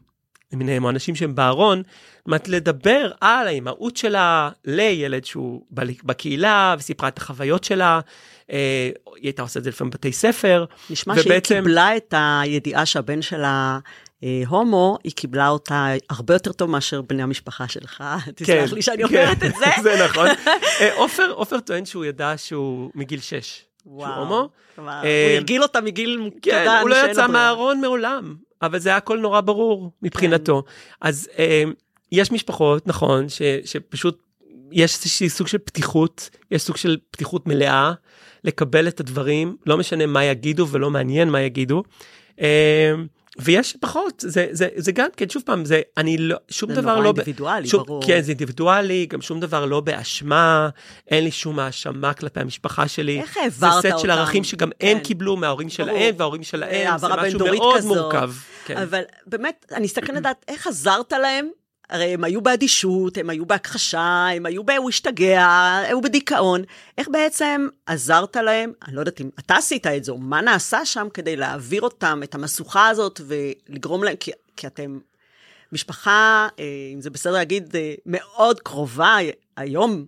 למיניהם, 0.52 0.84
או 0.84 0.90
אנשים 0.90 1.14
שהם 1.14 1.34
בארון, 1.34 1.82
מנת 2.26 2.48
לדבר 2.48 3.10
על 3.20 3.46
האימהות 3.46 3.96
שלה 3.96 4.50
לילד 4.64 5.24
שהוא 5.24 5.62
בקהילה, 6.04 6.74
וסיפרה 6.78 7.08
את 7.08 7.18
החוויות 7.18 7.64
שלה. 7.64 8.00
אה, 8.52 8.56
היא 9.16 9.22
הייתה 9.22 9.42
עושה 9.42 9.58
את 9.58 9.64
זה 9.64 9.70
לפעמים 9.70 9.90
בבתי 9.90 10.12
ספר. 10.12 10.64
נשמע 10.90 11.14
שהיא 11.14 11.24
ובעצם- 11.26 11.54
קיבלה 11.54 11.96
את 11.96 12.14
הידיעה 12.18 12.86
שהבן 12.86 13.22
שלה 13.22 13.78
אה, 14.24 14.42
הומו, 14.48 14.98
היא 15.04 15.12
קיבלה 15.12 15.48
אותה 15.48 15.86
הרבה 16.10 16.34
יותר 16.34 16.52
טוב 16.52 16.70
מאשר 16.70 17.02
בני 17.02 17.22
המשפחה 17.22 17.68
שלך. 17.68 18.04
תסלח 18.36 18.72
לי 18.72 18.82
שאני 18.82 19.04
אומרת 19.04 19.44
את 19.44 19.54
זה. 19.54 19.66
זה 19.82 20.04
נכון. 20.04 20.26
אה, 20.80 20.94
עופר, 21.34 21.60
טוען 21.60 21.84
שהוא 21.84 22.04
ידע 22.04 22.32
שהוא 22.36 22.90
מגיל 22.94 23.20
6. 23.20 23.64
שהוא 23.82 24.06
הומו. 24.06 24.48
אה, 24.78 24.92
הוא 25.02 25.36
הרגיל 25.36 25.62
אותה 25.62 25.80
מגיל 25.80 26.30
כן, 26.42 26.50
קטן 26.62 26.78
הוא 26.82 26.88
לא 26.90 26.96
יצא. 27.10 27.26
מהארון 27.26 27.80
מעולם, 27.80 28.34
אבל 28.62 28.78
זה 28.78 28.88
היה 28.88 28.96
הכל 28.96 29.18
נורא 29.18 29.40
ברור 29.40 29.92
מבחינתו. 30.02 30.62
אז 31.00 31.28
אה, 31.38 31.62
יש 32.12 32.32
משפחות, 32.32 32.86
נכון, 32.86 33.28
ש, 33.28 33.42
שפשוט 33.64 34.22
יש 34.72 34.94
איזשהי 34.94 35.28
סוג 35.28 35.46
של 35.46 35.58
פתיחות, 35.58 36.30
יש 36.50 36.62
סוג 36.62 36.76
של 36.76 36.96
פתיחות 37.10 37.46
מלאה 37.46 37.92
לקבל 38.44 38.88
את 38.88 39.00
הדברים, 39.00 39.56
לא 39.66 39.78
משנה 39.78 40.06
מה 40.06 40.24
יגידו 40.24 40.68
ולא 40.68 40.90
מעניין 40.90 41.30
מה 41.30 41.40
יגידו. 41.40 41.82
אה, 42.40 42.92
ויש 43.40 43.76
פחות, 43.80 44.24
זה, 44.26 44.46
זה, 44.50 44.68
זה 44.76 44.92
גם 44.92 45.08
כן, 45.16 45.28
שוב 45.28 45.42
פעם, 45.46 45.64
זה, 45.64 45.80
אני 45.96 46.18
לא, 46.18 46.36
שום 46.50 46.74
זה 46.74 46.80
דבר 46.80 46.90
נורא 46.90 47.04
לא... 47.04 47.08
אינדיבידואלי, 47.08 47.68
שום, 47.68 47.84
ברור. 47.86 48.02
כן, 48.06 48.20
זה 48.20 48.30
אינדיבידואלי, 48.30 49.06
גם 49.06 49.20
שום 49.20 49.40
דבר 49.40 49.64
לא 49.64 49.80
באשמה, 49.80 50.68
אין 51.10 51.24
לי 51.24 51.30
שום 51.30 51.58
האשמה 51.58 52.14
כלפי 52.14 52.40
המשפחה 52.40 52.88
שלי. 52.88 53.20
איך 53.20 53.36
העברת 53.36 53.82
זה 53.82 53.90
סט 53.90 53.98
של 53.98 54.10
אותם? 54.10 54.20
ערכים 54.20 54.44
שגם 54.44 54.70
כן. 54.78 54.86
הם 54.86 54.98
קיבלו 54.98 55.36
מההורים. 55.36 55.68
שלהם, 55.68 56.14
וההורים 56.18 56.42
שלהם, 56.42 56.98
זה 56.98 57.08
משהו 57.08 57.38
מאוד 57.38 57.76
כזאת. 57.76 57.96
מורכב. 57.96 58.32
כן. 58.64 58.76
אבל 58.76 59.02
באמת, 59.26 59.66
אני 59.72 59.86
אסתכל 59.86 60.12
לדעת 60.12 60.44
איך 60.48 60.66
עזרת 60.66 61.12
להם. 61.12 61.48
הרי 61.90 62.14
הם 62.14 62.24
היו 62.24 62.40
באדישות, 62.40 63.18
הם 63.18 63.30
היו 63.30 63.46
בהכחשה, 63.46 64.26
הם 64.36 64.46
היו 64.46 64.64
ב... 64.64 64.70
הוא 64.70 64.88
השתגע, 64.88 65.76
היו 65.86 66.00
בדיכאון. 66.00 66.62
איך 66.98 67.08
בעצם 67.08 67.68
עזרת 67.86 68.36
להם, 68.36 68.72
אני 68.86 68.94
לא 68.94 69.00
יודעת 69.00 69.20
אם 69.20 69.30
אתה 69.38 69.56
עשית 69.56 69.86
את 69.86 70.04
זה, 70.04 70.12
או 70.12 70.18
מה 70.18 70.40
נעשה 70.40 70.84
שם 70.84 71.06
כדי 71.14 71.36
להעביר 71.36 71.82
אותם, 71.82 72.20
את 72.24 72.34
המשוכה 72.34 72.88
הזאת, 72.88 73.20
ולגרום 73.26 74.04
להם, 74.04 74.16
כי, 74.16 74.30
כי 74.56 74.66
אתם 74.66 74.98
משפחה, 75.72 76.48
אה, 76.58 76.64
אם 76.94 77.00
זה 77.00 77.10
בסדר 77.10 77.32
להגיד, 77.32 77.76
אה, 77.76 77.94
מאוד 78.06 78.60
קרובה 78.60 79.16
היום. 79.56 80.04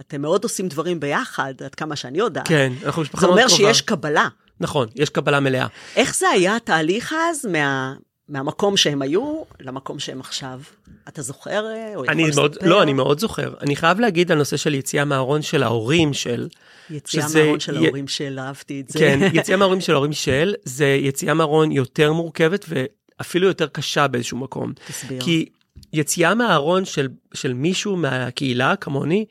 אתם 0.00 0.22
מאוד 0.22 0.44
עושים 0.44 0.68
דברים 0.68 1.00
ביחד, 1.00 1.54
עד 1.64 1.74
כמה 1.74 1.96
שאני 1.96 2.18
יודעת. 2.18 2.48
כן, 2.48 2.72
אנחנו 2.84 3.02
משפחה 3.02 3.20
זה 3.20 3.26
מאוד 3.26 3.38
אומר 3.38 3.48
קרובה. 3.48 3.74
שיש 3.74 3.80
קבלה. 3.80 4.28
נכון, 4.60 4.88
יש 4.94 5.10
קבלה 5.10 5.40
מלאה. 5.40 5.66
איך 5.96 6.16
זה 6.16 6.28
היה 6.28 6.56
התהליך 6.56 7.14
אז 7.30 7.46
מה, 7.46 7.94
מהמקום 8.28 8.76
שהם 8.76 9.02
היו 9.02 9.42
למקום 9.60 9.98
שהם 9.98 10.20
עכשיו? 10.20 10.60
אתה 11.08 11.22
זוכר? 11.22 11.66
אה, 11.66 11.86
או 11.88 12.04
יכול 12.04 12.08
אני 12.10 12.30
מאוד, 12.36 12.54
לספר? 12.54 12.68
לא, 12.68 12.82
אני 12.82 12.92
מאוד 12.92 13.18
זוכר. 13.20 13.54
אני 13.60 13.76
חייב 13.76 14.00
להגיד 14.00 14.32
על 14.32 14.38
נושא 14.38 14.56
של 14.56 14.74
יציאה 14.74 15.04
מהארון 15.04 15.42
של 15.42 15.62
ההורים 15.62 16.14
של, 16.14 16.48
יציאה 16.90 17.28
שזה- 17.28 17.38
מהארון 17.42 17.60
של 17.60 17.74
י- 17.82 17.84
ההורים 17.84 18.08
של 18.08 18.38
אהבתי 18.38 18.80
את 18.80 18.88
זה. 18.88 18.98
כן, 18.98 19.18
יציאה 19.32 19.56
מההורים 19.58 19.80
של 19.80 19.92
ההורים 19.92 20.12
של, 20.12 20.54
זה 20.64 20.86
יציאה 20.86 21.34
מהארון 21.34 21.72
יותר 21.72 22.12
מורכבת 22.12 22.66
ואפילו 22.68 23.46
יותר 23.48 23.66
קשה 23.66 24.06
באיזשהו 24.06 24.38
מקום. 24.38 24.72
תסביר. 24.88 25.20
כי 25.24 25.48
יציאה 25.92 26.34
מהארון 26.34 26.84
של, 26.84 27.08
של 27.34 27.52
מישהו 27.52 27.96
מהקהילה, 27.96 28.76
כמוני, 28.76 29.24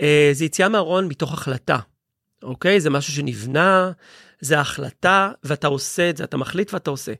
אה, 0.00 0.30
זה 0.32 0.44
יציאה 0.44 0.68
מהארון 0.68 1.08
מתוך 1.08 1.32
החלטה, 1.32 1.78
אוקיי? 2.42 2.80
זה 2.80 2.90
משהו 2.90 3.12
שנבנה, 3.12 3.90
זה 4.40 4.60
החלטה, 4.60 5.30
ואתה 5.44 5.66
עושה 5.66 6.10
את 6.10 6.16
זה, 6.16 6.24
אתה 6.24 6.36
מחליט 6.36 6.74
ואתה 6.74 6.90
עושה. 6.90 7.12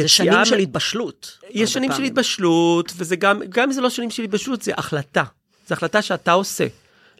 זה 0.00 0.08
שנים 0.08 0.32
מה- 0.32 0.44
של 0.46 0.58
התבשלות. 0.58 1.38
יש 1.50 1.72
שנים 1.72 1.90
של 1.90 1.96
פעמים. 1.96 2.12
התבשלות, 2.12 2.92
וזה 2.96 3.16
גם, 3.16 3.40
גם 3.48 3.64
אם 3.64 3.72
זה 3.72 3.80
לא 3.80 3.90
שנים 3.90 4.10
של 4.10 4.22
התבשלות, 4.22 4.62
זה 4.62 4.72
החלטה. 4.76 5.24
זו 5.68 5.72
החלטה 5.74 6.02
שאתה 6.02 6.32
עושה, 6.32 6.66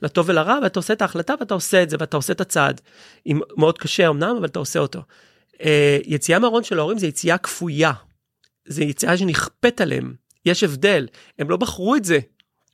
לטוב 0.02 0.28
ולרע, 0.28 0.58
ואתה 0.62 0.78
עושה 0.78 0.92
את 0.92 1.02
ההחלטה 1.02 1.34
ואתה 1.40 1.54
עושה 1.54 1.82
את 1.82 1.90
זה, 1.90 1.96
ואתה 2.00 2.16
עושה 2.16 2.32
את 2.32 2.40
הצעד. 2.40 2.80
עם, 3.24 3.40
מאוד 3.56 3.78
קשה 3.78 4.08
אמנם, 4.08 4.36
אבל 4.38 4.46
אתה 4.46 4.58
עושה 4.58 4.78
אותו. 4.78 5.00
אה, 5.62 5.98
יציאה 6.04 6.38
מהארון 6.38 6.64
של 6.64 6.78
ההורים 6.78 6.98
זה 6.98 7.06
יציאה 7.06 7.38
כפויה. 7.38 7.92
זה 8.66 8.84
יציאה 8.84 9.16
שנכפית 9.16 9.80
עליהם. 9.80 10.14
יש 10.46 10.64
הבדל, 10.64 11.06
הם 11.38 11.50
לא 11.50 11.56
בחרו 11.56 11.96
את 11.96 12.04
זה, 12.04 12.18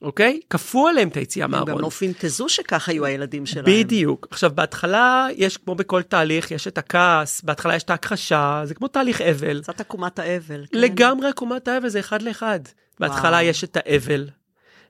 אוקיי? 0.02 0.40
כפו 0.50 0.88
עליהם 0.88 1.08
את 1.08 1.16
היציאה 1.16 1.44
הם 1.44 1.50
מהארון. 1.50 1.70
גם 1.70 1.78
לא 1.78 1.88
פינטזו 1.88 2.48
שככה 2.48 2.92
היו 2.92 3.04
הילדים 3.04 3.46
שלהם. 3.46 3.64
בדיוק. 3.66 4.26
עכשיו, 4.30 4.50
בהתחלה 4.54 5.26
יש, 5.36 5.56
כמו 5.56 5.74
בכל 5.74 6.02
תהליך, 6.02 6.50
יש 6.50 6.68
את 6.68 6.78
הכעס, 6.78 7.42
בהתחלה 7.42 7.76
יש 7.76 7.82
את 7.82 7.90
ההכחשה, 7.90 8.62
זה 8.64 8.74
כמו 8.74 8.88
תהליך 8.88 9.20
אבל. 9.20 9.62
קצת 9.62 9.80
עקומת 9.80 10.18
האבל. 10.18 10.66
כן. 10.72 10.78
לגמרי 10.78 11.28
עקומת 11.28 11.68
האבל 11.68 11.88
זה 11.88 12.00
אחד 12.00 12.22
לאחד. 12.22 12.60
בהתחלה 13.00 13.30
וואו. 13.30 13.44
יש 13.44 13.64
את 13.64 13.76
האבל 13.80 14.28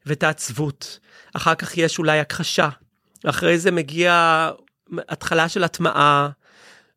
ואת 0.07 0.23
העצבות, 0.23 0.99
אחר 1.37 1.55
כך 1.55 1.79
יש 1.79 1.99
אולי 1.99 2.21
הכחשה, 2.21 2.69
אחרי 3.25 3.59
זה 3.59 3.71
מגיע 3.71 4.51
התחלה 5.09 5.49
של 5.49 5.65
הטמעה, 5.65 6.29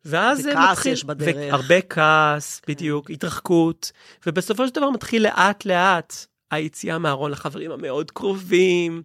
ואז 0.05 0.41
זה 0.41 0.51
וכעס 0.51 0.71
מתחיל, 0.71 0.93
יש 0.93 1.03
בדרך. 1.03 1.35
והרבה 1.35 1.81
כעס, 1.81 2.61
בדיוק, 2.67 3.11
התרחקות, 3.11 3.91
ובסופו 4.27 4.67
של 4.67 4.73
דבר 4.73 4.89
מתחיל 4.89 5.23
לאט 5.23 5.65
לאט 5.65 6.25
היציאה 6.51 6.97
מהארון 6.97 7.31
לחברים 7.31 7.71
המאוד 7.71 8.11
קרובים, 8.11 9.01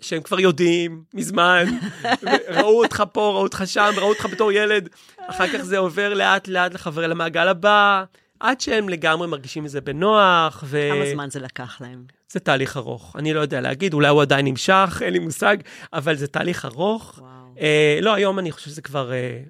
שהם 0.00 0.22
כבר 0.22 0.40
יודעים 0.40 1.02
מזמן, 1.14 1.64
ראו 2.56 2.82
אותך 2.82 3.02
פה, 3.12 3.20
ראו 3.20 3.42
אותך 3.42 3.62
שם, 3.66 3.90
ראו 3.96 4.08
אותך 4.08 4.26
בתור 4.32 4.52
ילד, 4.52 4.88
אחר 5.26 5.48
כך 5.48 5.62
זה 5.62 5.78
עובר 5.78 6.14
לאט 6.14 6.48
לאט 6.48 6.74
לחבר 6.74 7.06
למעגל 7.06 7.48
הבא, 7.48 8.04
עד 8.40 8.60
שהם 8.60 8.88
לגמרי 8.88 9.28
מרגישים 9.28 9.64
מזה 9.64 9.80
בנוח, 9.80 10.64
ו... 10.66 10.88
כמה 10.94 11.10
זמן 11.10 11.30
זה 11.30 11.40
לקח 11.40 11.80
להם? 11.80 12.04
זה 12.32 12.40
תהליך 12.40 12.76
ארוך. 12.76 13.16
אני 13.18 13.34
לא 13.34 13.40
יודע 13.40 13.60
להגיד, 13.60 13.94
אולי 13.94 14.08
הוא 14.08 14.22
עדיין 14.22 14.46
נמשך, 14.46 15.02
אין 15.04 15.12
לי 15.12 15.18
מושג, 15.18 15.56
אבל 15.92 16.16
זה 16.16 16.26
תהליך 16.26 16.64
ארוך. 16.64 17.14
וואו. 17.18 17.28
אה, 17.60 17.98
לא, 18.02 18.14
היום 18.14 18.38
אני 18.38 18.52
חושב 18.52 18.70
שזה 18.70 18.82
כבר 18.82 19.12
אה, 19.12 19.40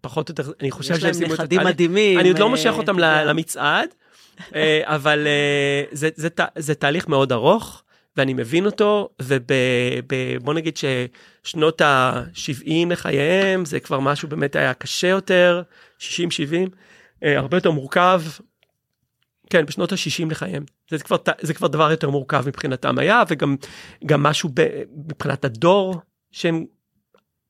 פחות 0.00 0.28
או 0.28 0.32
יותר, 0.32 0.52
אני 0.60 0.70
חושב 0.70 0.94
יש 0.94 1.00
שהם 1.00 1.06
להם 1.06 1.14
סיימו 1.14 1.34
את 1.34 1.40
נכדים 1.40 1.58
התהליך. 1.60 1.74
מדהימים. 1.74 2.18
אני 2.18 2.28
עוד 2.28 2.38
לא 2.38 2.44
אה, 2.44 2.50
מושך 2.50 2.72
אותם 2.76 2.98
ל- 2.98 3.02
יודע. 3.02 3.24
למצעד, 3.24 3.88
אה, 3.88 4.03
אבל 4.82 5.26
אה, 5.26 5.84
זה- 5.92 6.08
זה 6.16 6.30
ת- 6.30 6.40
זה 6.58 6.74
תהליך 6.74 7.08
מאוד 7.08 7.32
ארוך, 7.32 7.82
ואני 8.16 8.34
מבין 8.34 8.66
אותו, 8.66 9.08
ובוא 9.22 10.54
נגיד 10.54 10.76
ששנות 10.76 11.80
ה-70 11.80 12.70
לחייהם, 12.90 13.64
זה 13.64 13.80
כבר 13.80 14.00
משהו 14.00 14.28
באמת 14.28 14.56
היה 14.56 14.74
קשה 14.74 15.08
יותר, 15.08 15.62
60-70, 15.98 16.70
אה, 17.24 17.38
הרבה 17.38 17.56
יותר 17.56 17.70
מורכב. 17.70 18.22
כן, 19.50 19.66
בשנות 19.66 19.92
ה-60 19.92 20.30
לחייהם. 20.30 20.64
זה 20.90 20.98
כבר, 20.98 21.16
זה 21.40 21.54
כבר 21.54 21.66
דבר 21.68 21.90
יותר 21.90 22.10
מורכב 22.10 22.44
מבחינתם 22.48 22.98
היה, 22.98 23.22
וגם 23.28 23.56
גם 24.06 24.22
משהו 24.22 24.48
ב, 24.54 24.66
מבחינת 25.08 25.44
הדור 25.44 26.00
שהם 26.32 26.64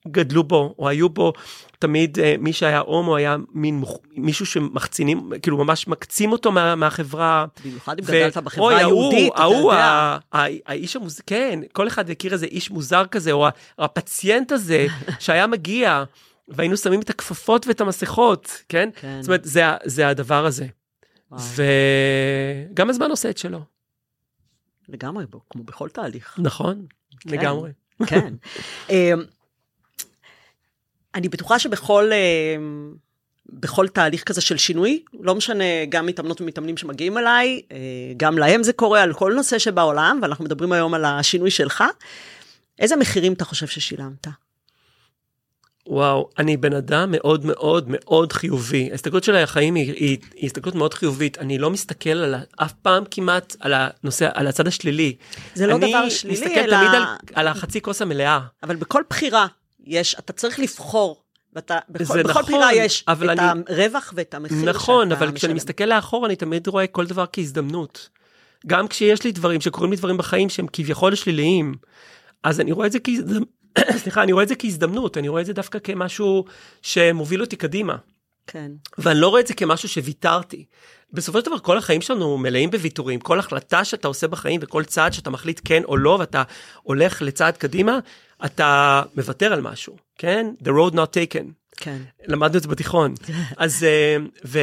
גדלו 0.09 0.45
בו 0.45 0.75
או 0.79 0.89
היו 0.89 1.09
בו, 1.09 1.33
תמיד 1.79 2.19
אה, 2.19 2.35
מי 2.39 2.53
שהיה 2.53 2.79
הומו 2.79 3.17
היה 3.17 3.37
מין 3.53 3.77
מוח- 3.79 3.99
מישהו 4.17 4.47
שמחצינים, 4.47 5.31
כאילו 5.43 5.57
ממש 5.65 5.89
מקצים 5.89 6.33
אותו 6.33 6.53
מה, 6.53 6.75
מהחברה. 6.75 7.47
במיוחד 7.65 7.99
אם 7.99 8.05
ו- 8.05 8.09
גדלת 8.09 8.37
בחברה 8.37 8.65
אוי, 8.65 8.75
ההוא- 8.75 8.79
היהודית, 8.79 9.33
אתה 9.35 9.43
ההוא, 9.43 9.73
יודע. 9.73 9.85
ה- 9.85 10.19
ה- 10.39 10.47
האיש 10.67 10.97
המוז... 10.97 11.21
כן, 11.27 11.61
כל 11.73 11.89
אחד 11.89 12.11
הכיר 12.11 12.33
איזה 12.33 12.47
איש 12.47 12.71
מוזר 12.71 13.07
כזה, 13.07 13.33
או 13.33 13.47
הפציינט 13.79 14.53
הזה 14.53 14.87
שהיה 15.21 15.47
מגיע, 15.47 16.05
והיינו 16.49 16.77
שמים 16.77 17.01
את 17.01 17.11
הכפפות 17.11 17.67
ואת 17.67 17.81
המסכות, 17.81 18.63
כן? 18.69 18.89
כן. 18.97 19.19
זאת 19.23 19.29
אומרת, 19.29 19.45
זה, 19.45 19.63
זה 19.85 20.09
הדבר 20.09 20.47
הזה. 20.47 20.67
וגם 22.73 22.91
הזמן 22.91 23.11
עושה 23.11 23.31
את 23.31 23.39
שלו, 23.39 23.61
לגמרי, 24.89 25.27
בו, 25.27 25.41
כמו 25.51 25.63
בכל 25.65 25.89
תהליך. 25.89 26.35
נכון? 26.39 26.87
כן. 27.21 27.31
לגמרי. 27.31 27.71
כן. 28.07 28.35
אני 31.15 31.29
בטוחה 31.29 31.59
שבכל 31.59 32.11
אמ, 32.12 32.95
בכל 33.49 33.89
תהליך 33.89 34.23
כזה 34.23 34.41
של 34.41 34.57
שינוי, 34.57 35.03
לא 35.21 35.35
משנה, 35.35 35.65
גם 35.89 36.07
מתאמנות 36.07 36.41
ומתאמנים 36.41 36.77
שמגיעים 36.77 37.19
אליי, 37.19 37.62
אה, 37.73 37.77
גם 38.17 38.39
להם 38.39 38.62
זה 38.62 38.73
קורה 38.73 39.03
על 39.03 39.12
כל 39.12 39.33
נושא 39.37 39.59
שבעולם, 39.59 40.19
ואנחנו 40.23 40.45
מדברים 40.45 40.73
היום 40.73 40.95
על 40.95 41.05
השינוי 41.05 41.51
שלך. 41.51 41.85
איזה 42.79 42.97
מחירים 42.97 43.33
אתה 43.33 43.45
חושב 43.45 43.67
ששילמת? 43.67 44.27
וואו, 45.87 46.29
אני 46.39 46.57
בן 46.57 46.73
אדם 46.73 47.11
מאוד 47.11 47.45
מאוד 47.45 47.85
מאוד 47.89 48.33
חיובי. 48.33 48.89
ההסתכלות 48.91 49.25
שלי 49.25 49.39
על 49.39 49.45
החיים 49.45 49.75
היא, 49.75 49.93
היא, 49.93 50.19
היא 50.35 50.47
הסתכלות 50.47 50.75
מאוד 50.75 50.95
חיובית. 50.95 51.39
אני 51.39 51.59
לא 51.59 51.71
מסתכל 51.71 52.11
על, 52.11 52.35
אף 52.57 52.73
פעם 52.73 53.05
כמעט 53.11 53.57
על 53.61 53.73
הנושא, 53.77 54.29
על 54.35 54.47
הצד 54.47 54.67
השלילי. 54.67 55.17
זה 55.55 55.67
לא 55.67 55.77
דבר 55.79 56.03
אני 56.03 56.11
שלילי, 56.11 56.41
מסתכל 56.41 56.61
אלא... 56.61 56.77
תמיד 56.77 56.95
על, 56.95 57.03
על 57.35 57.49
החצי 57.49 57.81
כוס 57.81 58.03
המלאה. 58.03 58.41
אבל 58.62 58.77
בכל 58.77 59.03
בחירה 59.11 59.47
יש, 59.87 60.16
אתה 60.18 60.32
צריך 60.32 60.59
לבחור. 60.61 61.20
ואתה, 61.53 61.78
בכל, 61.89 62.05
בכל 62.05 62.22
נכון, 62.30 62.43
בחירה 62.43 62.74
יש 62.74 63.03
את 63.03 63.22
אני- 63.22 63.62
הרווח 63.68 64.12
ואת 64.16 64.35
המחיר 64.35 64.70
נכון, 64.70 65.09
שאתה 65.11 65.18
אבל 65.18 65.26
כשאני 65.26 65.53
משלם. 65.53 65.57
מסתכל 65.57 65.85
לאחור, 65.85 66.26
אני 66.26 66.37
תמיד 66.37 66.66
רואה 66.66 66.87
כל 66.87 67.07
דבר 67.07 67.24
כהזדמנות. 67.32 68.09
גם 68.66 68.89
כשיש 68.89 69.24
לי 69.24 69.32
דברים, 69.32 69.61
שקורים 69.61 69.91
לי 69.91 69.97
דברים 69.97 70.16
בחיים 70.16 70.49
שהם 70.49 70.66
כביכול 70.72 71.14
שליליים, 71.14 71.74
אז 72.43 72.61
אני 72.61 72.72
רואה 72.72 72.87
את 72.87 72.93
זה 72.93 72.99
כהזדמנות, 73.01 73.49
סליחה, 74.03 74.22
אני 74.22 74.32
רואה 74.32 74.43
את 74.45 74.49
זה 74.49 74.55
כהזדמנות, 74.57 75.16
אני 75.18 75.28
רואה 75.28 75.41
את 75.41 75.47
זה 75.47 75.53
דווקא 75.53 75.78
כמשהו 75.78 76.45
שמוביל 76.82 77.41
אותי 77.41 77.57
קדימה. 77.57 77.97
כן, 78.47 78.70
ואני 78.99 79.20
לא 79.20 79.28
רואה 79.28 79.41
את 79.41 79.47
זה 79.47 79.55
כמשהו 79.55 79.89
שוויתרתי. 79.89 80.64
בסופו 81.12 81.39
של 81.41 81.47
דבר 81.47 81.59
כל 81.59 81.78
החיים 81.78 82.01
שלנו 82.01 82.39
מלאים 82.39 82.70
בוויתורים, 82.70 83.20
כל 83.20 83.39
החלטה 83.39 83.85
שאתה 83.85 84.09
עושה 84.09 84.28
בחיים 84.28 84.61
וכל 84.62 84.85
צעד 84.85 85.12
שאתה 85.12 85.30
מחליט 85.30 85.61
כן 85.64 85.85
או 85.85 85.97
לא 85.97 86.16
ואתה 86.20 86.43
הולך 86.82 87.22
לצעד 87.22 87.57
קדימה, 87.57 87.99
אתה 88.45 89.03
מוותר 89.16 89.53
על 89.53 89.61
משהו, 89.61 89.97
כן? 90.18 90.47
The 90.62 90.68
road 90.68 90.95
not 90.95 91.14
taken. 91.14 91.64
כן. 91.76 91.99
למדנו 92.26 92.57
את 92.57 92.62
זה 92.62 92.68
בתיכון. 92.68 93.14
אז 93.57 93.84
אה, 93.84 94.16
ו, 94.45 94.59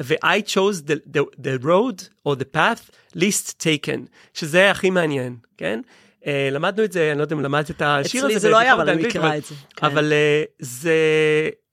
ו-I 0.00 0.40
chose 0.46 0.86
the, 0.86 1.16
the, 1.16 1.20
the 1.42 1.64
road 1.64 2.02
or 2.28 2.32
the 2.32 2.56
path 2.56 2.90
least 3.16 3.48
taken, 3.62 4.00
שזה 4.34 4.70
הכי 4.70 4.90
מעניין, 4.90 5.36
כן? 5.56 5.80
אה, 6.26 6.48
למדנו 6.52 6.84
את 6.84 6.92
זה, 6.92 7.10
אני 7.10 7.18
לא 7.18 7.22
יודע 7.22 7.36
אם 7.36 7.40
למדת 7.40 7.70
את 7.70 7.82
השיר 7.82 8.24
הזה. 8.24 8.28
אצלי 8.28 8.40
זה 8.40 8.50
לא 8.50 8.58
היה, 8.58 8.74
אבל 8.74 8.90
אני 8.90 9.02
מכירה 9.06 9.36
את 9.36 9.44
זה. 9.44 9.54
כן. 9.76 9.86
אבל 9.86 10.12
אה, 10.12 10.42
זה, 10.58 10.94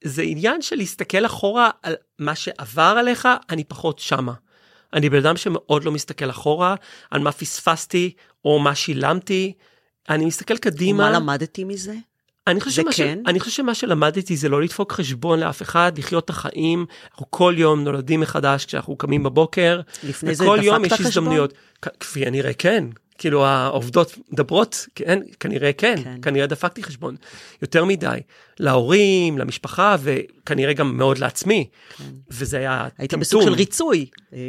זה 0.04 0.22
עניין 0.22 0.62
של 0.62 0.76
להסתכל 0.76 1.26
אחורה 1.26 1.70
על 1.84 1.96
מה 2.20 2.36
שעבר 2.36 2.96
עליך, 3.00 3.28
אני 3.50 3.64
פחות 3.64 4.00
שמה. 4.00 4.34
אני 4.94 5.10
בן 5.10 5.18
אדם 5.18 5.38
שמאוד 5.38 5.84
לא 5.84 5.92
מסתכל 5.92 6.30
אחורה 6.30 6.76
על 7.12 7.22
מה 7.22 7.32
פספסתי 7.32 8.14
או 8.46 8.60
מה 8.60 8.76
שילמתי. 8.76 9.54
אני 10.10 10.26
מסתכל 10.26 10.58
קדימה. 10.58 11.04
מה 11.04 11.20
למדתי 11.20 11.64
מזה? 11.64 11.94
אני 12.48 12.62
חושב, 12.62 12.82
שמה 12.82 12.94
כן? 12.94 13.20
ש... 13.26 13.30
אני 13.30 13.40
חושב 13.40 13.52
שמה 13.52 13.74
שלמדתי 13.74 14.38
זה 14.38 14.50
לא 14.50 14.62
לדפוק 14.62 14.92
חשבון 14.92 15.40
לאף 15.40 15.62
אחד, 15.62 15.92
לחיות 15.98 16.26
את 16.26 16.30
החיים. 16.30 16.86
אנחנו 17.12 17.26
כל 17.30 17.56
יום 17.58 17.84
נולדים 17.84 18.20
מחדש 18.20 18.66
כשאנחנו 18.66 18.96
קמים 18.96 19.24
בבוקר. 19.24 19.82
לפני 20.04 20.36
זה 20.36 20.44
וכל 20.44 20.60
יום 20.64 20.86
דפקת 20.86 20.86
יש 20.86 20.94
חשבון? 20.94 21.08
הזדמנויות. 21.08 21.54
כפי 22.00 22.26
הנראה 22.26 22.54
כן. 22.54 22.84
כאילו 23.18 23.46
העובדות 23.46 24.18
מדברות, 24.32 24.88
כן, 24.96 25.20
כנראה 25.40 25.74
כן, 25.74 25.96
כן. 26.04 26.18
כנראה 26.22 26.48
דפקתי 26.48 26.84
חשבון 26.84 27.16
יותר 27.62 27.86
מדי 27.86 28.20
להורים, 28.60 29.38
למשפחה 29.38 29.96
וכנראה 30.00 30.74
גם 30.74 30.98
מאוד 30.98 31.18
לעצמי. 31.18 31.68
כן. 31.98 32.04
וזה 32.32 32.58
היה 32.58 32.88
היית 32.98 33.12
טמטום. 33.12 33.20
בסוג 33.22 33.42
של 33.42 33.54
ריצוי. 33.54 34.06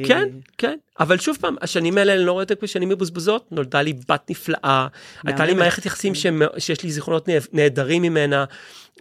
כן, 0.07 0.29
כן, 0.59 0.77
אבל 1.01 1.19
שוב 1.19 1.37
פעם, 1.41 1.57
השנים 1.61 1.99
האלה 1.99 2.14
אני 2.14 2.25
לא 2.25 2.33
רואה 2.33 2.43
אותה 2.45 2.55
כשנים 2.55 2.89
מבוזבזות, 2.89 3.53
נולדה 3.53 3.83
לי 3.83 3.93
בת 4.09 4.31
נפלאה, 4.31 4.87
הייתה 5.27 5.47
לי. 5.47 5.55
מערכת 5.55 5.87
יחסים 5.87 6.14
שמ- 6.14 6.59
שיש 6.59 6.83
לי 6.83 6.91
זיכרונות 6.93 7.29
נהדרים 7.53 8.03
ממנה, 8.03 8.45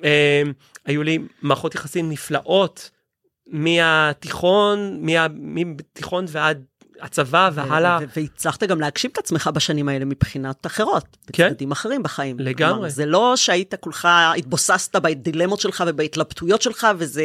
אה, 0.04 0.42
היו 0.86 1.04
לי 1.04 1.20
מערכות 1.42 1.76
יחסים 1.76 2.10
נפלאות 2.10 2.90
מהתיכון, 3.50 4.98
מה- 5.02 5.28
מתיכון 5.40 6.26
ועד 6.28 6.64
הצבא 7.02 7.50
והלאה. 7.54 8.00
והצלחת 8.16 8.64
גם 8.64 8.82
להגשים 8.82 9.12
את 9.12 9.18
עצמך 9.18 9.50
בשנים 9.54 9.90
האלה 9.90 10.06
מבחינת 10.06 10.66
אחרות. 10.66 11.18
כן. 11.34 11.48
בצדדים 11.48 11.72
אחרים 11.72 12.04
בחיים. 12.04 12.40
לגמרי. 12.40 12.74
כלומר, 12.74 12.90
זה 12.90 13.06
לא 13.06 13.34
שהיית 13.36 13.76
כולך, 13.76 14.08
התבוססת 14.38 14.96
בדילמות 14.96 15.60
שלך 15.60 15.84
ובהתלבטויות 15.88 16.62
שלך, 16.62 16.88
וזה 16.98 17.24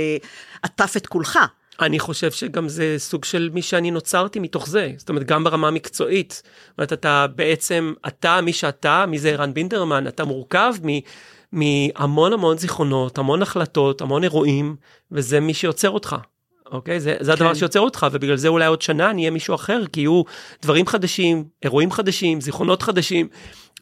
עטף 0.62 0.96
את 0.96 1.06
כולך. 1.06 1.38
אני 1.80 1.98
חושב 1.98 2.30
שגם 2.30 2.68
זה 2.68 2.94
סוג 2.98 3.24
של 3.24 3.50
מי 3.52 3.62
שאני 3.62 3.90
נוצרתי 3.90 4.38
מתוך 4.38 4.68
זה, 4.68 4.92
זאת 4.96 5.08
אומרת 5.08 5.24
גם 5.24 5.44
ברמה 5.44 5.68
המקצועית. 5.68 6.42
זאת 6.68 6.78
אומרת 6.78 6.92
אתה 6.92 7.26
בעצם, 7.26 7.92
אתה 8.06 8.40
מי 8.40 8.52
שאתה, 8.52 9.04
מי 9.08 9.18
זה 9.18 9.30
ערן 9.30 9.54
בינדרמן, 9.54 10.06
אתה 10.06 10.24
מורכב 10.24 10.74
מ... 10.86 10.88
מהמון 11.52 12.32
המון 12.32 12.58
זיכרונות, 12.58 13.18
המון 13.18 13.42
החלטות, 13.42 14.00
המון 14.00 14.22
אירועים, 14.24 14.76
וזה 15.12 15.40
מי 15.40 15.54
שיוצר 15.54 15.90
אותך. 15.90 16.16
אוקיי? 16.72 17.00
זה, 17.00 17.16
זה 17.20 17.32
הדבר 17.32 17.48
כן. 17.48 17.54
שיוצר 17.54 17.80
אותך, 17.80 18.06
ובגלל 18.12 18.36
זה 18.36 18.48
אולי 18.48 18.66
עוד 18.66 18.82
שנה 18.82 19.12
נהיה 19.12 19.30
מישהו 19.30 19.54
אחר, 19.54 19.82
כי 19.92 20.00
יהיו 20.00 20.22
דברים 20.62 20.86
חדשים, 20.86 21.44
אירועים 21.62 21.90
חדשים, 21.90 22.40
זיכרונות 22.40 22.82
חדשים, 22.82 23.28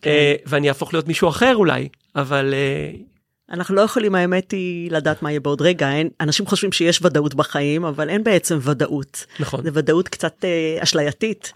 כן. 0.02 0.10
אה, 0.10 0.34
ואני 0.46 0.68
אהפוך 0.68 0.94
להיות 0.94 1.08
מישהו 1.08 1.28
אחר 1.28 1.56
אולי, 1.56 1.88
אבל 2.16 2.54
אה, 2.54 2.90
אנחנו 3.50 3.74
לא 3.74 3.80
יכולים, 3.80 4.14
האמת 4.14 4.50
היא, 4.50 4.90
לדעת 4.90 5.22
מה 5.22 5.30
יהיה 5.30 5.40
בעוד 5.40 5.62
רגע. 5.62 5.92
אין, 5.92 6.08
אנשים 6.20 6.46
חושבים 6.46 6.72
שיש 6.72 7.02
ודאות 7.02 7.34
בחיים, 7.34 7.84
אבל 7.84 8.08
אין 8.08 8.24
בעצם 8.24 8.58
ודאות. 8.62 9.26
נכון. 9.40 9.62
זה 9.62 9.70
ודאות 9.72 10.08
קצת 10.08 10.44
אה, 10.44 10.82
אשלייתית. 10.82 11.52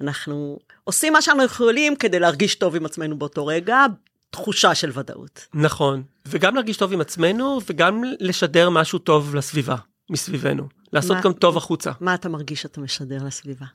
אנחנו 0.00 0.58
עושים 0.84 1.12
מה 1.12 1.22
שאנחנו 1.22 1.44
יכולים 1.44 1.96
כדי 1.96 2.18
להרגיש 2.18 2.54
טוב 2.54 2.76
עם 2.76 2.86
עצמנו 2.86 3.18
באותו 3.18 3.46
רגע, 3.46 3.86
תחושה 4.30 4.74
של 4.74 4.90
ודאות. 4.94 5.46
נכון, 5.54 6.02
וגם 6.26 6.54
להרגיש 6.54 6.76
טוב 6.76 6.92
עם 6.92 7.00
עצמנו, 7.00 7.58
וגם 7.70 8.02
לשדר 8.20 8.70
משהו 8.70 8.98
טוב 8.98 9.34
לסביבה, 9.34 9.76
מסביבנו. 10.10 10.68
לעשות 10.92 11.16
מה- 11.16 11.22
גם 11.22 11.32
טוב 11.32 11.56
החוצה. 11.56 11.90
מה 12.00 12.14
אתה 12.14 12.28
מרגיש 12.28 12.62
שאתה 12.62 12.80
משדר 12.80 13.18
לסביבה? 13.24 13.66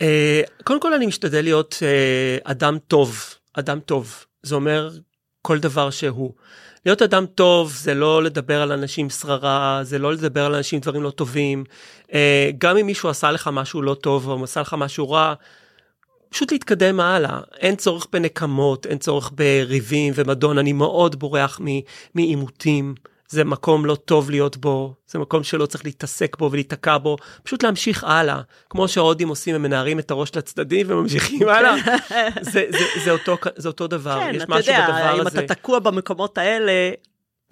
אה, 0.00 0.40
קודם 0.64 0.80
כל 0.80 0.94
אני 0.94 1.06
משתדל 1.06 1.42
להיות 1.42 1.78
אה, 1.82 2.38
אדם 2.52 2.78
טוב, 2.88 3.20
אדם 3.54 3.80
טוב. 3.80 4.24
זה 4.42 4.54
אומר 4.54 4.90
כל 5.42 5.58
דבר 5.58 5.90
שהוא. 5.90 6.32
להיות 6.86 7.02
אדם 7.02 7.26
טוב 7.26 7.72
זה 7.72 7.94
לא 7.94 8.22
לדבר 8.22 8.62
על 8.62 8.72
אנשים 8.72 9.10
שררה, 9.10 9.80
זה 9.82 9.98
לא 9.98 10.12
לדבר 10.12 10.44
על 10.44 10.54
אנשים 10.54 10.80
דברים 10.80 11.02
לא 11.02 11.10
טובים. 11.10 11.64
אה, 12.12 12.50
גם 12.58 12.76
אם 12.76 12.86
מישהו 12.86 13.08
עשה 13.08 13.30
לך 13.32 13.50
משהו 13.52 13.82
לא 13.82 13.94
טוב 13.94 14.28
או 14.28 14.44
עשה 14.44 14.60
לך 14.60 14.74
משהו 14.78 15.10
רע, 15.10 15.34
פשוט 16.28 16.52
להתקדם 16.52 17.00
הלאה. 17.00 17.40
אין 17.58 17.76
צורך 17.76 18.06
בנקמות, 18.12 18.86
אין 18.86 18.98
צורך 18.98 19.30
בריבים 19.34 20.12
ומדון. 20.16 20.58
אני 20.58 20.72
מאוד 20.72 21.18
בורח 21.18 21.60
מ- 21.64 21.80
מעימותים. 22.14 22.94
זה 23.32 23.44
מקום 23.44 23.86
לא 23.86 23.94
טוב 23.94 24.30
להיות 24.30 24.56
בו, 24.56 24.94
זה 25.06 25.18
מקום 25.18 25.42
שלא 25.42 25.66
צריך 25.66 25.84
להתעסק 25.84 26.36
בו 26.36 26.50
ולהיתקע 26.52 26.98
בו, 26.98 27.16
פשוט 27.42 27.62
להמשיך 27.62 28.04
הלאה. 28.04 28.40
כמו 28.70 28.88
שההודים 28.88 29.28
עושים, 29.28 29.54
הם 29.54 29.62
מנערים 29.62 29.98
את 29.98 30.10
הראש 30.10 30.36
לצדדים 30.36 30.86
וממשיכים 30.90 31.48
הלאה. 31.48 31.74
זה, 32.40 32.64
זה, 32.70 32.84
זה, 33.04 33.10
אותו, 33.10 33.36
זה 33.56 33.68
אותו 33.68 33.86
דבר, 33.86 34.20
כן, 34.20 34.32
יש 34.34 34.42
אתה 34.42 34.54
משהו 34.54 34.72
יודע, 34.72 34.86
בדבר 34.88 35.20
אם 35.20 35.26
הזה. 35.26 35.38
אתה 35.38 35.54
תקוע 35.54 35.78
במקומות 35.78 36.38
האלה, 36.38 36.72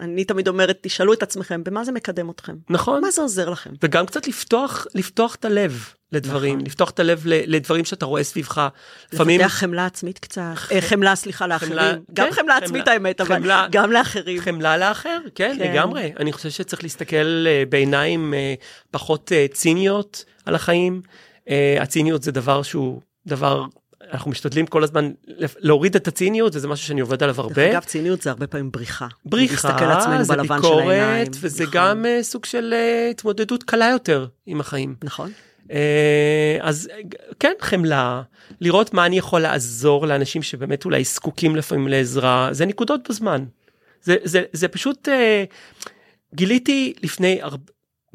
אני 0.01 0.23
תמיד 0.25 0.47
אומרת, 0.47 0.77
תשאלו 0.81 1.13
את 1.13 1.23
עצמכם, 1.23 1.63
במה 1.63 1.83
זה 1.83 1.91
מקדם 1.91 2.29
אתכם? 2.29 2.55
נכון. 2.69 3.01
מה 3.01 3.11
זה 3.11 3.21
עוזר 3.21 3.49
לכם? 3.49 3.69
וגם 3.83 4.05
קצת 4.05 4.27
לפתוח, 4.27 4.87
לפתוח 4.95 5.35
את 5.35 5.45
הלב 5.45 5.85
לדברים, 6.11 6.55
נכון. 6.55 6.65
לפתוח 6.65 6.89
את 6.89 6.99
הלב 6.99 7.21
לדברים 7.25 7.85
שאתה 7.85 8.05
רואה 8.05 8.23
סביבך. 8.23 8.67
לפעמים 9.13 9.39
לפתח 9.41 9.53
חמלה 9.53 9.85
עצמית 9.85 10.19
קצת, 10.19 10.41
אה, 10.71 10.81
חמלה, 10.81 11.15
סליחה, 11.15 11.47
לאחרים. 11.47 11.75
גם 12.13 12.27
כן, 12.27 12.31
חמלה 12.31 12.41
חמלה- 12.41 12.57
עצמית 12.57 12.87
האמת, 12.87 13.21
אבל 13.21 13.35
חמלה- 13.35 13.67
גם 13.71 13.91
לאחרים. 13.91 14.41
חמלה 14.41 14.77
לאחר, 14.77 15.19
כן, 15.35 15.55
כן. 15.59 15.71
לגמרי. 15.73 16.11
אני 16.19 16.31
חושב 16.31 16.49
שצריך 16.49 16.83
להסתכל 16.83 17.45
אה, 17.47 17.63
בעיניים 17.69 18.33
אה, 18.33 18.53
פחות 18.91 19.31
ציניות 19.53 20.25
על 20.45 20.55
החיים. 20.55 21.01
הציניות 21.81 22.23
זה 22.23 22.31
דבר 22.31 22.61
שהוא 22.61 23.01
דבר, 23.27 23.65
אנחנו 24.11 24.31
משתדלים 24.31 24.67
כל 24.67 24.83
הזמן 24.83 25.11
להוריד 25.59 25.95
את 25.95 26.07
הציניות, 26.07 26.55
וזה 26.55 26.67
משהו 26.67 26.87
שאני 26.87 27.01
עובד 27.01 27.23
עליו 27.23 27.35
דרך 27.35 27.45
הרבה. 27.45 27.71
אגב, 27.71 27.83
ציניות 27.83 28.21
זה 28.21 28.29
הרבה 28.29 28.47
פעמים 28.47 28.71
בריחה. 28.71 29.07
בריחה, 29.25 29.67
זה 30.21 30.35
בלבן 30.35 30.61
של. 30.61 30.67
ביקורת, 30.67 31.35
וזה 31.41 31.63
נכון. 31.63 31.73
גם 31.73 32.05
אה, 32.05 32.23
סוג 32.23 32.45
של 32.45 32.73
אה, 32.73 33.09
התמודדות 33.09 33.63
קלה 33.63 33.89
יותר 33.89 34.27
עם 34.45 34.59
החיים. 34.59 34.95
נכון. 35.03 35.31
אה, 35.71 36.57
אז 36.61 36.89
כן, 37.39 37.53
חמלה, 37.61 38.21
לראות 38.61 38.93
מה 38.93 39.05
אני 39.05 39.17
יכול 39.17 39.41
לעזור 39.41 40.07
לאנשים 40.07 40.43
שבאמת 40.43 40.85
אולי 40.85 41.03
זקוקים 41.03 41.55
לפעמים 41.55 41.87
לעזרה, 41.87 42.49
זה 42.51 42.65
נקודות 42.65 43.09
בזמן. 43.09 43.45
זה, 44.03 44.15
זה, 44.23 44.43
זה 44.53 44.67
פשוט, 44.67 45.09
אה, 45.09 45.43
גיליתי 46.35 46.93
לפני 47.03 47.41
הר... 47.41 47.55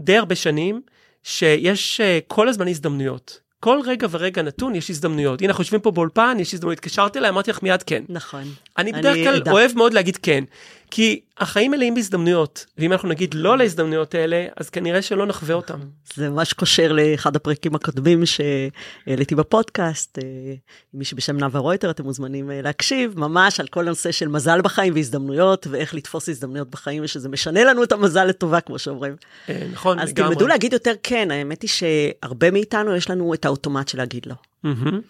די 0.00 0.16
הרבה 0.16 0.34
שנים, 0.34 0.82
שיש 1.22 2.00
אה, 2.00 2.18
כל 2.26 2.48
הזמן 2.48 2.68
הזדמנויות. 2.68 3.40
כל 3.60 3.78
רגע 3.84 4.06
ורגע 4.10 4.42
נתון 4.42 4.74
יש 4.74 4.90
הזדמנויות. 4.90 5.40
הנה, 5.42 5.50
אנחנו 5.50 5.62
יושבים 5.62 5.80
פה 5.80 5.90
באולפן, 5.90 6.36
יש 6.40 6.54
הזדמנות. 6.54 6.78
התקשרתי 6.78 7.18
אליי, 7.18 7.30
אמרתי 7.30 7.50
לך 7.50 7.62
מיד 7.62 7.82
כן. 7.82 8.02
נכון. 8.08 8.42
אני 8.78 8.92
בדרך 8.92 9.16
כלל. 9.16 9.42
אוהב 9.52 9.70
מאוד 9.76 9.94
להגיד 9.94 10.16
כן, 10.16 10.44
כי 10.90 11.20
החיים 11.38 11.70
מלאים 11.70 11.94
בהזדמנויות, 11.94 12.66
ואם 12.78 12.92
אנחנו 12.92 13.08
נגיד 13.08 13.34
לא 13.34 13.58
להזדמנויות 13.58 14.14
האלה, 14.14 14.46
אז 14.56 14.70
כנראה 14.70 15.02
שלא 15.02 15.26
נחווה 15.26 15.54
אותם. 15.54 15.78
זה 16.14 16.30
ממש 16.30 16.52
קושר 16.52 16.92
לאחד 16.92 17.36
הפרקים 17.36 17.74
הקודמים 17.74 18.22
שהעליתי 18.26 19.34
בפודקאסט. 19.34 20.18
אה, 20.18 20.54
מי 20.94 21.04
שבשם 21.04 21.36
נאוה 21.36 21.60
רויטר, 21.60 21.90
אתם 21.90 22.04
מוזמנים 22.04 22.50
אה, 22.50 22.62
להקשיב, 22.62 23.18
ממש 23.18 23.60
על 23.60 23.66
כל 23.66 23.86
הנושא 23.86 24.12
של 24.12 24.28
מזל 24.28 24.60
בחיים 24.60 24.94
והזדמנויות, 24.94 25.66
ואיך 25.70 25.94
לתפוס 25.94 26.28
הזדמנויות 26.28 26.70
בחיים, 26.70 27.04
ושזה 27.04 27.28
משנה 27.28 27.64
לנו 27.64 27.82
את 27.82 27.92
המזל 27.92 28.24
לטובה, 28.24 28.60
כמו 28.60 28.78
שאומרים. 28.78 29.16
אה, 29.48 29.66
נכון, 29.72 29.98
אז 29.98 30.08
לגמרי. 30.08 30.34
תלמדו 30.34 30.46
להגיד 30.46 30.72
יותר 30.72 30.92
כן, 31.02 31.30
האמת 31.30 31.62
היא 31.62 31.70
שהרבה 31.70 32.50
מאיתנו 32.50 32.96
יש 32.96 33.10
לנו 33.10 33.34
את 33.34 33.44
האוטומט 33.44 33.88
של 33.88 33.98
להגיד 33.98 34.26
לא. 34.26 34.34
מהמם. 34.62 35.00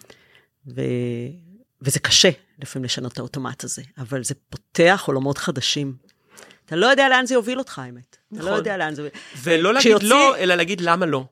ו... 0.75 0.81
וזה 1.81 1.99
קשה 1.99 2.29
לפעמים 2.61 2.83
לשנות 2.85 3.13
את 3.13 3.19
האוטומט 3.19 3.63
הזה, 3.63 3.81
אבל 3.97 4.23
זה 4.23 4.33
פותח 4.49 5.03
עולמות 5.07 5.37
חדשים. 5.37 5.93
אתה 6.65 6.75
לא 6.75 6.85
יודע 6.85 7.09
לאן 7.09 7.25
זה 7.25 7.33
יוביל 7.33 7.59
אותך, 7.59 7.79
האמת. 7.79 8.17
אתה 8.33 8.39
לא 8.39 8.45
נכון. 8.45 8.57
יודע 8.57 8.77
לאן 8.77 8.95
זה... 8.95 9.09
ולא 9.43 9.73
להגיד 9.73 9.91
כשיוציא- 9.97 10.07
לא, 10.09 10.37
אלא 10.37 10.55
להגיד 10.55 10.81
למה 10.81 11.05
לא. 11.05 11.25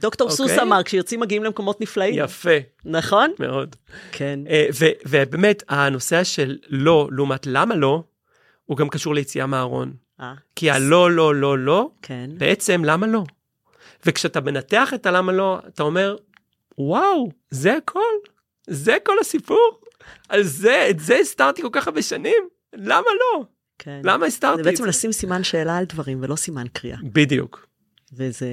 דוקטור 0.00 0.30
אוקיי. 0.30 0.36
סוס 0.48 0.58
אמר, 0.58 0.82
כשיוצאים 0.84 1.20
מגיעים 1.20 1.44
למקומות 1.44 1.80
נפלאים. 1.80 2.14
יפה, 2.18 2.50
נכון? 2.84 3.30
מאוד. 3.38 3.76
כן. 4.12 4.40
אה, 4.48 4.66
ובאמת, 5.08 5.62
הנושא 5.68 6.24
של 6.24 6.58
לא 6.68 7.08
לעומת 7.12 7.46
למה 7.46 7.74
לא, 7.74 8.02
הוא 8.66 8.76
גם 8.76 8.88
קשור 8.88 9.14
ליציאה 9.14 9.46
מהארון. 9.46 9.92
אה, 10.20 10.34
כי 10.56 10.70
הלא, 10.70 11.10
לא, 11.10 11.34
לא, 11.34 11.58
לא, 11.58 11.90
כן. 12.02 12.30
בעצם 12.38 12.84
למה 12.84 13.06
לא? 13.06 13.24
וכשאתה 14.06 14.40
מנתח 14.40 14.94
את 14.94 15.06
הלמה 15.06 15.32
לא, 15.32 15.58
אתה 15.68 15.82
אומר, 15.82 16.16
וואו, 16.78 17.28
זה 17.50 17.76
הכל? 17.76 18.00
זה 18.66 18.96
כל 19.04 19.16
הסיפור? 19.20 19.80
על 20.28 20.42
זה, 20.42 20.86
את 20.90 21.00
זה 21.00 21.16
הסתרתי 21.16 21.62
כל 21.62 21.68
כך 21.72 21.86
הרבה 21.88 22.02
שנים? 22.02 22.48
למה 22.74 23.06
לא? 23.20 23.44
כן. 23.78 24.00
למה 24.04 24.26
הסתרתי 24.26 24.54
זה 24.54 24.60
את 24.60 24.64
זה? 24.64 24.70
בעצם 24.70 24.84
לשים 24.84 25.12
סימן 25.12 25.44
שאלה 25.44 25.76
על 25.76 25.84
דברים 25.84 26.18
ולא 26.22 26.36
סימן 26.36 26.66
קריאה. 26.72 26.98
בדיוק. 27.02 27.66
וזה, 28.12 28.48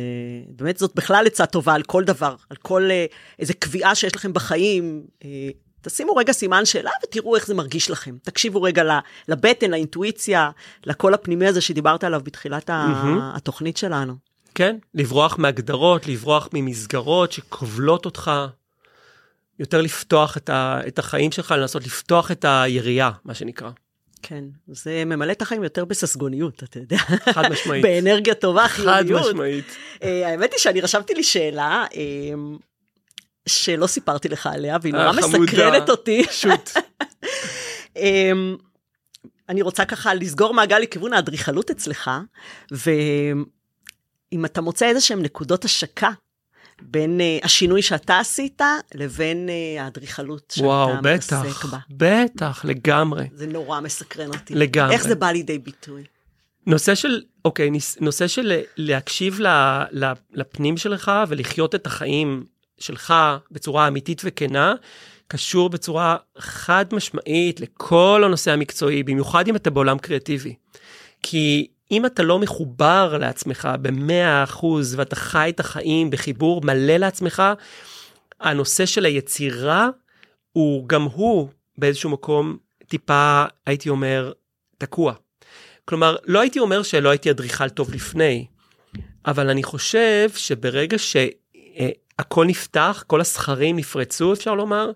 באמת 0.49 0.77
זאת 0.77 0.95
בכלל 0.95 1.27
עצה 1.27 1.45
טובה 1.45 1.73
על 1.73 1.83
כל 1.83 2.03
דבר, 2.03 2.35
על 2.49 2.57
כל 2.57 2.91
אה, 2.91 3.05
איזה 3.39 3.53
קביעה 3.53 3.95
שיש 3.95 4.15
לכם 4.15 4.33
בחיים. 4.33 5.03
אה, 5.23 5.49
תשימו 5.81 6.15
רגע 6.15 6.33
סימן 6.33 6.65
שאלה 6.65 6.91
ותראו 7.03 7.35
איך 7.35 7.47
זה 7.47 7.53
מרגיש 7.53 7.89
לכם. 7.89 8.15
תקשיבו 8.23 8.61
רגע 8.61 8.99
לבטן, 9.27 9.71
לאינטואיציה, 9.71 10.49
לקול 10.85 11.13
הפנימי 11.13 11.47
הזה 11.47 11.61
שדיברת 11.61 12.03
עליו 12.03 12.21
בתחילת 12.23 12.69
מהמם. 12.69 13.19
התוכנית 13.21 13.77
שלנו. 13.77 14.13
כן, 14.55 14.77
לברוח 14.93 15.37
מהגדרות, 15.37 16.07
לברוח 16.07 16.49
ממסגרות 16.53 17.31
שכובלות 17.31 18.05
אותך, 18.05 18.31
יותר 19.59 19.81
לפתוח 19.81 20.37
את, 20.37 20.49
ה, 20.49 20.79
את 20.87 20.99
החיים 20.99 21.31
שלך, 21.31 21.51
לנסות 21.57 21.85
לפתוח 21.85 22.31
את 22.31 22.45
היריעה, 22.47 23.11
מה 23.25 23.33
שנקרא. 23.33 23.69
כן, 24.21 24.43
זה 24.67 25.03
ממלא 25.05 25.31
את 25.31 25.41
החיים 25.41 25.63
יותר 25.63 25.85
בססגוניות, 25.85 26.63
אתה 26.63 26.79
יודע. 26.79 26.97
חד 27.33 27.51
משמעית. 27.51 27.83
באנרגיה 27.85 28.33
טובה, 28.33 28.67
חד 28.67 28.83
חיוניות. 28.83 29.27
משמעית. 29.27 29.65
אה, 30.03 30.29
האמת 30.29 30.51
היא 30.51 30.59
שאני 30.59 30.81
רשמתי 30.81 31.13
לי 31.13 31.23
שאלה 31.23 31.85
אה, 31.95 32.01
שלא 33.45 33.87
סיפרתי 33.87 34.29
לך 34.29 34.47
עליה, 34.47 34.77
והיא 34.81 34.93
נורא 34.93 35.05
אה, 35.05 35.13
חמודה. 35.13 35.39
מסקרנת 35.39 35.89
אותי. 35.89 36.25
שוט. 36.31 36.69
אמ, 37.97 38.55
אני 39.49 39.61
רוצה 39.61 39.85
ככה 39.85 40.13
לסגור 40.13 40.53
מעגל 40.53 40.79
לכיוון 40.79 41.13
האדריכלות 41.13 41.71
אצלך, 41.71 42.11
ואם 42.71 43.45
אתה 44.45 44.61
מוצא 44.61 44.85
איזה 44.85 45.01
שהן 45.01 45.21
נקודות 45.21 45.65
השקה 45.65 46.11
בין 46.81 47.19
uh, 47.19 47.45
השינוי 47.45 47.81
שאתה 47.81 48.19
עשית 48.19 48.61
לבין 48.95 49.49
uh, 49.49 49.81
האדריכלות 49.81 50.53
שאתה 50.55 50.67
וואו, 50.67 50.95
מתעסק 50.95 51.45
בטח, 51.45 51.65
בה. 51.65 51.77
בטח, 51.89 52.65
לגמרי. 52.65 53.27
זה 53.33 53.47
נורא 53.47 53.79
מסקרן 53.79 54.27
אותי. 54.27 54.55
לגמרי. 54.55 54.93
איך 54.93 55.07
זה 55.07 55.15
בא 55.15 55.31
לידי 55.31 55.59
ביטוי? 55.59 56.03
נושא 56.67 56.95
של, 56.95 57.21
אוקיי, 57.45 57.69
נושא 58.01 58.27
של 58.27 58.61
להקשיב 58.77 59.39
ל, 59.39 59.47
ל, 59.91 60.11
לפנים 60.33 60.77
שלך 60.77 61.11
ולחיות 61.27 61.75
את 61.75 61.85
החיים 61.85 62.43
שלך 62.79 63.13
בצורה 63.51 63.87
אמיתית 63.87 64.21
וכנה, 64.25 64.73
קשור 65.27 65.69
בצורה 65.69 66.15
חד 66.37 66.85
משמעית 66.91 67.59
לכל 67.59 68.21
הנושא 68.25 68.51
המקצועי, 68.51 69.03
במיוחד 69.03 69.47
אם 69.47 69.55
אתה 69.55 69.69
בעולם 69.69 69.97
קריאטיבי. 69.97 70.55
כי 71.23 71.67
אם 71.91 72.05
אתה 72.05 72.23
לא 72.23 72.39
מחובר 72.39 73.17
לעצמך 73.17 73.69
במאה 73.81 74.43
אחוז 74.43 74.95
ואתה 74.95 75.15
חי 75.15 75.49
את 75.49 75.59
החיים 75.59 76.09
בחיבור 76.09 76.61
מלא 76.61 76.97
לעצמך, 76.97 77.43
הנושא 78.39 78.85
של 78.85 79.05
היצירה 79.05 79.89
הוא 80.51 80.89
גם 80.89 81.03
הוא 81.03 81.49
באיזשהו 81.77 82.09
מקום 82.09 82.57
טיפה, 82.87 83.43
הייתי 83.65 83.89
אומר, 83.89 84.31
תקוע. 84.77 85.13
כלומר, 85.85 86.15
לא 86.25 86.39
הייתי 86.39 86.59
אומר 86.59 86.83
שלא 86.83 87.09
הייתי 87.09 87.31
אדריכל 87.31 87.69
טוב 87.69 87.93
לפני, 87.93 88.45
אבל 89.25 89.49
אני 89.49 89.63
חושב 89.63 90.29
שברגע 90.35 90.97
שהכל 90.97 92.45
נפתח, 92.45 93.03
כל 93.07 93.21
הסכרים 93.21 93.75
נפרצו, 93.75 94.33
אפשר 94.33 94.53
לומר, 94.53 94.91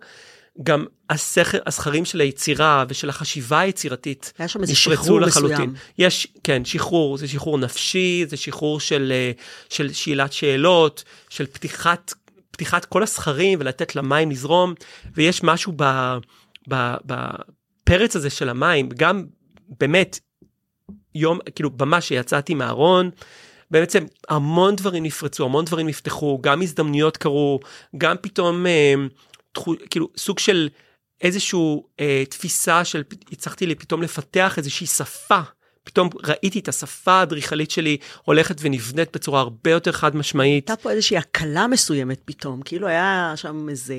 גם 0.64 0.86
הסכר, 1.10 1.58
הסכרים 1.66 2.06
של 2.06 2.22
היצירה 2.22 2.86
ושל 2.90 3.10
החשיבה 3.10 3.60
היצירתית 3.60 4.34
היה 4.38 4.48
שם 4.48 4.62
איזה 4.62 4.74
נפרצו 4.74 4.92
שחרור 5.04 5.22
לחלוטין. 5.22 5.56
מסוים. 5.56 5.74
יש, 5.98 6.28
כן, 6.44 6.66
שחרור, 6.66 7.18
זה 7.18 7.28
שחרור 7.28 7.58
נפשי, 7.58 8.26
זה 8.28 8.38
שחרור 8.38 8.80
של, 8.80 9.12
אה, 9.16 9.32
של 9.70 9.94
שאלת 9.94 10.34
שאלות, 10.34 11.04
של 11.30 11.46
פתיחת, 11.46 12.14
פתיחת 12.52 12.86
כל 12.86 13.04
הסכרים 13.04 13.60
ולתת 13.62 13.96
למים 13.96 14.32
לזרום, 14.32 14.74
ויש 15.14 15.44
משהו 15.44 15.74
ב, 15.76 15.84
ב, 16.70 16.94
בפרץ 17.06 18.16
הזה 18.16 18.30
של 18.30 18.50
המים, 18.50 18.90
גם 18.90 19.26
באמת, 19.80 20.20
יום, 21.16 21.40
כאילו, 21.56 21.70
ממש 21.80 22.08
שיצאתי 22.08 22.54
מהארון, 22.54 23.10
בעצם 23.72 24.06
המון 24.30 24.76
דברים 24.76 25.04
נפרצו, 25.04 25.46
המון 25.46 25.66
דברים 25.66 25.88
נפתחו, 25.88 26.40
גם 26.42 26.62
הזדמנויות 26.62 27.18
קרו, 27.18 27.60
גם 27.98 28.16
פתאום, 28.22 28.66
אה, 28.66 28.94
תחו, 29.60 29.74
כאילו, 29.90 30.10
סוג 30.18 30.40
של 30.40 30.70
איזושהי 31.22 31.60
אה, 32.00 32.24
תפיסה 32.30 32.86
של, 32.86 33.04
הצלחתי 33.32 33.66
לי 33.66 33.76
פתאום 33.76 34.02
לפתח 34.02 34.54
איזושהי 34.58 34.88
שפה. 34.88 35.40
פתאום 35.84 36.10
ראיתי 36.24 36.60
את 36.60 36.68
השפה 36.68 37.12
האדריכלית 37.12 37.72
שלי 37.72 37.98
הולכת 38.26 38.56
ונבנית 38.60 39.10
בצורה 39.14 39.42
הרבה 39.42 39.72
יותר 39.72 39.92
חד 39.92 40.16
משמעית. 40.16 40.70
הייתה 40.70 40.82
פה 40.84 40.92
איזושהי 40.92 41.18
הקלה 41.18 41.68
מסוימת 41.68 42.22
פתאום, 42.26 42.62
כאילו 42.62 42.88
היה 42.88 43.34
שם 43.36 43.70
איזה 43.70 43.96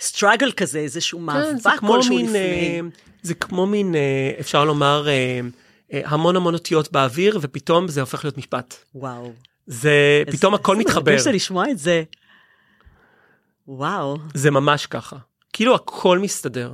סטראגל 0.00 0.52
כזה, 0.52 0.78
איזשהו 0.78 1.18
כן, 1.18 1.24
זה 1.44 1.52
מאבק 1.52 1.78
כמו 1.78 1.92
כלשהו 1.92 2.14
מין, 2.16 2.26
לפני. 2.26 2.38
אה, 2.38 2.80
זה 3.22 3.34
כמו 3.34 3.66
מין, 3.66 3.94
אה, 3.94 4.30
אפשר 4.40 4.64
לומר, 4.64 5.08
אה, 5.08 5.40
אה, 5.92 6.00
המון 6.04 6.36
המון 6.36 6.54
אותיות 6.54 6.92
באוויר, 6.92 7.38
ופתאום 7.42 7.88
זה 7.88 8.00
הופך 8.00 8.24
להיות 8.24 8.38
משפט. 8.38 8.74
וואו. 8.94 9.32
זה, 9.66 9.90
איזה- 10.26 10.38
פתאום 10.38 10.54
הכל 10.54 10.72
איזה 10.72 10.84
מתחבר. 10.84 11.10
מרגש 11.12 11.22
זה 11.24 11.32
לשמוע 11.32 11.70
את 11.70 11.78
זה. 11.78 12.02
וואו. 13.68 14.18
זה 14.34 14.50
ממש 14.50 14.86
ככה. 14.86 15.16
כאילו 15.52 15.74
הכל 15.74 16.18
מסתדר. 16.18 16.72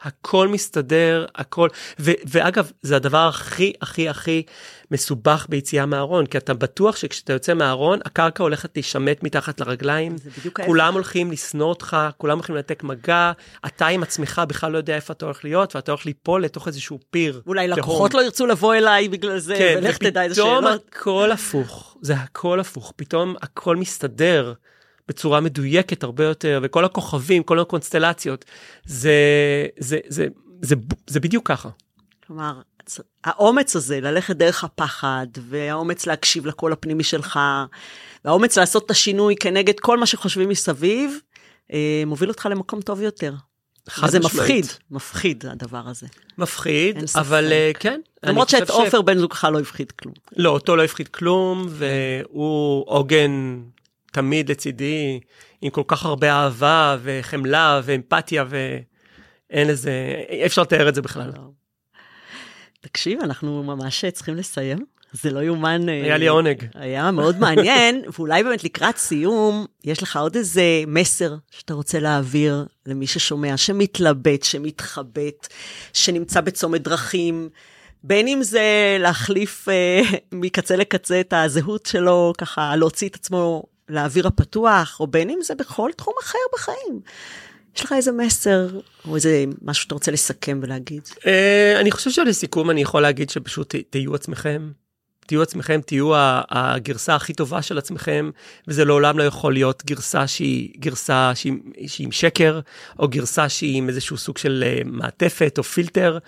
הכל 0.00 0.48
מסתדר, 0.48 1.26
הכל, 1.34 1.68
ו, 1.98 2.10
ואגב, 2.26 2.70
זה 2.82 2.96
הדבר 2.96 3.28
הכי 3.28 3.72
הכי 3.82 4.08
הכי 4.08 4.42
מסובך 4.90 5.46
ביציאה 5.48 5.86
מהארון, 5.86 6.26
כי 6.26 6.38
אתה 6.38 6.54
בטוח 6.54 6.96
שכשאתה 6.96 7.32
יוצא 7.32 7.54
מהארון, 7.54 7.98
הקרקע 8.04 8.42
הולכת 8.42 8.70
להישמט 8.74 9.22
מתחת 9.22 9.60
לרגליים, 9.60 10.16
כולם 10.66 10.84
ההפך. 10.84 10.94
הולכים 10.94 11.32
לשנוא 11.32 11.66
אותך, 11.66 11.96
כולם 12.18 12.38
הולכים 12.38 12.54
לנתק 12.54 12.82
מגע, 12.82 13.32
אתה 13.66 13.86
עם 13.86 14.02
עצמך 14.02 14.42
בכלל 14.48 14.72
לא 14.72 14.78
יודע 14.78 14.96
איפה 14.96 15.12
אתה 15.12 15.24
הולך 15.24 15.44
להיות, 15.44 15.76
ואתה 15.76 15.92
הולך 15.92 16.06
ליפול 16.06 16.44
לתוך 16.44 16.68
איזשהו 16.68 16.98
פיר. 17.10 17.42
אולי 17.46 17.66
תהום. 17.66 17.78
לקוחות 17.78 18.14
לא 18.14 18.24
ירצו 18.24 18.46
לבוא 18.46 18.74
אליי 18.74 19.08
בגלל 19.08 19.38
זה, 19.38 19.54
כן, 19.58 19.74
ולך 19.78 19.98
תדע 19.98 20.22
איזה 20.22 20.42
ופתאום 20.42 20.64
שאלות. 20.64 20.84
הכל 20.88 21.32
הפוך, 21.32 21.96
זה 22.02 22.14
הכל 22.14 22.60
הפוך, 22.60 22.92
פתאום 22.96 23.34
הכל 23.42 23.76
מסתדר 23.76 24.52
בצורה 25.08 25.40
מדויקת 25.40 26.02
הרבה 26.02 26.24
יותר, 26.24 26.60
וכל 26.62 26.84
הכוכבים, 26.84 27.42
כל 27.42 27.60
הקונסטלציות, 27.60 28.44
זה, 28.84 29.12
זה, 29.78 29.98
זה, 30.08 30.26
זה, 30.62 30.74
זה 31.06 31.20
בדיוק 31.20 31.48
ככה. 31.48 31.68
כלומר, 32.26 32.60
האומץ 33.24 33.76
הזה 33.76 34.00
ללכת 34.00 34.36
דרך 34.36 34.64
הפחד, 34.64 35.26
והאומץ 35.48 36.06
להקשיב 36.06 36.46
לקול 36.46 36.72
הפנימי 36.72 37.04
שלך, 37.04 37.40
והאומץ 38.24 38.58
לעשות 38.58 38.86
את 38.86 38.90
השינוי 38.90 39.34
כנגד 39.40 39.80
כל 39.80 39.98
מה 39.98 40.06
שחושבים 40.06 40.48
מסביב, 40.48 41.18
אה, 41.72 42.02
מוביל 42.06 42.28
אותך 42.28 42.48
למקום 42.50 42.80
טוב 42.80 43.00
יותר. 43.02 43.32
חד 43.88 44.06
משמעית. 44.06 44.24
מפחיד, 44.24 44.66
מפחיד 44.90 45.44
הדבר 45.46 45.82
הזה. 45.86 46.06
מפחיד. 46.38 46.96
אבל 47.14 47.52
אה, 47.52 47.70
כן. 47.78 48.00
למרות 48.22 48.48
שאת 48.48 48.66
ש- 48.66 48.70
עופר 48.70 49.02
בן 49.02 49.18
זוגך 49.18 49.44
לא 49.44 49.60
הפחיד 49.60 49.92
כלום. 49.92 50.14
לא, 50.36 50.50
אותו 50.50 50.76
לא 50.76 50.84
הפחיד 50.84 51.08
כלום, 51.08 51.66
והוא 51.68 52.84
עוגן 52.86 53.60
תמיד 54.16 54.50
לצידי, 54.50 55.20
עם 55.62 55.70
כל 55.70 55.82
כך 55.86 56.04
הרבה 56.04 56.32
אהבה 56.32 56.96
וחמלה 57.02 57.80
ואמפתיה, 57.84 58.44
ואין 58.48 59.68
לזה, 59.68 59.92
אי 60.28 60.46
אפשר 60.46 60.62
לתאר 60.62 60.88
את 60.88 60.94
זה 60.94 61.02
בכלל. 61.02 61.32
לא. 61.36 61.42
תקשיב, 62.80 63.20
אנחנו 63.22 63.62
ממש 63.62 64.04
צריכים 64.04 64.34
לסיים. 64.34 64.78
זה 65.12 65.30
לא 65.30 65.42
יאומן. 65.42 65.88
אה, 65.88 65.94
היה 65.94 66.16
לי 66.16 66.28
העונג. 66.28 66.64
היה 66.74 67.10
מאוד 67.10 67.38
מעניין, 67.38 68.02
ואולי 68.18 68.42
באמת 68.42 68.64
לקראת 68.64 68.96
סיום, 68.96 69.66
יש 69.84 70.02
לך 70.02 70.16
עוד 70.16 70.36
איזה 70.36 70.62
מסר 70.86 71.34
שאתה 71.50 71.74
רוצה 71.74 72.00
להעביר 72.00 72.66
למי 72.86 73.06
ששומע, 73.06 73.56
שמתלבט, 73.56 74.42
שמתחבט, 74.42 75.48
שנמצא 75.92 76.40
בצומת 76.40 76.82
דרכים, 76.82 77.48
בין 78.04 78.28
אם 78.28 78.42
זה 78.42 78.96
להחליף 79.00 79.68
אה, 79.68 80.00
מקצה 80.32 80.76
לקצה 80.76 81.20
את 81.20 81.32
הזהות 81.32 81.86
שלו, 81.86 82.32
ככה 82.38 82.76
להוציא 82.76 83.08
את 83.08 83.14
עצמו 83.14 83.62
לאוויר 83.88 84.26
הפתוח, 84.26 85.00
או 85.00 85.06
בין 85.06 85.30
אם 85.30 85.38
זה 85.42 85.54
בכל 85.54 85.90
תחום 85.96 86.14
אחר 86.22 86.38
בחיים. 86.54 87.00
יש 87.76 87.84
לך 87.84 87.92
איזה 87.92 88.12
מסר, 88.12 88.80
או 89.08 89.16
איזה 89.16 89.44
משהו 89.62 89.82
שאתה 89.82 89.94
רוצה 89.94 90.10
לסכם 90.10 90.60
ולהגיד? 90.62 91.02
אה, 91.26 91.80
אני 91.80 91.90
חושב 91.90 92.10
שלסיכום 92.10 92.70
אני 92.70 92.82
יכול 92.82 93.02
להגיד 93.02 93.30
שפשוט 93.30 93.74
תהיו 93.90 94.14
עצמכם. 94.14 94.70
תהיו 95.26 95.42
עצמכם, 95.42 95.80
תהיו 95.86 96.10
הגרסה 96.50 97.14
הכי 97.14 97.34
טובה 97.34 97.62
של 97.62 97.78
עצמכם, 97.78 98.30
וזה 98.68 98.84
לעולם 98.84 99.18
לא 99.18 99.22
יכול 99.22 99.52
להיות 99.52 99.82
גרסה 99.86 100.26
שהיא 100.26 100.74
גרסה 100.78 101.32
שהיא, 101.34 101.52
שהיא 101.86 102.04
עם 102.04 102.12
שקר, 102.12 102.60
או 102.98 103.08
גרסה 103.08 103.48
שהיא 103.48 103.78
עם 103.78 103.88
איזשהו 103.88 104.16
סוג 104.16 104.38
של 104.38 104.64
אה, 104.66 104.82
מעטפת 104.84 105.54
או 105.58 105.64
פילטר. 105.64 106.18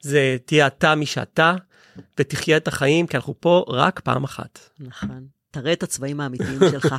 זה 0.00 0.36
תהיה 0.44 0.66
אתה 0.66 0.94
מי 0.94 1.06
שאתה, 1.06 1.54
ותחיה 2.18 2.56
את 2.56 2.68
החיים, 2.68 3.06
כי 3.06 3.16
אנחנו 3.16 3.34
פה 3.40 3.64
רק 3.68 4.00
פעם 4.00 4.24
אחת. 4.24 4.58
נכון. 4.80 5.35
תראה 5.60 5.72
את 5.72 5.82
הצבעים 5.82 6.20
האמיתיים 6.20 6.58
שלך. 6.72 6.94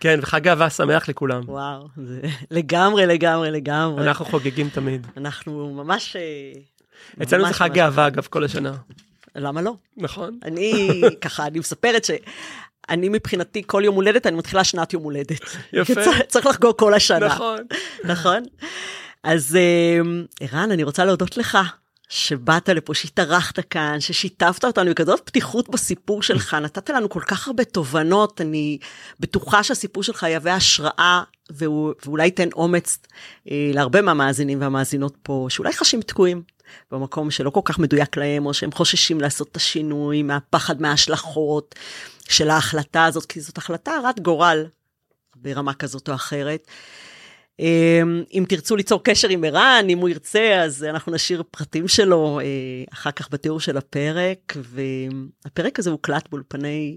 כן, 0.00 0.18
וחג 0.22 0.48
אהבה 0.48 0.70
שמח 0.70 1.08
לכולם. 1.08 1.42
וואו, 1.46 1.88
זה 1.96 2.20
לגמרי, 2.50 3.06
לגמרי, 3.06 3.50
לגמרי. 3.50 4.02
אנחנו 4.02 4.24
חוגגים 4.24 4.68
תמיד. 4.68 5.06
אנחנו 5.16 5.74
ממש... 5.74 6.16
אה, 6.16 6.52
אצלנו 7.22 7.46
זה 7.46 7.52
חג 7.52 7.78
אהבה, 7.78 8.06
אגב, 8.06 8.26
כל 8.30 8.44
השנה. 8.44 8.72
למה 9.36 9.62
לא? 9.62 9.74
נכון? 9.96 10.38
אני, 10.44 10.90
ככה, 11.20 11.46
אני 11.46 11.58
מספרת 11.58 12.04
ש... 12.04 12.10
אני 12.90 13.08
מבחינתי, 13.08 13.62
כל 13.66 13.82
יום 13.84 13.94
הולדת, 13.94 14.26
אני 14.26 14.36
מתחילה 14.36 14.64
שנת 14.64 14.92
יום 14.92 15.02
הולדת. 15.02 15.40
יפה. 15.72 15.94
צריך- 15.94 16.22
צריך 16.28 16.46
לחגוג 16.46 16.78
כל 16.78 16.94
השנה. 16.94 17.26
נכון. 17.26 17.58
נכון? 18.04 18.42
אז 19.22 19.56
אה, 19.56 20.00
ערן, 20.40 20.70
אני 20.72 20.82
רוצה 20.82 21.04
להודות 21.04 21.36
לך. 21.36 21.58
שבאת 22.08 22.68
לפה, 22.68 22.94
שהתארחת 22.94 23.58
כאן, 23.58 24.00
ששיתפת 24.00 24.64
אותנו 24.64 24.90
בכזאת 24.90 25.20
פתיחות 25.24 25.68
בסיפור 25.68 26.22
שלך, 26.22 26.54
נתת 26.54 26.90
לנו 26.90 27.08
כל 27.08 27.20
כך 27.20 27.46
הרבה 27.46 27.64
תובנות, 27.64 28.40
אני 28.40 28.78
בטוחה 29.20 29.62
שהסיפור 29.62 30.02
שלך 30.02 30.22
יהווה 30.22 30.54
השראה, 30.54 31.22
והוא, 31.50 31.94
ואולי 32.04 32.24
ייתן 32.24 32.48
אומץ 32.52 32.98
אה, 33.50 33.70
להרבה 33.74 34.02
מהמאזינים 34.02 34.60
והמאזינות 34.60 35.16
פה, 35.22 35.46
שאולי 35.50 35.72
חשים 35.72 36.02
תקועים 36.02 36.42
במקום 36.90 37.30
שלא 37.30 37.50
כל 37.50 37.60
כך 37.64 37.78
מדויק 37.78 38.16
להם, 38.16 38.46
או 38.46 38.54
שהם 38.54 38.72
חוששים 38.72 39.20
לעשות 39.20 39.48
את 39.48 39.56
השינוי, 39.56 40.22
מהפחד 40.22 40.82
מההשלכות 40.82 41.74
של 42.28 42.50
ההחלטה 42.50 43.04
הזאת, 43.04 43.26
כי 43.26 43.40
זאת 43.40 43.58
החלטה 43.58 43.90
הרת 43.90 44.20
גורל 44.20 44.66
ברמה 45.36 45.74
כזאת 45.74 46.08
או 46.08 46.14
אחרת. 46.14 46.66
אמ, 47.60 48.22
אם 48.32 48.44
תרצו 48.48 48.76
ליצור 48.76 49.04
קשר 49.04 49.28
עם 49.28 49.44
ערן, 49.44 49.86
אם 49.88 49.98
הוא 49.98 50.08
ירצה, 50.08 50.60
אז 50.62 50.84
אנחנו 50.84 51.12
נשאיר 51.12 51.42
פרטים 51.50 51.88
שלו 51.88 52.40
אה, 52.40 52.44
אחר 52.92 53.10
כך 53.10 53.28
בתיאור 53.32 53.60
של 53.60 53.76
הפרק, 53.76 54.56
והפרק 54.56 55.78
הזה 55.78 55.90
הוקלט 55.90 56.28
באולפני 56.30 56.96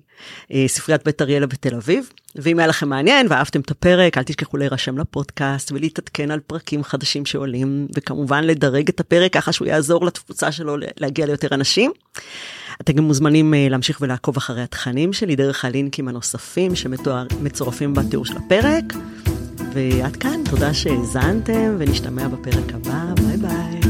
אה, 0.53 0.65
ספריית 0.67 1.05
בית 1.05 1.21
אריאלה 1.21 1.47
בתל 1.47 1.75
אביב. 1.75 2.09
ואם 2.35 2.59
היה 2.59 2.67
לכם 2.67 2.89
מעניין 2.89 3.27
ואהבתם 3.29 3.61
את 3.61 3.71
הפרק, 3.71 4.17
אל 4.17 4.23
תשכחו 4.23 4.57
להירשם 4.57 4.97
לפודקאסט 4.97 5.71
ולהתעדכן 5.71 6.31
על 6.31 6.39
פרקים 6.39 6.83
חדשים 6.83 7.25
שעולים, 7.25 7.87
וכמובן 7.95 8.43
לדרג 8.43 8.89
את 8.89 8.99
הפרק 8.99 9.33
ככה 9.33 9.51
שהוא 9.51 9.67
יעזור 9.67 10.05
לתפוצה 10.05 10.51
שלו 10.51 10.75
להגיע 10.99 11.25
ליותר 11.25 11.47
אנשים. 11.51 11.91
אתם 12.81 12.93
גם 12.93 13.03
מוזמנים 13.03 13.53
אה, 13.53 13.67
להמשיך 13.69 14.01
ולעקוב 14.01 14.37
אחרי 14.37 14.61
התכנים 14.61 15.13
שלי 15.13 15.35
דרך 15.35 15.65
הלינקים 15.65 16.07
הנוספים 16.07 16.75
שמצורפים 16.75 17.93
בתיאור 17.93 18.25
של 18.25 18.37
הפרק. 18.37 18.83
ועד 19.73 20.15
כאן, 20.15 20.41
תודה 20.49 20.73
שהאזנתם, 20.73 21.75
ונשתמע 21.77 22.27
בפרק 22.27 22.73
הבא, 22.73 23.13
ביי 23.15 23.37
ביי. 23.37 23.80